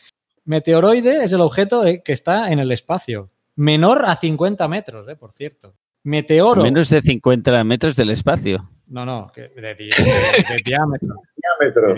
[0.46, 3.30] meteoroide es el objeto que está en el espacio.
[3.56, 5.76] Menor a 50 metros, eh, por cierto.
[6.04, 6.64] Meteoro.
[6.64, 8.70] Menos de 50 metros del espacio.
[8.92, 11.16] No, no, que de, di- de- de diámetro.
[11.60, 11.96] diámetro.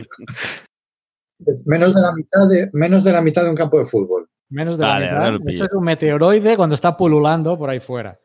[1.45, 4.29] Es menos de la mitad de, menos de la mitad de un campo de fútbol.
[4.49, 5.47] Menos de Vale, la mitad.
[5.53, 8.19] Eso es un meteoroide cuando está pululando por ahí fuera.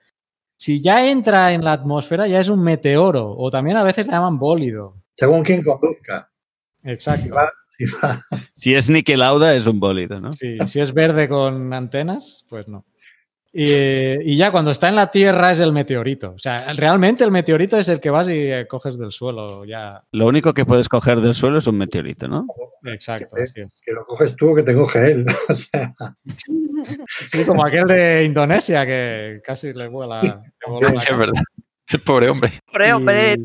[0.56, 3.30] Si ya entra en la atmósfera, ya es un meteoro.
[3.36, 5.02] O también a veces le llaman bólido.
[5.14, 6.30] Según quien conduzca.
[6.82, 7.34] Si Exacto.
[7.34, 8.20] va, si va.
[8.54, 10.32] Si es Niki Lauda, es un bólido, ¿no?
[10.32, 12.84] Sí, si es verde con antenas, pues no.
[13.60, 16.32] Y, y ya cuando está en la Tierra es el meteorito.
[16.36, 19.64] O sea, realmente el meteorito es el que vas y eh, coges del suelo.
[19.64, 20.00] Ya.
[20.12, 22.46] Lo único que puedes coger del suelo es un meteorito, ¿no?
[22.84, 23.34] Exacto.
[23.34, 23.80] Que, así es.
[23.84, 25.26] que lo coges tú o que te coge él.
[25.48, 25.92] O sea,
[27.30, 30.20] Sí, como aquel de Indonesia que casi le vuela.
[30.22, 31.42] le es verdad.
[31.90, 32.52] El pobre hombre.
[32.68, 33.36] Hombre, Y- hombre,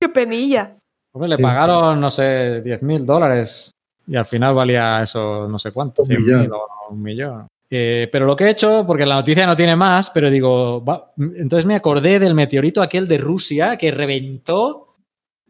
[0.00, 0.76] qué penilla.
[1.14, 1.42] Hombre, le Sí.
[1.42, 3.70] pagaron, no sé, 10 mil dólares
[4.06, 6.40] y al final valía eso, no sé cuánto, Un 100 millón.
[6.40, 7.46] mil o un millón.
[7.74, 11.10] Eh, pero lo que he hecho, porque la noticia no tiene más, pero digo, va-
[11.16, 14.96] entonces me acordé del meteorito aquel de Rusia que reventó,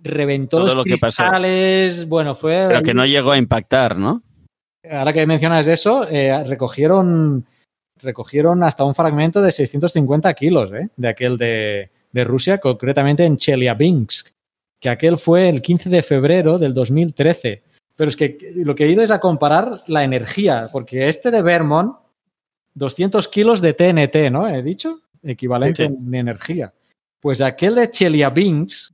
[0.01, 1.23] reventó Todo los lo que pasó.
[1.25, 2.09] cristales.
[2.09, 2.67] Bueno, fue.
[2.69, 4.23] Pero que no llegó a impactar, ¿no?
[4.89, 7.45] Ahora que mencionas eso, eh, recogieron,
[8.01, 10.91] recogieron hasta un fragmento de 650 kilos ¿eh?
[10.97, 14.29] de aquel de, de Rusia, concretamente en Chelyabinsk,
[14.81, 17.63] que aquel fue el 15 de febrero del 2013.
[17.97, 21.43] Pero es que lo que he ido es a comparar la energía, porque este de
[21.43, 21.97] Vermont,
[22.75, 24.49] 200 kilos de TNT, ¿no?
[24.49, 25.95] He dicho, equivalente Sí, sí.
[26.07, 26.73] en energía.
[27.21, 28.93] Pues aquel de Chelyabinsk,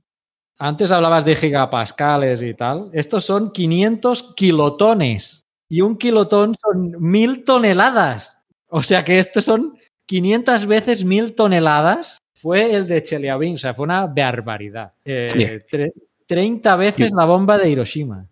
[0.57, 5.43] antes hablabas de gigapascales y tal, estos son 500 kilotones.
[5.69, 8.39] Y un kilotón son mil toneladas.
[8.67, 9.77] O sea que estos son
[10.07, 12.17] 500 veces mil toneladas.
[12.33, 14.93] Fue el de Chelyabinsk, o sea, fue una barbaridad.
[15.05, 15.39] Eh, Sí.
[15.77, 15.93] tre-
[16.25, 18.27] 30 veces la bomba de Hiroshima.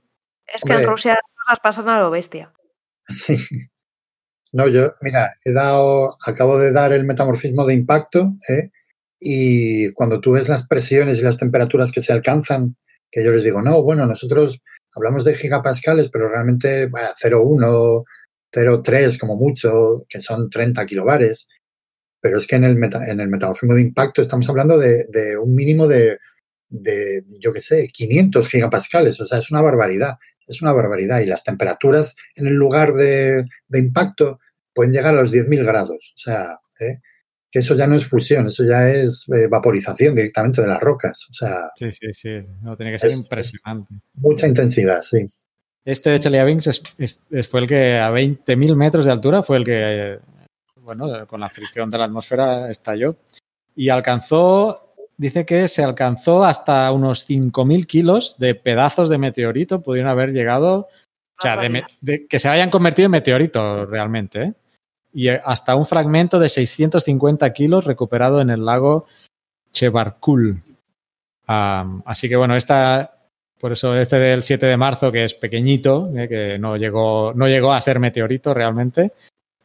[0.45, 0.85] Es que en.
[0.85, 1.17] Rusia
[1.49, 2.51] las pasan a lo bestia.
[3.07, 3.35] Sí.
[4.53, 8.71] No, yo, mira, he dado, acabo de dar el metamorfismo de impacto, ¿eh?
[9.19, 12.75] y cuando tú ves las presiones y las temperaturas que se alcanzan,
[13.11, 14.61] que yo les digo, no, bueno, nosotros
[14.95, 18.05] hablamos de gigapascales, pero realmente vaya, 0,1,
[18.51, 21.47] 0,3 como mucho, que son 30 kilobares.
[22.21, 25.37] Pero es que en el, meta- en el metamorfismo de impacto estamos hablando de, de
[25.37, 26.17] un mínimo de,
[26.69, 29.19] de, yo qué sé, 500 gigapascales.
[29.21, 30.15] O sea, es una barbaridad.
[30.47, 31.19] Es una barbaridad.
[31.19, 34.39] Y las temperaturas en el lugar de, de impacto
[34.73, 36.13] pueden llegar a los 10.000 grados.
[36.15, 36.99] O sea, ¿eh?
[37.49, 41.27] que eso ya no es fusión, eso ya es eh, vaporización directamente de las rocas.
[41.29, 42.29] O sea, Sí, sí, sí.
[42.61, 43.93] No, tiene que ser Es- impresionante.
[44.15, 45.25] mucha intensidad, sí.
[45.85, 49.57] Este de Chelyabinsk es- es- es- fue el que a 20.000 metros de altura fue
[49.57, 49.73] el que,
[50.15, 50.19] eh,
[50.81, 53.15] bueno, con la fricción de la atmósfera estalló.
[53.75, 54.86] Y alcanzó,
[55.18, 60.88] dice que se alcanzó hasta unos 5.000 kilos de pedazos de meteorito, pudieron haber llegado,
[61.38, 64.44] o sea, de que se hayan convertido en meteoritos realmente.
[64.44, 64.53] ¿eh?
[65.14, 69.07] Y eh, hasta un fragmento de 650 kilos recuperado en el lago
[69.72, 70.61] Chebarkul.
[71.48, 73.19] Así que bueno, esta,
[73.60, 77.48] Por eso este del 7 de marzo, que es pequeñito, eh, que no llegó, no
[77.48, 79.14] llegó a ser meteorito realmente,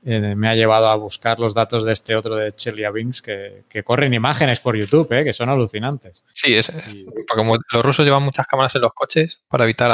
[0.05, 3.85] eh, me ha llevado a buscar los datos de este otro de Chelyabinsk que, que
[3.85, 6.25] corren imágenes por YouTube, eh, que son alucinantes.
[6.35, 9.65] Sí, es, es- Y- porque como los rusos llevan muchas cámaras en los coches para
[9.65, 9.91] evitar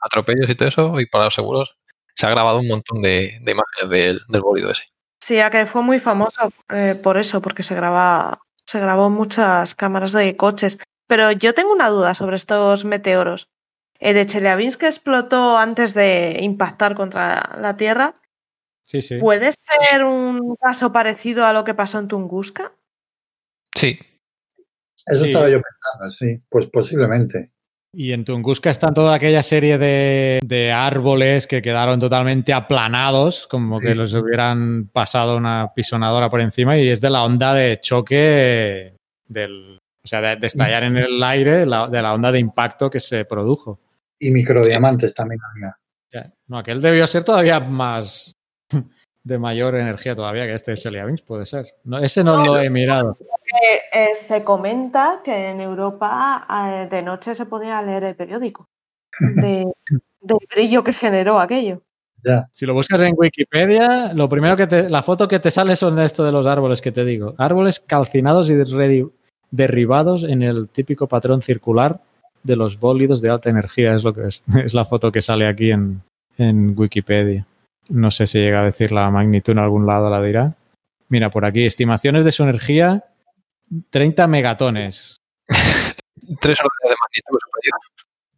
[0.00, 1.76] atropellos y todo eso, y para los seguros,
[2.14, 4.84] se ha grabado un montón de, de imágenes del, del bólido ese.
[5.20, 9.74] Sí, a que fue muy famoso eh, por eso, porque se graba, se grabó muchas
[9.74, 10.78] cámaras de coches.
[11.06, 13.48] Pero yo tengo una duda sobre estos meteoros.
[13.98, 18.14] El de Chelyabinsk que explotó antes de impactar contra la Tierra,
[18.90, 19.18] Sí, sí.
[19.18, 22.72] ¿puede ser un caso parecido a lo que pasó en Tunguska?
[23.76, 23.98] Sí,
[25.06, 25.30] Eso Sí.
[25.30, 27.52] estaba yo pensando, sí, pues posiblemente.
[27.92, 33.80] Y en Tunguska están toda aquella serie de, de árboles que quedaron totalmente aplanados, como
[33.80, 33.86] Sí.
[33.86, 38.96] que los hubieran pasado una pisonadora por encima, y es de la onda de choque
[39.26, 39.78] del.
[40.04, 43.00] O sea, de, de estallar en el aire, la- de la onda de impacto que
[43.00, 43.80] se produjo.
[44.18, 45.76] Y microdiamantes también había.
[46.48, 48.32] No, aquel debió ser todavía más
[49.24, 51.66] de mayor energía todavía que este Chelyabinsk, puede ser.
[51.84, 53.16] No, ese no lo he mirado.
[53.20, 58.68] Eh, eh, se comenta que en Europa eh, de noche se podía leer el periódico
[59.18, 59.66] de,
[60.20, 61.82] del brillo que generó aquello.
[62.22, 62.48] Ya.
[62.52, 65.96] Si lo buscas en Wikipedia, lo primero que te, la foto que te sale son
[65.96, 67.34] de esto de los árboles que te digo.
[67.38, 69.10] Árboles calcinados y derri-
[69.50, 71.98] derribados en el típico patrón circular
[72.42, 73.94] de los bólidos de alta energía.
[73.94, 76.02] Es lo que es, es la foto que sale aquí en,
[76.36, 77.46] en Wikipedia.
[77.88, 80.54] No sé si llega a decir la magnitud en algún lado, la dirá.
[81.08, 83.04] Mira, por aquí, estimaciones de su energía,
[83.90, 85.16] 30 megatones.
[85.48, 87.80] tres órdenes de magnitud superior.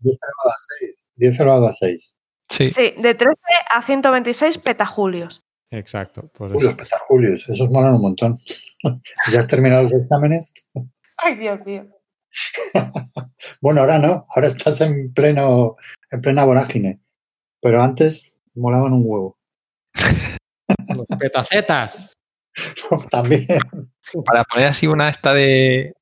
[0.01, 1.11] 10 elevado a 6.
[1.17, 2.15] 10 elevado a 6.
[2.49, 3.35] Sí, Sí, de 13
[3.71, 5.43] a 126 petajulios.
[5.71, 6.31] Exacto.
[6.35, 6.67] Pues Uy, eso.
[6.69, 8.39] los petajulios, esos molan un montón.
[9.33, 10.53] ¿Ya has terminado los exámenes?
[11.19, 11.87] Ay, Dios mío.
[13.61, 15.77] Bueno, ahora no, ahora estás en pleno,
[16.11, 17.01] en plena vorágine.
[17.61, 19.37] Pero antes molaban un huevo.
[20.97, 22.15] Los petacetas.
[23.11, 23.47] También.
[24.27, 25.95] para poner así una esta de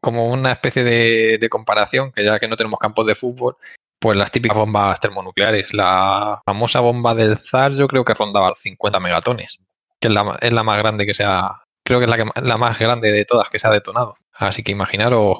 [0.00, 3.56] como una especie de, de comparación, que ya que no tenemos campos de fútbol,
[4.00, 5.74] pues las típicas bombas termonucleares.
[5.74, 9.58] La famosa bomba del ZAR yo creo que rondaba los 50 megatones,
[10.00, 12.40] que es la, es la más grande que se ha, creo que es la, que,
[12.40, 14.16] la más grande de todas que se ha detonado.
[14.32, 15.38] Así que imaginaros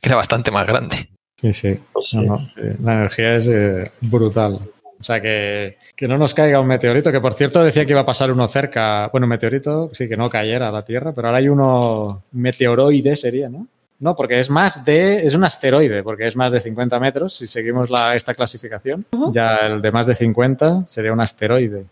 [0.00, 1.08] que era bastante más grande.
[1.40, 1.80] Sí, sí.
[1.92, 2.26] Pues No, sí.
[2.28, 4.58] no, eh, la energía es eh, brutal.
[5.04, 8.00] O sea, que, que no nos caiga un meteorito, que por cierto decía que iba
[8.00, 9.10] a pasar uno cerca.
[9.12, 13.14] Bueno, un meteorito, sí, que no cayera a la Tierra, pero ahora hay uno meteoroide,
[13.14, 13.66] sería, ¿no?
[13.98, 15.26] No, porque es más de.
[15.26, 17.36] Es un asteroide, porque es más de 50 metros.
[17.36, 21.84] Si seguimos la, esta clasificación, ya el de más de 50 sería un asteroide.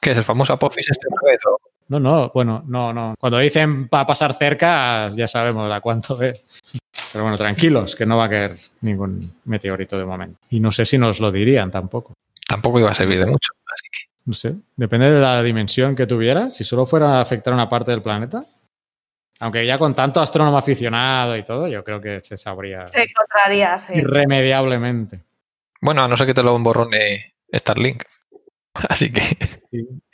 [0.00, 1.58] ¿Qué es el famoso Apophis este o?
[1.86, 3.14] No, no, bueno, no, no.
[3.16, 6.44] Cuando dicen va a pasar cerca, ya sabemos a cuánto es.
[7.12, 10.38] Pero bueno, tranquilos, que no va a caer ningún meteorito de momento.
[10.50, 12.14] Y no sé si nos lo dirían tampoco.
[12.46, 13.52] Tampoco iba a servir de mucho.
[13.66, 14.54] Así que No sé.
[14.76, 16.50] Depende de la dimensión que tuviera.
[16.50, 18.40] Si solo fuera a afectar una parte del planeta.
[19.40, 23.78] Aunque ya con tanto astrónomo aficionado y todo, yo creo que se sabría Se encontraría,
[23.78, 23.92] sí.
[23.94, 25.22] irremediablemente.
[25.80, 28.02] Bueno, a no ser que te lo borrone Starlink.
[28.88, 29.22] Así que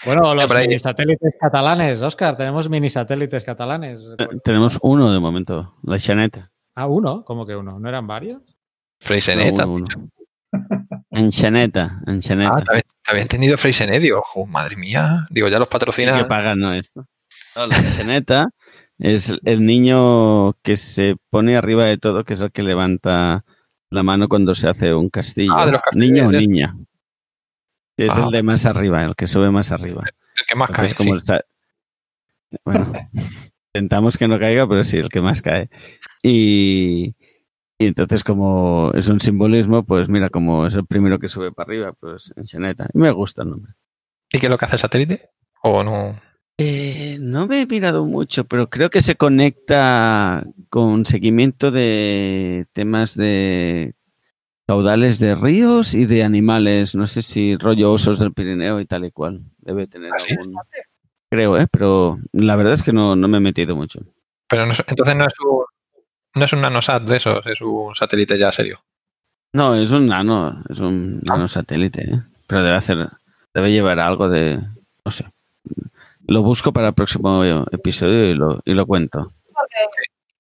[0.05, 4.01] Bueno, los mini satélites catalanes, Oscar, tenemos mini satélites catalanes.
[4.19, 6.51] Eh, Tenemos uno de momento, la Chaneta.
[6.75, 7.79] Ah, uno, ¿cómo que uno?
[7.79, 8.43] ¿No eran varios?
[9.01, 9.55] Freysenet.
[9.57, 10.09] No, uno, uno.
[11.11, 12.53] En Chaneta, en Chaneta.
[12.57, 13.57] Ah, te había, te había entendido.
[14.01, 15.27] Digo, "Jo, madre mía.
[15.31, 16.17] Digo, ya los Sí patrocina.
[16.19, 17.07] que pagan, no esto.
[17.57, 17.77] No, la
[18.99, 23.45] es el niño que se pone arriba de todo, que es el que levanta
[23.91, 25.53] la mano cuando se hace un castillo.
[25.57, 26.77] Ah, de los castillos, niño o niña.
[27.97, 28.25] Que es Ah.
[28.25, 30.03] el de más arriba, el que sube más arriba.
[30.07, 30.87] el que más cae.
[30.87, 31.17] Entonces, como sí.
[31.19, 31.45] está-
[32.65, 32.93] Bueno,
[33.75, 35.69] intentamos que no caiga, pero sí, el que más cae.
[36.23, 37.17] Y,
[37.77, 41.67] y entonces, como es un simbolismo, pues mira, como es el primero que sube para
[41.67, 42.89] arriba, pues en Chaneta.
[42.95, 43.73] Y me gusta el nombre.
[44.33, 45.31] ¿Y qué es lo que hace el satélite?
[45.63, 46.15] ¿O no?
[46.57, 53.17] Eh, no me he mirado mucho, pero creo que se conecta con seguimiento de temas
[53.17, 53.95] de
[54.69, 56.95] caudales de ríos y de animales.
[56.95, 59.43] No sé si rollo osos del Pirineo y tal y cual.
[59.59, 60.37] Debe tener ¿Ah, sí?
[61.35, 61.67] Creo, ¿eh?
[61.69, 63.99] Pero la verdad es que no, no me he metido mucho.
[64.49, 65.65] Pero no es- entonces no es un,
[66.37, 68.81] no es un nanosat de esos, es un satélite ya serio.
[69.53, 72.23] No, es un nano, es un nano satélite, ¿eh?
[72.47, 73.09] Pero debe hacer,
[73.53, 74.61] debe llevar algo de,
[75.05, 75.25] no sé.
[76.29, 79.33] Lo busco para el próximo episodio y lo, y lo cuento.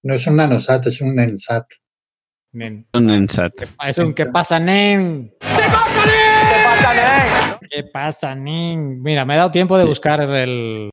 [0.04, 1.66] No es un nanosat, es un nensat.
[2.52, 2.86] Nen.
[2.92, 3.52] Un Ensat.
[3.84, 5.34] Es un ¿qué pasa, nen?
[7.58, 9.02] ¿Qué pasa, nen?
[9.02, 10.90] Mira, me he dado tiempo de buscar el,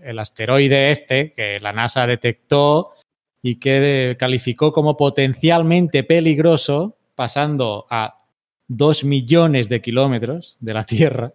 [0.00, 2.94] el asteroide este que la NASA detectó
[3.42, 8.22] y que calificó como potencialmente peligroso pasando a
[8.68, 11.32] 2 millones de kilómetros de la Tierra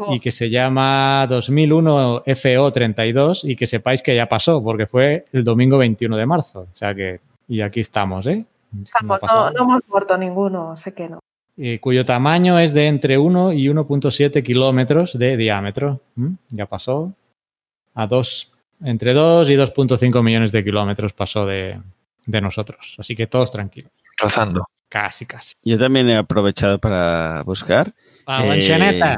[0.00, 5.24] Oh, y que se llama 2001 FO32 y que sepáis que ya pasó porque fue
[5.32, 6.60] el domingo 21 de marzo.
[6.70, 8.44] O sea que, y aquí estamos, ¿eh?
[8.84, 11.18] Estamos, no, no hemos muerto ninguno, sé que no.
[11.58, 16.00] Eh, cuyo tamaño es de entre 1 y 1.7 kilómetros de diámetro.
[16.14, 16.34] ¿Mm?
[16.50, 17.12] Ya pasó
[17.94, 18.52] a 2,
[18.84, 21.80] entre 2 y 2.5 millones de kilómetros pasó de,
[22.26, 22.94] de nosotros.
[22.98, 23.90] Así que todos tranquilos.
[24.16, 24.66] Rozando.
[24.88, 25.54] Casi, casi.
[25.64, 27.92] Yo también he aprovechado para buscar.
[28.26, 29.16] ¡A Eh, Manchaneta!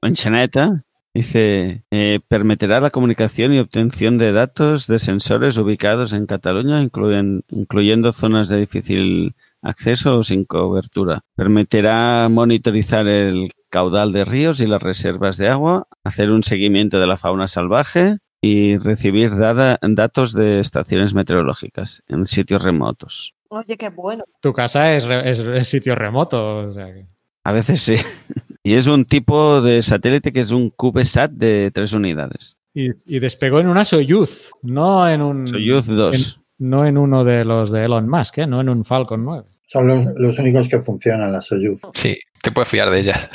[0.00, 0.82] Manchaneta
[1.14, 7.42] dice, eh, permitirá la comunicación y obtención de datos de sensores ubicados en Cataluña, incluyen-
[7.50, 11.20] incluyendo zonas de difícil acceso o sin cobertura.
[11.36, 17.06] Permitirá monitorizar el caudal de ríos y las reservas de agua, hacer un seguimiento de
[17.06, 23.34] la fauna salvaje y recibir dada- datos de estaciones meteorológicas en sitios remotos.
[23.48, 24.24] Oye, qué bueno.
[24.40, 26.58] Tu casa es, re- es- es sitio remoto.
[26.68, 27.06] o sea que-
[27.44, 27.94] A veces sí.
[28.64, 32.58] Y es un tipo de satélite que es un CubeSat de tres unidades.
[32.74, 35.46] y, y despegó en una Soyuz, no en un.
[35.48, 36.40] Soyuz 2.
[36.62, 38.46] No en uno de los de Elon Musk, ¿eh?
[38.46, 39.44] no en un Falcon 9.
[39.66, 41.80] Son los, los únicos que funcionan las Soyuz.
[41.94, 43.28] Sí, te puedes fiar de ellas.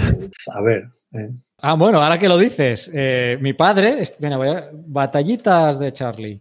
[0.55, 4.69] A ver, eh, Ah, bueno, ahora que lo dices, eh, mi padre, mira, voy a-
[4.71, 6.33] batallitas de Charlie.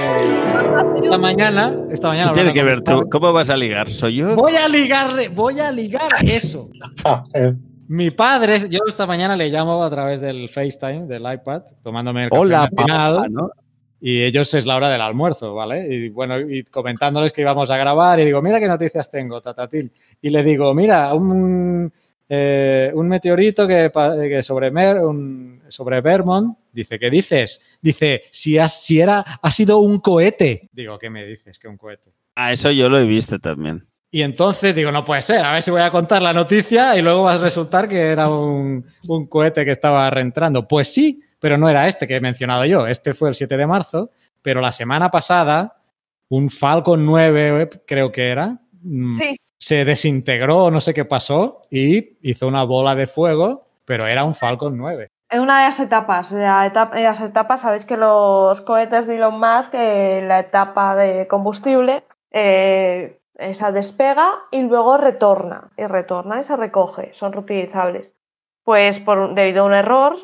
[0.00, 2.30] Eh, esta mañana, esta mañana.
[2.32, 3.06] ¿Qué tiene que ver tú?
[3.10, 3.88] ¿Cómo vas a ligar?
[3.90, 4.34] ¿Soy yo?
[4.34, 6.70] Voy a ligarle, voy a ligar eso.
[7.04, 7.22] ah,
[7.86, 12.30] Mi padre, yo esta mañana le llamo a través del FaceTime, del iPad, tomándome el
[12.30, 13.50] café Hola, papá, ¿no?
[14.06, 15.86] Y ellos es la hora del almuerzo, ¿vale?
[15.88, 19.90] Y bueno, y comentándoles que íbamos a grabar, y digo, mira qué noticias tengo, tatatil.
[20.20, 21.90] Y le digo, mira, un,
[22.28, 23.90] eh, un meteorito que,
[24.42, 27.62] sobre, Mer- un- sobre Vermont, dice, ¿qué dices?
[27.80, 30.68] Dice, si, has- si era, ha sido un cohete.
[30.72, 31.58] Digo, ¿qué me dices?
[31.58, 32.12] Que un cohete.
[32.34, 33.86] Ah, eso yo lo he visto también.
[34.10, 37.00] Y entonces digo, no puede ser, a ver si voy a contar la noticia y
[37.02, 40.68] luego va a resultar que era un, un cohete que estaba reentrando.
[40.68, 42.86] Pues sí, pero no era este que he mencionado yo.
[42.86, 44.08] Este fue el 7 de marzo,
[44.40, 45.76] pero la semana pasada
[46.30, 52.16] un Falcon 9, creo que era, mm, Sí, se desintegró, no sé qué pasó, y
[52.26, 55.08] hizo una bola de fuego, pero era un Falcon 9.
[55.28, 56.32] es una de las etapas.
[56.32, 61.26] La etapa, las etapas, sabéis que los cohetes de Elon Musk, eh, la etapa de
[61.28, 65.72] combustible, eh, esa despega y luego retorna.
[65.76, 67.12] Y retorna y se recoge.
[67.12, 68.10] Son reutilizables.
[68.62, 70.16] Pues por, debido a un error,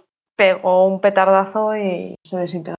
[0.45, 2.77] pegó un petardazo y se desintegró.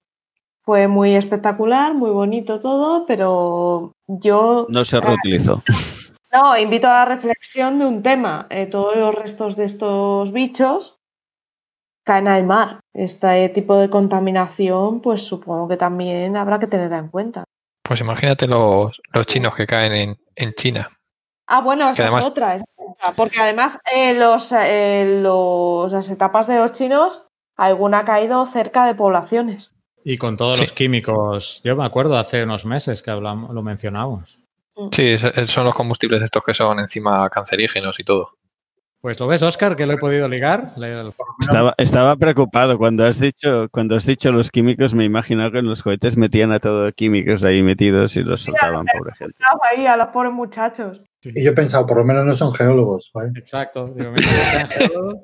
[0.64, 5.62] Fue muy espectacular, muy bonito todo, pero yo No se reutilizó.
[6.32, 8.46] no, invito a la reflexión de un tema.
[8.50, 10.98] Eh, todos los restos de estos bichos
[12.04, 12.80] caen al mar.
[12.94, 17.44] Este tipo de contaminación, pues supongo que también habrá que tenerla en cuenta.
[17.84, 20.90] Pues imagínate los, los chinos que caen en, en China.
[21.46, 25.92] Ah, bueno, esa además- es otra, esa es otra, Porque además eh, los, eh, los-
[25.92, 27.26] las etapas de los chinos,
[27.56, 29.72] alguna ha caído cerca de poblaciones.
[30.04, 30.64] Y con todos Sí.
[30.64, 34.38] los químicos, yo me acuerdo hace unos meses que hablamos, lo mencionamos.
[34.90, 38.30] Sí, es- son los combustibles estos que son encima cancerígenos y todo.
[39.00, 40.68] Pues lo ves, Oscar, que lo he podido ligar.
[41.40, 42.78] Estaba, estaba preocupado.
[42.78, 46.52] Cuando has dicho, cuando has dicho los químicos, me imagino que en los cohetes metían
[46.52, 49.34] a todos químicos ahí metidos y los soltaban, pobre gente.
[49.72, 51.00] Ahí a los pobres muchachos.
[51.24, 53.10] y yo he pensado, por lo menos no son geólogos.
[53.12, 53.32] joder.
[53.36, 53.86] Exacto.
[53.88, 55.16] Digo, mira, que sean geólogos.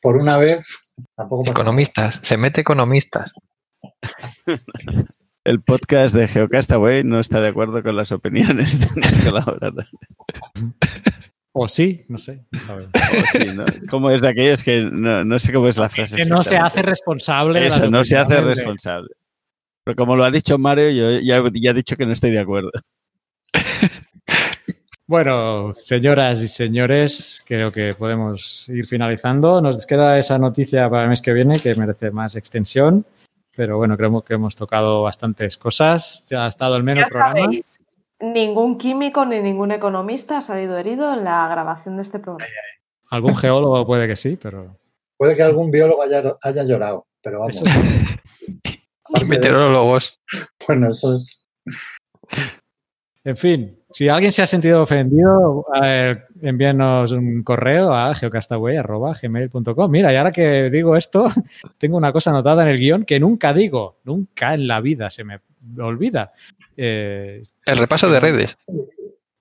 [0.00, 0.83] Por una vez,
[1.16, 1.50] tampoco.
[1.50, 3.32] Economistas, se mete economistas.
[5.44, 9.90] El podcast de Geocastaway no está de acuerdo con las opiniones de los colaboradores.
[11.52, 12.44] O sí, no sé.
[12.50, 12.90] no sabemos.
[12.94, 13.64] O sí, ¿no?
[13.90, 16.16] ¿Cómo es de aquellos que no, no sé cómo es la frase?
[16.16, 17.66] Que no se hace responsable.
[17.66, 19.10] Eso, no se hace responsable.
[19.84, 22.40] Pero como lo ha dicho Mario, yo ya, ya he dicho que no estoy de
[22.40, 22.70] acuerdo.
[25.06, 29.60] Bueno, señoras y señores, creo que podemos ir finalizando.
[29.60, 33.04] Nos queda esa noticia para el mes que viene que merece más extensión.
[33.54, 36.26] Pero bueno, creemos que hemos tocado bastantes cosas.
[36.32, 37.40] Ha estado el menos Ya el programa.
[37.40, 37.64] sabéis,
[38.20, 42.50] ningún químico ni ningún economista ha salido herido en la grabación de este programa.
[43.10, 44.76] Algún geólogo puede que sí, pero.
[45.18, 47.62] Puede que algún biólogo haya, haya llorado, pero vamos.
[49.26, 50.18] Meteorólogos.
[50.66, 51.46] Bueno, eso es.
[53.26, 59.90] En fin, si alguien se ha sentido ofendido, eh, envíenos un correo a geocastaway.gmail.com.
[59.90, 61.30] Mira, y ahora que digo esto,
[61.78, 65.24] tengo una cosa anotada en el guion que nunca digo, nunca en la vida se
[65.24, 65.40] me
[65.78, 66.32] olvida.
[66.76, 68.58] Eh, El repaso de redes.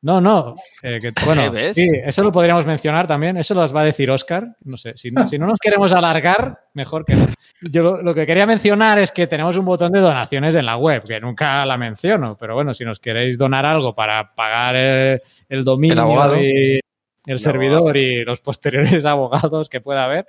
[0.04, 0.56] No, no.
[0.84, 1.76] eh, que, bueno, ¿Ves?
[1.76, 3.38] sí, eso lo podríamos mencionar también.
[3.38, 4.56] Eso las va a decir Oscar.
[4.66, 7.28] No sé, si no, si no nos queremos alargar, mejor que no.
[7.62, 10.78] Yo lo, lo que quería mencionar es que tenemos un botón de donaciones en la
[10.78, 15.22] web, que nunca la menciono, pero bueno, si nos queréis donar algo para pagar el,
[15.48, 16.80] el dominio El y
[17.26, 20.26] el servidor y los posteriores abogados que pueda haber,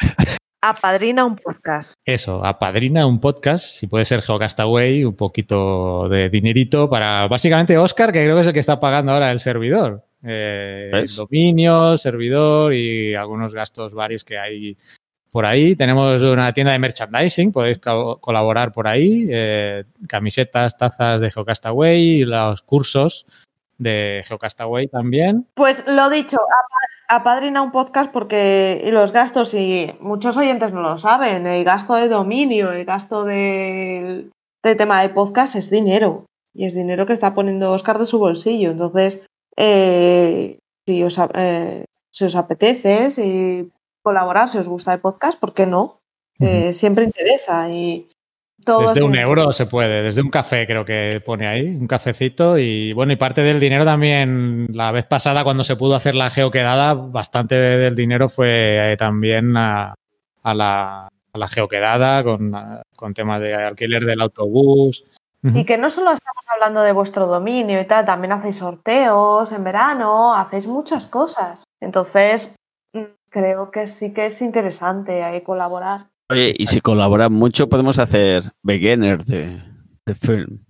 [0.68, 1.94] Apadrina un podcast.
[2.06, 8.10] eso, apadrina un podcast, si puede ser Geocastaway, un poquito de dinerito para básicamente Oscar,
[8.12, 10.04] que creo que es el que está pagando ahora el servidor.
[10.22, 14.74] Eh, dominio, servidor y algunos gastos varios que hay
[15.30, 15.76] por ahí.
[15.76, 19.26] Tenemos una tienda de merchandising, podéis co- colaborar por ahí.
[19.30, 23.26] eh, camisetas, tazas de Geocastaway y los cursos
[23.76, 25.46] de Geocastaway también.
[25.54, 26.38] Pues lo dicho,
[27.08, 31.94] apadrina un podcast porque y los gastos, y muchos oyentes no lo saben, el gasto
[31.94, 34.30] de dominio, el gasto del
[34.64, 36.24] del tema de podcast es dinero.
[36.54, 38.70] Y es dinero que está poniendo Oscar de su bolsillo.
[38.70, 39.20] Entonces,
[39.56, 43.70] eh, si, os, eh, si os apetece, si
[44.02, 46.00] colaborar, si os gusta el podcast, ¿por qué no?
[46.40, 47.68] Eh, siempre interesa.
[47.70, 48.08] Y
[48.64, 51.86] todo Desde es un euro se puede, desde un café creo que pone ahí, un
[51.86, 56.14] cafecito y bueno, y parte del dinero también, la vez pasada cuando se pudo hacer
[56.14, 59.94] la geoquedada, bastante de- del dinero fue eh, también a,
[60.42, 62.50] a la, a la geoquedada con,
[62.96, 65.04] con temas de alquiler del autobús.
[65.42, 69.62] Y que no solo estamos hablando de vuestro dominio y tal, también hacéis sorteos en
[69.62, 71.64] verano, hacéis muchas cosas.
[71.82, 72.56] Entonces,
[72.94, 76.06] mm, creo que sí que es interesante ahí colaborar.
[76.30, 79.62] Oye, y si colaboran mucho, podemos hacer Beginner de,
[80.06, 80.64] de film.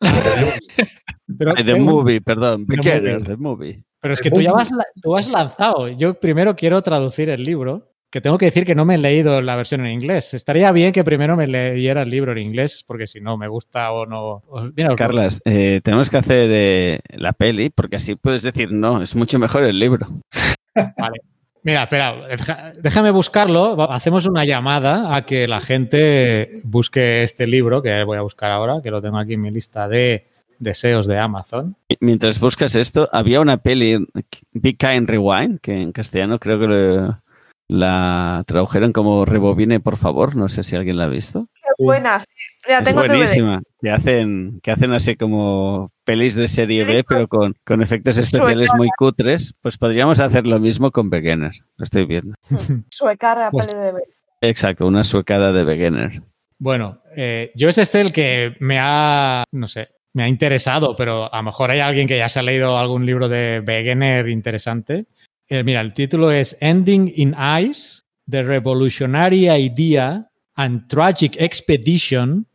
[1.38, 2.66] Pero, de movie, perdón.
[2.66, 3.84] The Beginner de movie.
[4.00, 4.70] pero es que tú ya vas,
[5.02, 5.88] tú has lanzado.
[5.88, 9.42] Yo primero quiero traducir el libro, que tengo que decir que no me he leído
[9.42, 10.32] la versión en inglés.
[10.32, 13.92] Estaría bien que primero me leyera el libro en inglés, porque si no me gusta
[13.92, 14.42] o no...
[14.74, 19.14] mira, Carlas, eh, tenemos que hacer eh, la peli porque así puedes decir no, es
[19.14, 20.08] mucho mejor el libro.
[20.74, 21.20] Vale.
[21.68, 23.90] Mira, espera, deja- déjame buscarlo.
[23.92, 28.80] Hacemos una llamada a que la gente busque este libro, que voy a buscar ahora,
[28.82, 30.26] que lo tengo aquí en mi lista de
[30.58, 31.76] deseos de Amazon.
[32.00, 33.98] Mientras buscas esto, había una peli,
[34.52, 37.20] Be Kind Rewind, que en castellano creo que lo-
[37.68, 40.36] la tradujeron como Rebobine, por favor.
[40.36, 41.48] No sé si alguien la ha visto.
[41.52, 42.24] Qué buenas.
[42.68, 43.62] Ya Es buenísima.
[43.80, 48.70] Que hacen, que hacen así como pelis de serie B, pero con, con efectos especiales
[48.76, 49.54] muy cutres.
[49.62, 51.52] Pues podríamos hacer lo mismo con Beginner.
[51.76, 52.34] Lo estoy viendo.
[52.90, 54.02] Suecar Pues- peli de DVD.
[54.40, 56.22] Exacto, una suecada de Beginner.
[56.58, 61.32] Bueno, eh, yo es este el que me ha, no sé, me ha interesado, pero
[61.32, 65.06] a lo mejor hay alguien que ya se ha leído algún libro de Wegener interesante.
[65.48, 72.46] Eh, mira, el título es Ending in Ice, The Revolutionary Idea and Tragic Expedition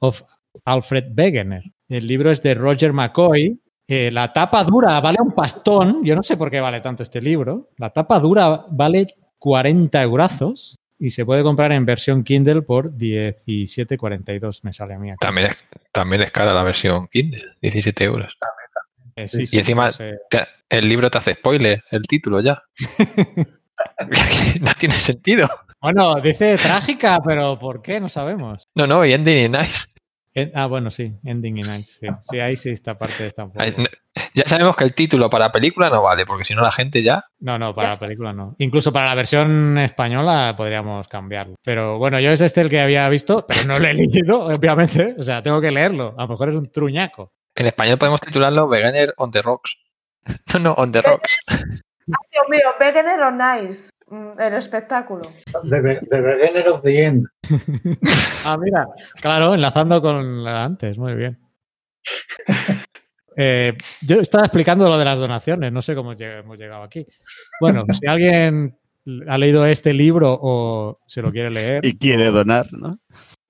[0.00, 0.22] of
[0.64, 1.62] Alfred Wegener.
[1.88, 3.60] El libro es de Roger McCoy.
[3.88, 6.04] Eh, la tapa dura vale un pastón.
[6.04, 7.70] Yo no sé por qué vale tanto este libro.
[7.78, 9.06] La tapa dura vale
[9.38, 15.10] 40 eurazos y se puede comprar en versión Kindle por 17,42 me sale a mí
[15.10, 15.18] aquí.
[15.20, 15.56] También es,
[15.92, 18.36] también es cara la versión Kindle, 17 euros.
[19.14, 19.92] Eh, sí, Y sí, encima-.
[19.92, 22.60] Te- El libro te hace spoiler, el título ya.
[24.60, 25.48] no tiene sentido.
[25.86, 28.00] Bueno, dice trágica, pero ¿por qué?
[28.00, 28.64] No sabemos.
[28.74, 29.86] No, no, y Ending in Nice.
[30.34, 31.98] En- ah, bueno, sí, Ending in Ice.
[32.00, 33.64] Sí, sí ahí sí esta parte está un poco.
[34.34, 37.22] Ya sabemos que el título para película no vale, porque si no la gente ya.
[37.38, 38.56] No, no, para la película no.
[38.58, 41.54] Incluso para la versión española podríamos cambiarlo.
[41.62, 45.14] Pero bueno, yo es este el que había visto, pero no lo he leído, obviamente.
[45.20, 46.16] O sea, tengo que leerlo.
[46.18, 47.32] A lo mejor es un truñaco.
[47.54, 49.76] En español podemos titularlo Beginner on the Rocks.
[50.54, 51.38] No, no, on the Rocks.
[52.06, 53.90] Dios mío, Wegener o Nice.
[54.08, 55.22] Mm, El espectáculo.
[55.68, 57.26] The, Be- the Beginner of the End.
[58.44, 58.86] Ah, mira,
[59.20, 61.38] claro, enlazando con la antes, muy bien.
[63.38, 67.06] Eh, yo estaba explicando lo de las donaciones, no sé cómo hemos llegado aquí.
[67.60, 68.78] Bueno, si alguien
[69.28, 72.98] ha leído este libro o se lo quiere leer, Y quiere donar, ¿no?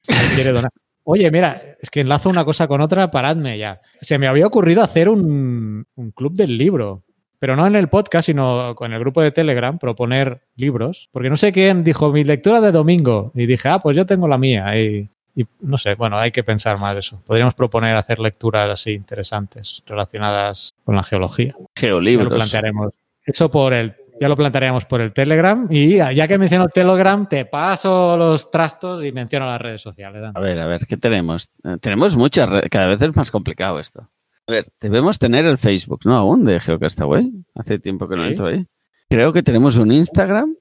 [0.03, 0.73] si quiere donar.
[1.05, 3.81] Oye, mira, es que enlazo una cosa con otra, paradme ya.
[4.01, 7.05] Se me había ocurrido hacer un, un club del libro,
[7.39, 11.37] pero no en el podcast, sino con el grupo de Telegram, proponer libros, porque no
[11.37, 14.79] sé quién dijo mi lectura de domingo y dije, ah, pues yo tengo la mía.
[14.79, 17.23] Y, y no sé, bueno, hay que pensar más de eso.
[17.27, 21.53] Podríamos proponer hacer lecturas así interesantes relacionadas con la geología.
[21.53, 22.33] Ya lo Geolibros.
[22.35, 22.93] plantearemos.
[23.25, 25.67] Eso por el, ya lo plantearíamos por el Telegram.
[25.69, 30.23] Y ya que menciono Telegram, te paso los trastos y menciono las redes sociales.
[30.23, 30.33] Dan.
[30.35, 31.51] A ver, a ver, ¿qué tenemos?
[31.65, 34.09] Eh, tenemos muchas redes, cada vez es más complicado esto.
[34.47, 36.16] A ver, debemos tener el Facebook, ¿no?
[36.16, 37.32] Aún de Geocastaway.
[37.55, 38.64] Hace tiempo que no entro ahí.
[39.09, 40.55] Creo que tenemos un Instagram.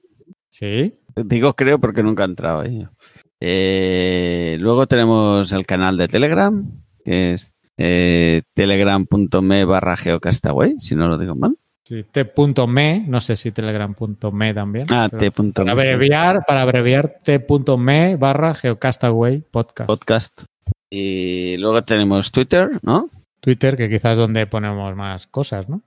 [0.48, 0.94] Sí.
[1.14, 2.86] Digo creo porque nunca he entrado ahí.
[3.40, 6.64] Eh, luego tenemos el canal de Telegram,
[7.04, 11.56] que es eh, telegram.me barra geocastaway, si no lo digo mal.
[11.84, 14.86] Sí, t.me, no sé si telegram.me también.
[14.90, 15.52] Ah, t.me.
[15.52, 19.86] Para abreviar, para abreviar t.me barra geocastaway podcast.
[19.86, 20.42] Podcast.
[20.90, 23.10] Y luego tenemos Twitter, ¿no?
[23.40, 25.82] Twitter, que quizás es donde ponemos más cosas, ¿no?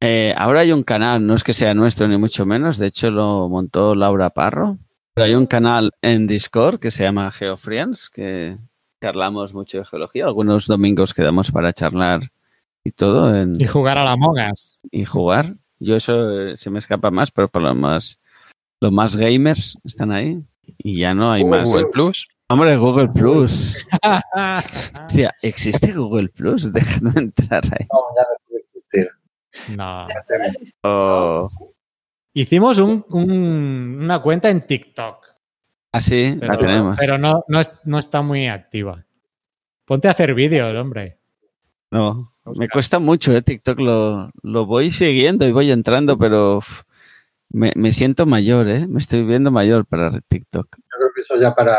[0.00, 3.10] Eh, ahora hay un canal, no es que sea nuestro ni mucho menos, de hecho
[3.10, 4.78] lo montó Laura Parro.
[5.14, 8.56] Pero hay un canal en Discord que se llama GeoFriends, que
[9.02, 10.26] charlamos mucho de geología.
[10.26, 12.30] Algunos domingos quedamos para charlar
[12.84, 14.78] y todo en, Y jugar a la Mogas.
[14.92, 15.56] y jugar.
[15.80, 18.20] Yo eso eh, se me escapa más, pero por lo más,
[18.80, 20.40] los más gamers están ahí
[20.78, 21.68] y ya no hay más.
[21.68, 22.28] Google Plus.
[22.50, 23.76] Hombre, Google Plus.
[25.06, 26.72] Hostia, ¿existe Google Plus?
[26.72, 27.86] Déjame entrar ahí.
[27.92, 29.08] No, ya no puede existir.
[29.76, 30.08] no.
[30.82, 31.50] Oh.
[32.32, 35.26] Hicimos un- un- una cuenta en TikTok.
[35.92, 36.96] Ah, sí, Pero, la tenemos.
[36.98, 39.04] pero no, no, es- no está muy activa.
[39.84, 41.18] Ponte a hacer vídeos, hombre.
[41.90, 43.42] No, me cuesta mucho, ¿eh?
[43.42, 46.60] TikTok lo, lo voy siguiendo y voy entrando, pero
[47.50, 48.86] me, me siento mayor, ¿eh?
[48.86, 50.68] Me estoy viendo mayor para TikTok.
[50.76, 51.74] Yo creo que eso ya para,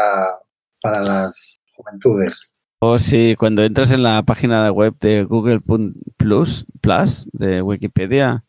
[0.82, 2.54] para las juventudes.
[2.80, 5.60] O si cuando entras en la página web de Google
[6.18, 8.46] Plus, Plus de Wikipedia,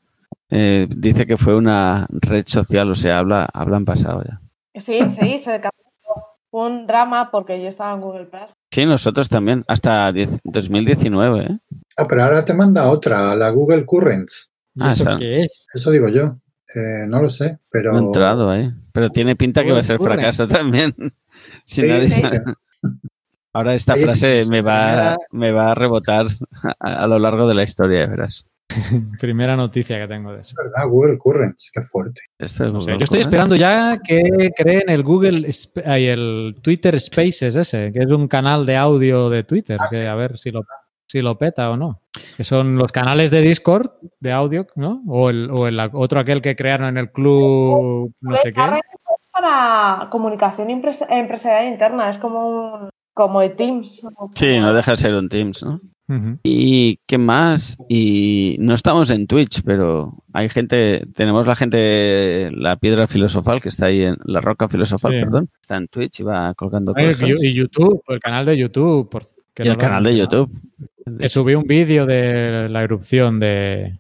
[0.51, 4.41] eh, dice que fue una red social, o sea, habla, hablan pasado ya.
[4.81, 5.61] Sí, sí, se
[6.53, 8.43] un drama porque yo estaba en Google Plus.
[8.73, 11.59] Sí, nosotros también, hasta 10 2019, ¿eh?
[11.97, 14.53] Ah, pero ahora te manda otra, la Google Currents.
[14.75, 15.17] ¿Y Ah, eso está.
[15.17, 15.67] qué es?
[15.75, 16.37] Eso digo yo.
[16.75, 17.93] Eh, no lo sé, pero.
[17.93, 18.73] No he entrado ahí.
[18.93, 20.95] Pero tiene pinta que va a ser fracaso también.
[21.61, 22.21] Si Sí, nadie sí.
[22.21, 22.43] sabe.
[23.53, 26.27] Ahora esta frase me va, me va a rebotar
[26.79, 28.47] a, a lo largo de la historia, verás.
[29.21, 30.51] Primera noticia que tengo de eso.
[30.51, 32.21] Es verdad, Google Currents, qué fuerte.
[32.39, 35.51] Es Google yo estoy esperando ya que creen el Google,
[35.85, 39.97] ay, el Twitter Spaces ese, que es un canal de audio de Twitter, Ah, que
[39.97, 40.07] sí.
[40.07, 40.63] a ver si lo,
[41.09, 42.03] si lo peta o no.
[42.37, 43.91] Que son los canales de Discord
[44.21, 45.03] de audio, ¿no?
[45.09, 48.61] O el, o el otro aquel que crearon en el club, no sé red qué.
[49.41, 54.03] Para comunicación empresarial interna, es como un como el Teams.
[54.35, 55.81] Sí, no deja de ser un Teams, ¿no?
[56.43, 57.77] ¿Y qué más?
[57.89, 63.69] Y no estamos en Twitch, pero hay gente, tenemos la gente, la piedra filosofal que
[63.69, 65.21] está ahí en la roca filosofal, Sí.
[65.21, 67.29] perdón, está en Twitch y va colgando Ay, cosas.
[67.45, 69.09] Y y YouTube, el canal de YouTube.
[69.09, 69.23] por-
[69.55, 70.17] que Y no el canal de.
[70.17, 70.51] YouTube.
[71.19, 73.99] Que subí un vídeo de la erupción de,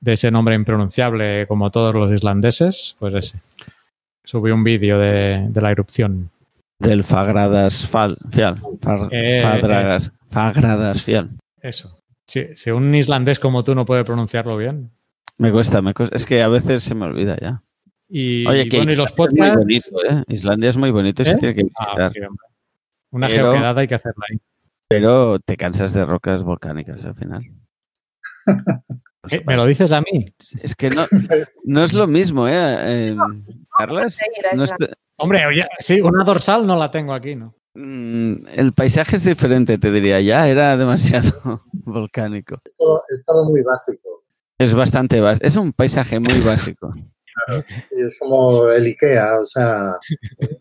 [0.00, 3.40] de ese nombre impronunciable como todos los islandeses, pues ese.
[4.26, 6.30] Subí un vídeo de, de la erupción.
[6.78, 8.60] Del Fagradas Fal, Fial.
[8.82, 11.30] Far- Eh, Fadragas, Fagradas Fial.
[11.62, 11.98] Eso.
[12.26, 14.90] Si, si un islandés como tú no puede pronunciarlo bien.
[15.38, 16.16] Me cuesta, me cuesta.
[16.16, 17.62] Es que a veces se me olvida ya.
[18.08, 19.56] Y, Oye, que bueno, y los Es muy podcasts.
[19.56, 20.22] bonito, ¿eh?
[20.28, 21.36] Islandia es muy bonito y se ¿Eh?
[21.38, 22.12] tiene que Ah, visitar.
[22.12, 22.20] sí.
[23.12, 24.38] Una Pero- geoquedada hay que hacerla ahí.
[24.88, 27.42] Pero te cansas de rocas volcánicas al final.
[29.30, 30.26] Eh, ¿Me lo dices a mí?
[30.62, 31.06] Es que no,
[31.64, 33.10] no es lo mismo, ¿eh?
[33.10, 33.16] Eh,
[33.78, 34.18] Carlas,
[34.54, 34.64] no
[35.18, 37.54] Hombre, oye, sí, una dorsal no la tengo aquí, ¿no?
[37.74, 40.20] mm, el paisaje es diferente, te diría.
[40.20, 42.60] Ya era demasiado volcánico.
[42.64, 44.24] Es todo, es todo muy básico.
[44.58, 45.46] Es bastante básico.
[45.46, 46.92] Es un paisaje muy básico.
[47.90, 49.92] Y es como el IKEA, o sea.
[50.40, 50.58] eh,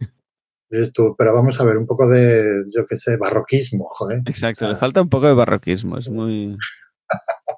[0.70, 4.20] dices tú, pero vamos a ver, un poco de, yo qué sé, barroquismo, joder.
[4.26, 5.98] Exacto, le falta un poco de barroquismo.
[5.98, 6.58] Es muy.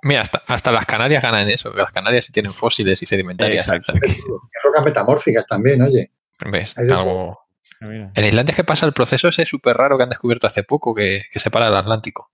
[0.08, 1.70] Mira, hasta, hasta las Canarias ganan eso.
[1.72, 3.68] Las Canarias sí tienen fósiles y sedimentarias.
[3.68, 3.92] Exacto.
[3.94, 6.12] O sea, que- Y rocas metamórficas también, oye.
[6.46, 6.74] ¿ves?
[6.78, 7.40] Algo-
[7.82, 8.12] Mira.
[8.16, 10.96] En Islandia es que pasa el proceso ese súper raro que han descubierto hace poco
[10.96, 12.32] que, que separa el Atlántico.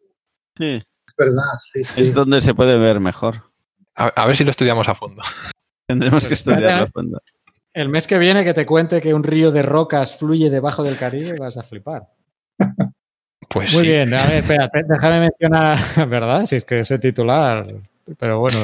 [0.58, 0.84] Sí.
[1.08, 1.84] Es verdad, sí.
[1.84, 2.02] sí.
[2.02, 3.52] Es donde se puede ver mejor.
[3.96, 5.22] A, a ver si lo estudiamos a fondo.
[5.88, 7.22] Tendremos que estudiarlo a fondo.
[7.74, 10.96] El mes que viene que te cuente que un río de rocas fluye debajo del
[10.98, 12.04] Caribe, vas a flipar.
[13.54, 13.90] Pues Muy sí.
[13.90, 15.78] bien, a ver, espera, déjame mencionar,
[16.10, 16.46] ¿verdad?
[16.48, 17.68] Si es que ese titular,
[18.18, 18.58] pero bueno,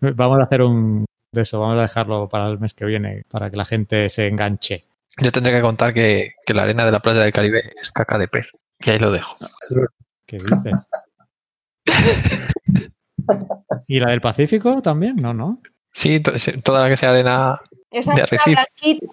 [0.00, 3.50] vamos a hacer un de eso, vamos a dejarlo para el mes que viene, para
[3.50, 4.84] que la gente se enganche.
[5.20, 8.18] Yo tendré que contar que, que la arena de la playa del Caribe es caca
[8.18, 8.52] de pez.
[8.78, 9.36] Y ahí lo dejo.
[10.26, 10.86] ¿Qué dices?
[13.86, 15.16] ¿Y la del Pacífico también?
[15.16, 15.60] No, no.
[15.92, 17.60] Sí, toda la que sea arena.
[17.98, 19.06] Esa de arena blanquita,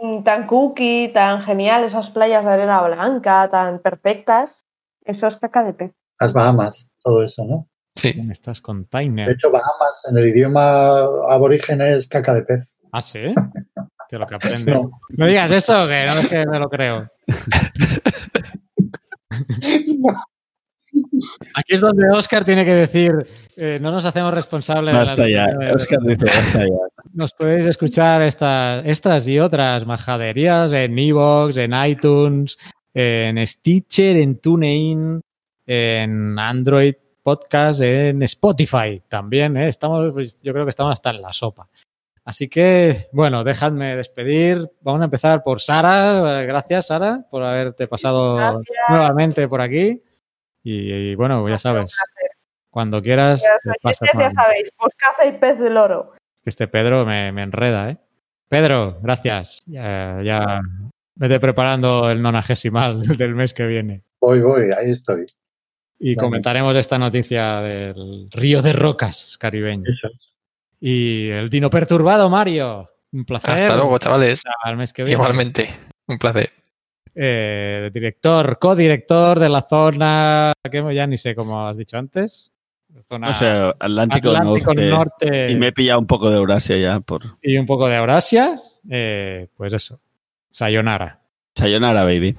[0.00, 4.64] tan, tan cookie, tan genial, esas playas de arena blanca, tan perfectas,
[5.04, 5.92] eso es caca de pez.
[6.18, 7.68] Las Bahamas, todo eso, ¿no?
[7.96, 8.12] Sí.
[8.14, 9.30] ¿Quién estás con De Tainer?
[9.30, 12.74] hecho, Bahamas en el idioma aborigen es caca de pez.
[12.92, 13.20] Ah, sí.
[14.10, 14.72] De lo que aprende.
[14.72, 14.90] No.
[15.10, 17.06] No digas eso, que no es que me lo creo.
[21.54, 23.10] Aquí es donde Oscar tiene que decir,
[23.56, 25.46] eh, no nos hacemos responsables de las Basta ya.
[25.46, 26.93] de- Oscar dice, basta ya.
[27.14, 32.58] Nos podéis escuchar estas, estas y otras majaderías en Evox, en iTunes,
[32.92, 35.20] en Stitcher, en TuneIn,
[35.64, 39.56] en Android Podcast, en Spotify también.
[39.56, 39.68] ¿eh?
[39.68, 41.68] Estamos, pues, yo creo que estamos hasta en la sopa.
[42.24, 44.68] Así que, bueno, dejadme despedir.
[44.80, 46.42] Vamos a empezar por Sara.
[46.42, 48.64] Gracias, Sara, por haberte pasado Gracias.
[48.88, 50.02] nuevamente por aquí.
[50.64, 51.96] Y, y, bueno, ya sabes,
[52.70, 56.12] cuando quieras, te pasas ya sabéis, pues caza y pez del oro.
[56.44, 57.98] Que este Pedro me, me enreda, ¿eh?
[58.48, 59.62] Pedro, gracias.
[59.66, 60.60] Ya, ya
[61.14, 64.04] vete preparando el nonagesimal del mes que viene.
[64.20, 65.26] Voy, voy, ahí estoy.
[65.98, 66.26] Y Vale.
[66.26, 69.84] comentaremos esta noticia del río de rocas caribeño.
[69.90, 70.32] Eso es.
[70.80, 72.90] Y el dino perturbado, Mario.
[73.12, 73.54] Un placer.
[73.54, 74.42] Hasta luego, chavales.
[74.62, 75.14] Al mes que viene.
[75.14, 75.70] Igualmente.
[76.06, 76.52] Un placer.
[77.14, 82.52] Eh, director, codirector de la zona, que ya ni sé cómo has dicho antes.
[83.02, 84.90] Zona No sé, Atlántico, Atlántico Norte.
[84.90, 87.96] Norte Y me he pillado un poco de Eurasia ya por y un poco de
[87.96, 88.60] Eurasia.
[88.88, 90.00] Eh, pues eso.
[90.50, 91.20] Sayonara.
[91.54, 92.36] Sayonara, baby.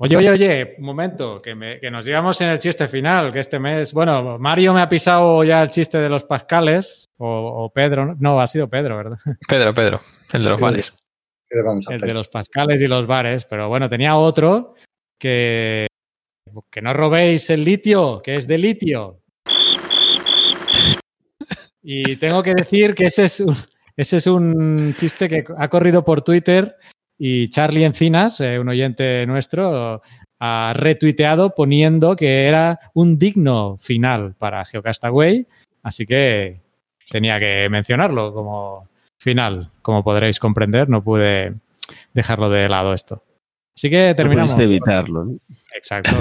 [0.00, 3.40] Oye, oye, oye, un momento, que, me- que nos digamos en el chiste final, que
[3.40, 7.26] este mes, bueno, Mario me ha pisado ya el chiste de los Pascales, o,
[7.64, 8.40] o Pedro, ¿no?
[8.40, 9.18] ha sido Pedro, ¿verdad?
[9.48, 10.00] Pedro, Pedro.
[10.32, 10.94] El de los bares.
[11.50, 14.74] ¿Qué le vamos a El de los Pascales y los bares, pero bueno, tenía otro
[15.18, 15.87] que,
[16.70, 19.20] que no robéis el litio, que es de litio.
[21.82, 23.56] Y tengo que decir que ese es un,
[23.96, 26.76] ese es un chiste que ha corrido por Twitter
[27.18, 30.02] y Charlie Encinas, eh, un oyente nuestro,
[30.40, 35.46] ha retuiteado poniendo que era un digno final para Geocastaway,
[35.82, 36.60] así que
[37.10, 39.70] tenía que mencionarlo como final.
[39.82, 41.54] Como podréis comprender, no pude
[42.12, 43.22] dejarlo de lado esto.
[43.74, 44.52] Así que No terminamos.
[44.52, 45.24] pudiste evitarlo.
[45.24, 45.38] ¿no?
[45.74, 46.12] Exacto.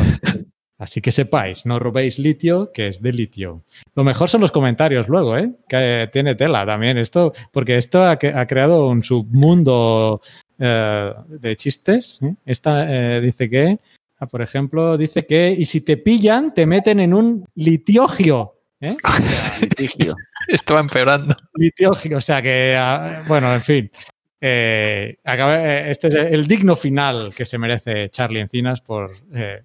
[0.80, 3.64] Así que sepáis, no robéis litio, que es de litio.
[3.95, 5.52] Lo mejor son los comentarios luego, ¿eh?
[5.68, 10.22] Que tiene tela también esto, porque esto ha, que- ha creado un submundo
[10.60, 12.19] eh, de chistes.
[12.22, 12.36] ¿eh?
[12.45, 12.86] Esta
[13.18, 13.80] eh, dice que,
[14.19, 18.53] ah, por ejemplo, dice que, y si te pillan, te meten en un litiogio.
[18.80, 18.95] ¿eh?
[19.61, 20.14] Litigio.
[20.48, 21.36] Esto va empeorando.
[21.56, 23.91] Litiogio, o sea que, ah, bueno, en fin.
[24.39, 29.64] Eh, acaba- eh, este es el digno final que se merece Charlie Encinas por eh,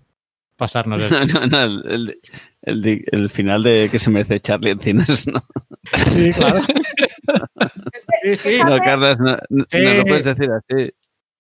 [0.57, 2.19] pasarnos el No, no, no, el, el-
[2.63, 5.43] el di- el final de que se merece Charlie Encinas, ¿no?
[6.11, 6.61] Sí, claro.
[8.25, 8.59] Sí, sí.
[8.65, 9.79] No, Carlos, no, no, Sí.
[9.79, 10.91] no lo puedes decir así.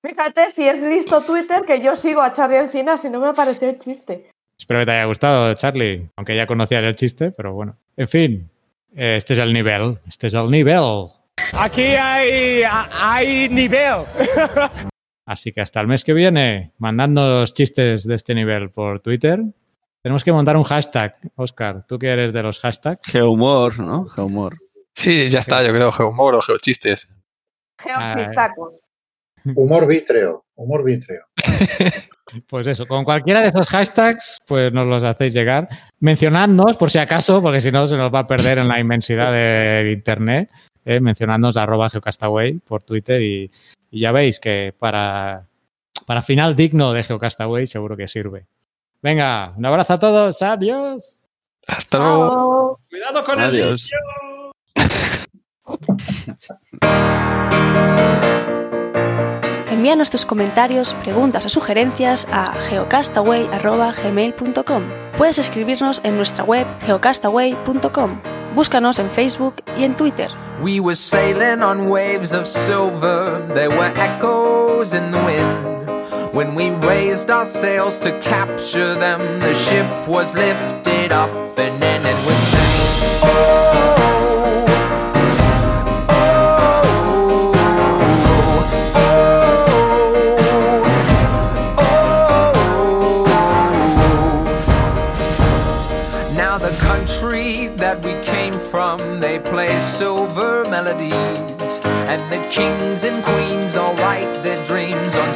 [0.02, 3.68] fíjate si es listo Twitter que yo sigo a Charlie Encinas y no me pareció
[3.70, 4.28] el chiste.
[4.59, 7.76] Espero que te haya gustado, Charlie, aunque ya conocías el chiste, pero bueno.
[7.96, 8.50] En fin,
[8.96, 9.98] eh, este es el nivel.
[10.09, 11.09] Este es el nivel.
[11.52, 14.05] Aquí hay, hay nivel.
[15.27, 19.40] Así que hasta el mes que viene, mandándonos chistes de este nivel por Twitter.
[20.02, 21.16] Tenemos que montar un hashtag.
[21.36, 23.09] Oscar, tú que eres de los hashtags.
[23.10, 24.06] Geohumor, ¿no?
[24.06, 24.59] Geohumor.
[24.94, 27.09] Sí, ya está, yo creo, geohumor o geochistes.
[27.78, 28.74] Geochistacos.
[29.55, 31.24] Humor vítreo, humor vítreo.
[32.48, 35.69] Pues eso, con cualquiera de esos hashtags, pues nos los hacéis llegar.
[36.01, 39.31] Mencionadnos, por si acaso, porque si no se nos va a perder en la inmensidad
[39.31, 40.51] de internet.
[40.84, 43.50] Eh, mencionadnos arroba geocastaway por Twitter y,
[43.90, 45.46] y ya veis que para,
[46.06, 48.46] para final digno de Geocastaway seguro que sirve.
[49.02, 51.30] Venga, un abrazo a todos, adiós.
[51.68, 52.80] Hasta luego.
[52.88, 53.90] Cuidado con Adiós.
[59.70, 64.82] Envíanos tus comentarios, preguntas o sugerencias a geocastaway.gmail.com.
[65.18, 68.41] Puedes escribirnos en nuestra web geocastaway.com.
[68.54, 70.28] Búscanos en Facebook y en Twitter.
[70.62, 75.72] We were sailing on waves of silver, there were echoes in the wind.
[76.34, 82.06] When we raised our sails to capture them, the ship was lifted up and then
[82.06, 84.11] it was saying, Oh,
[99.82, 101.80] silver melodies.
[102.09, 105.31] And the kings and queens all write their dreams on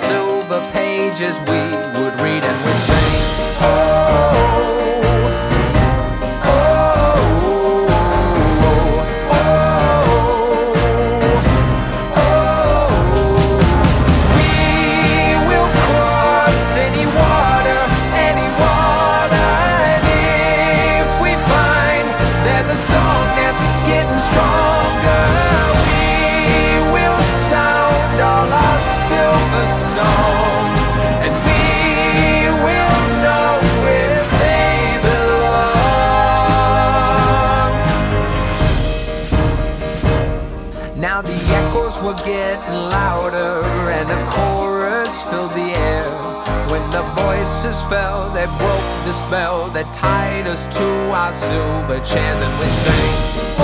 [47.57, 52.67] voices fell, they broke the spell that tied us to our silver chairs and we
[52.67, 53.56] sang.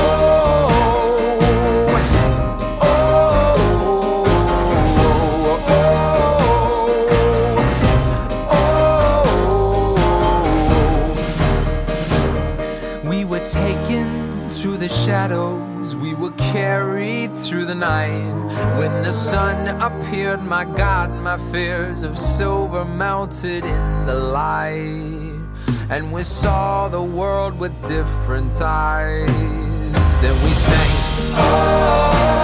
[17.62, 18.76] Through the night.
[18.76, 25.38] When the sun appeared, my God, my fears of silver melted in the light.
[25.88, 29.28] And we saw the world with different eyes,
[30.24, 30.90] and we sang,
[31.34, 32.41] Oh.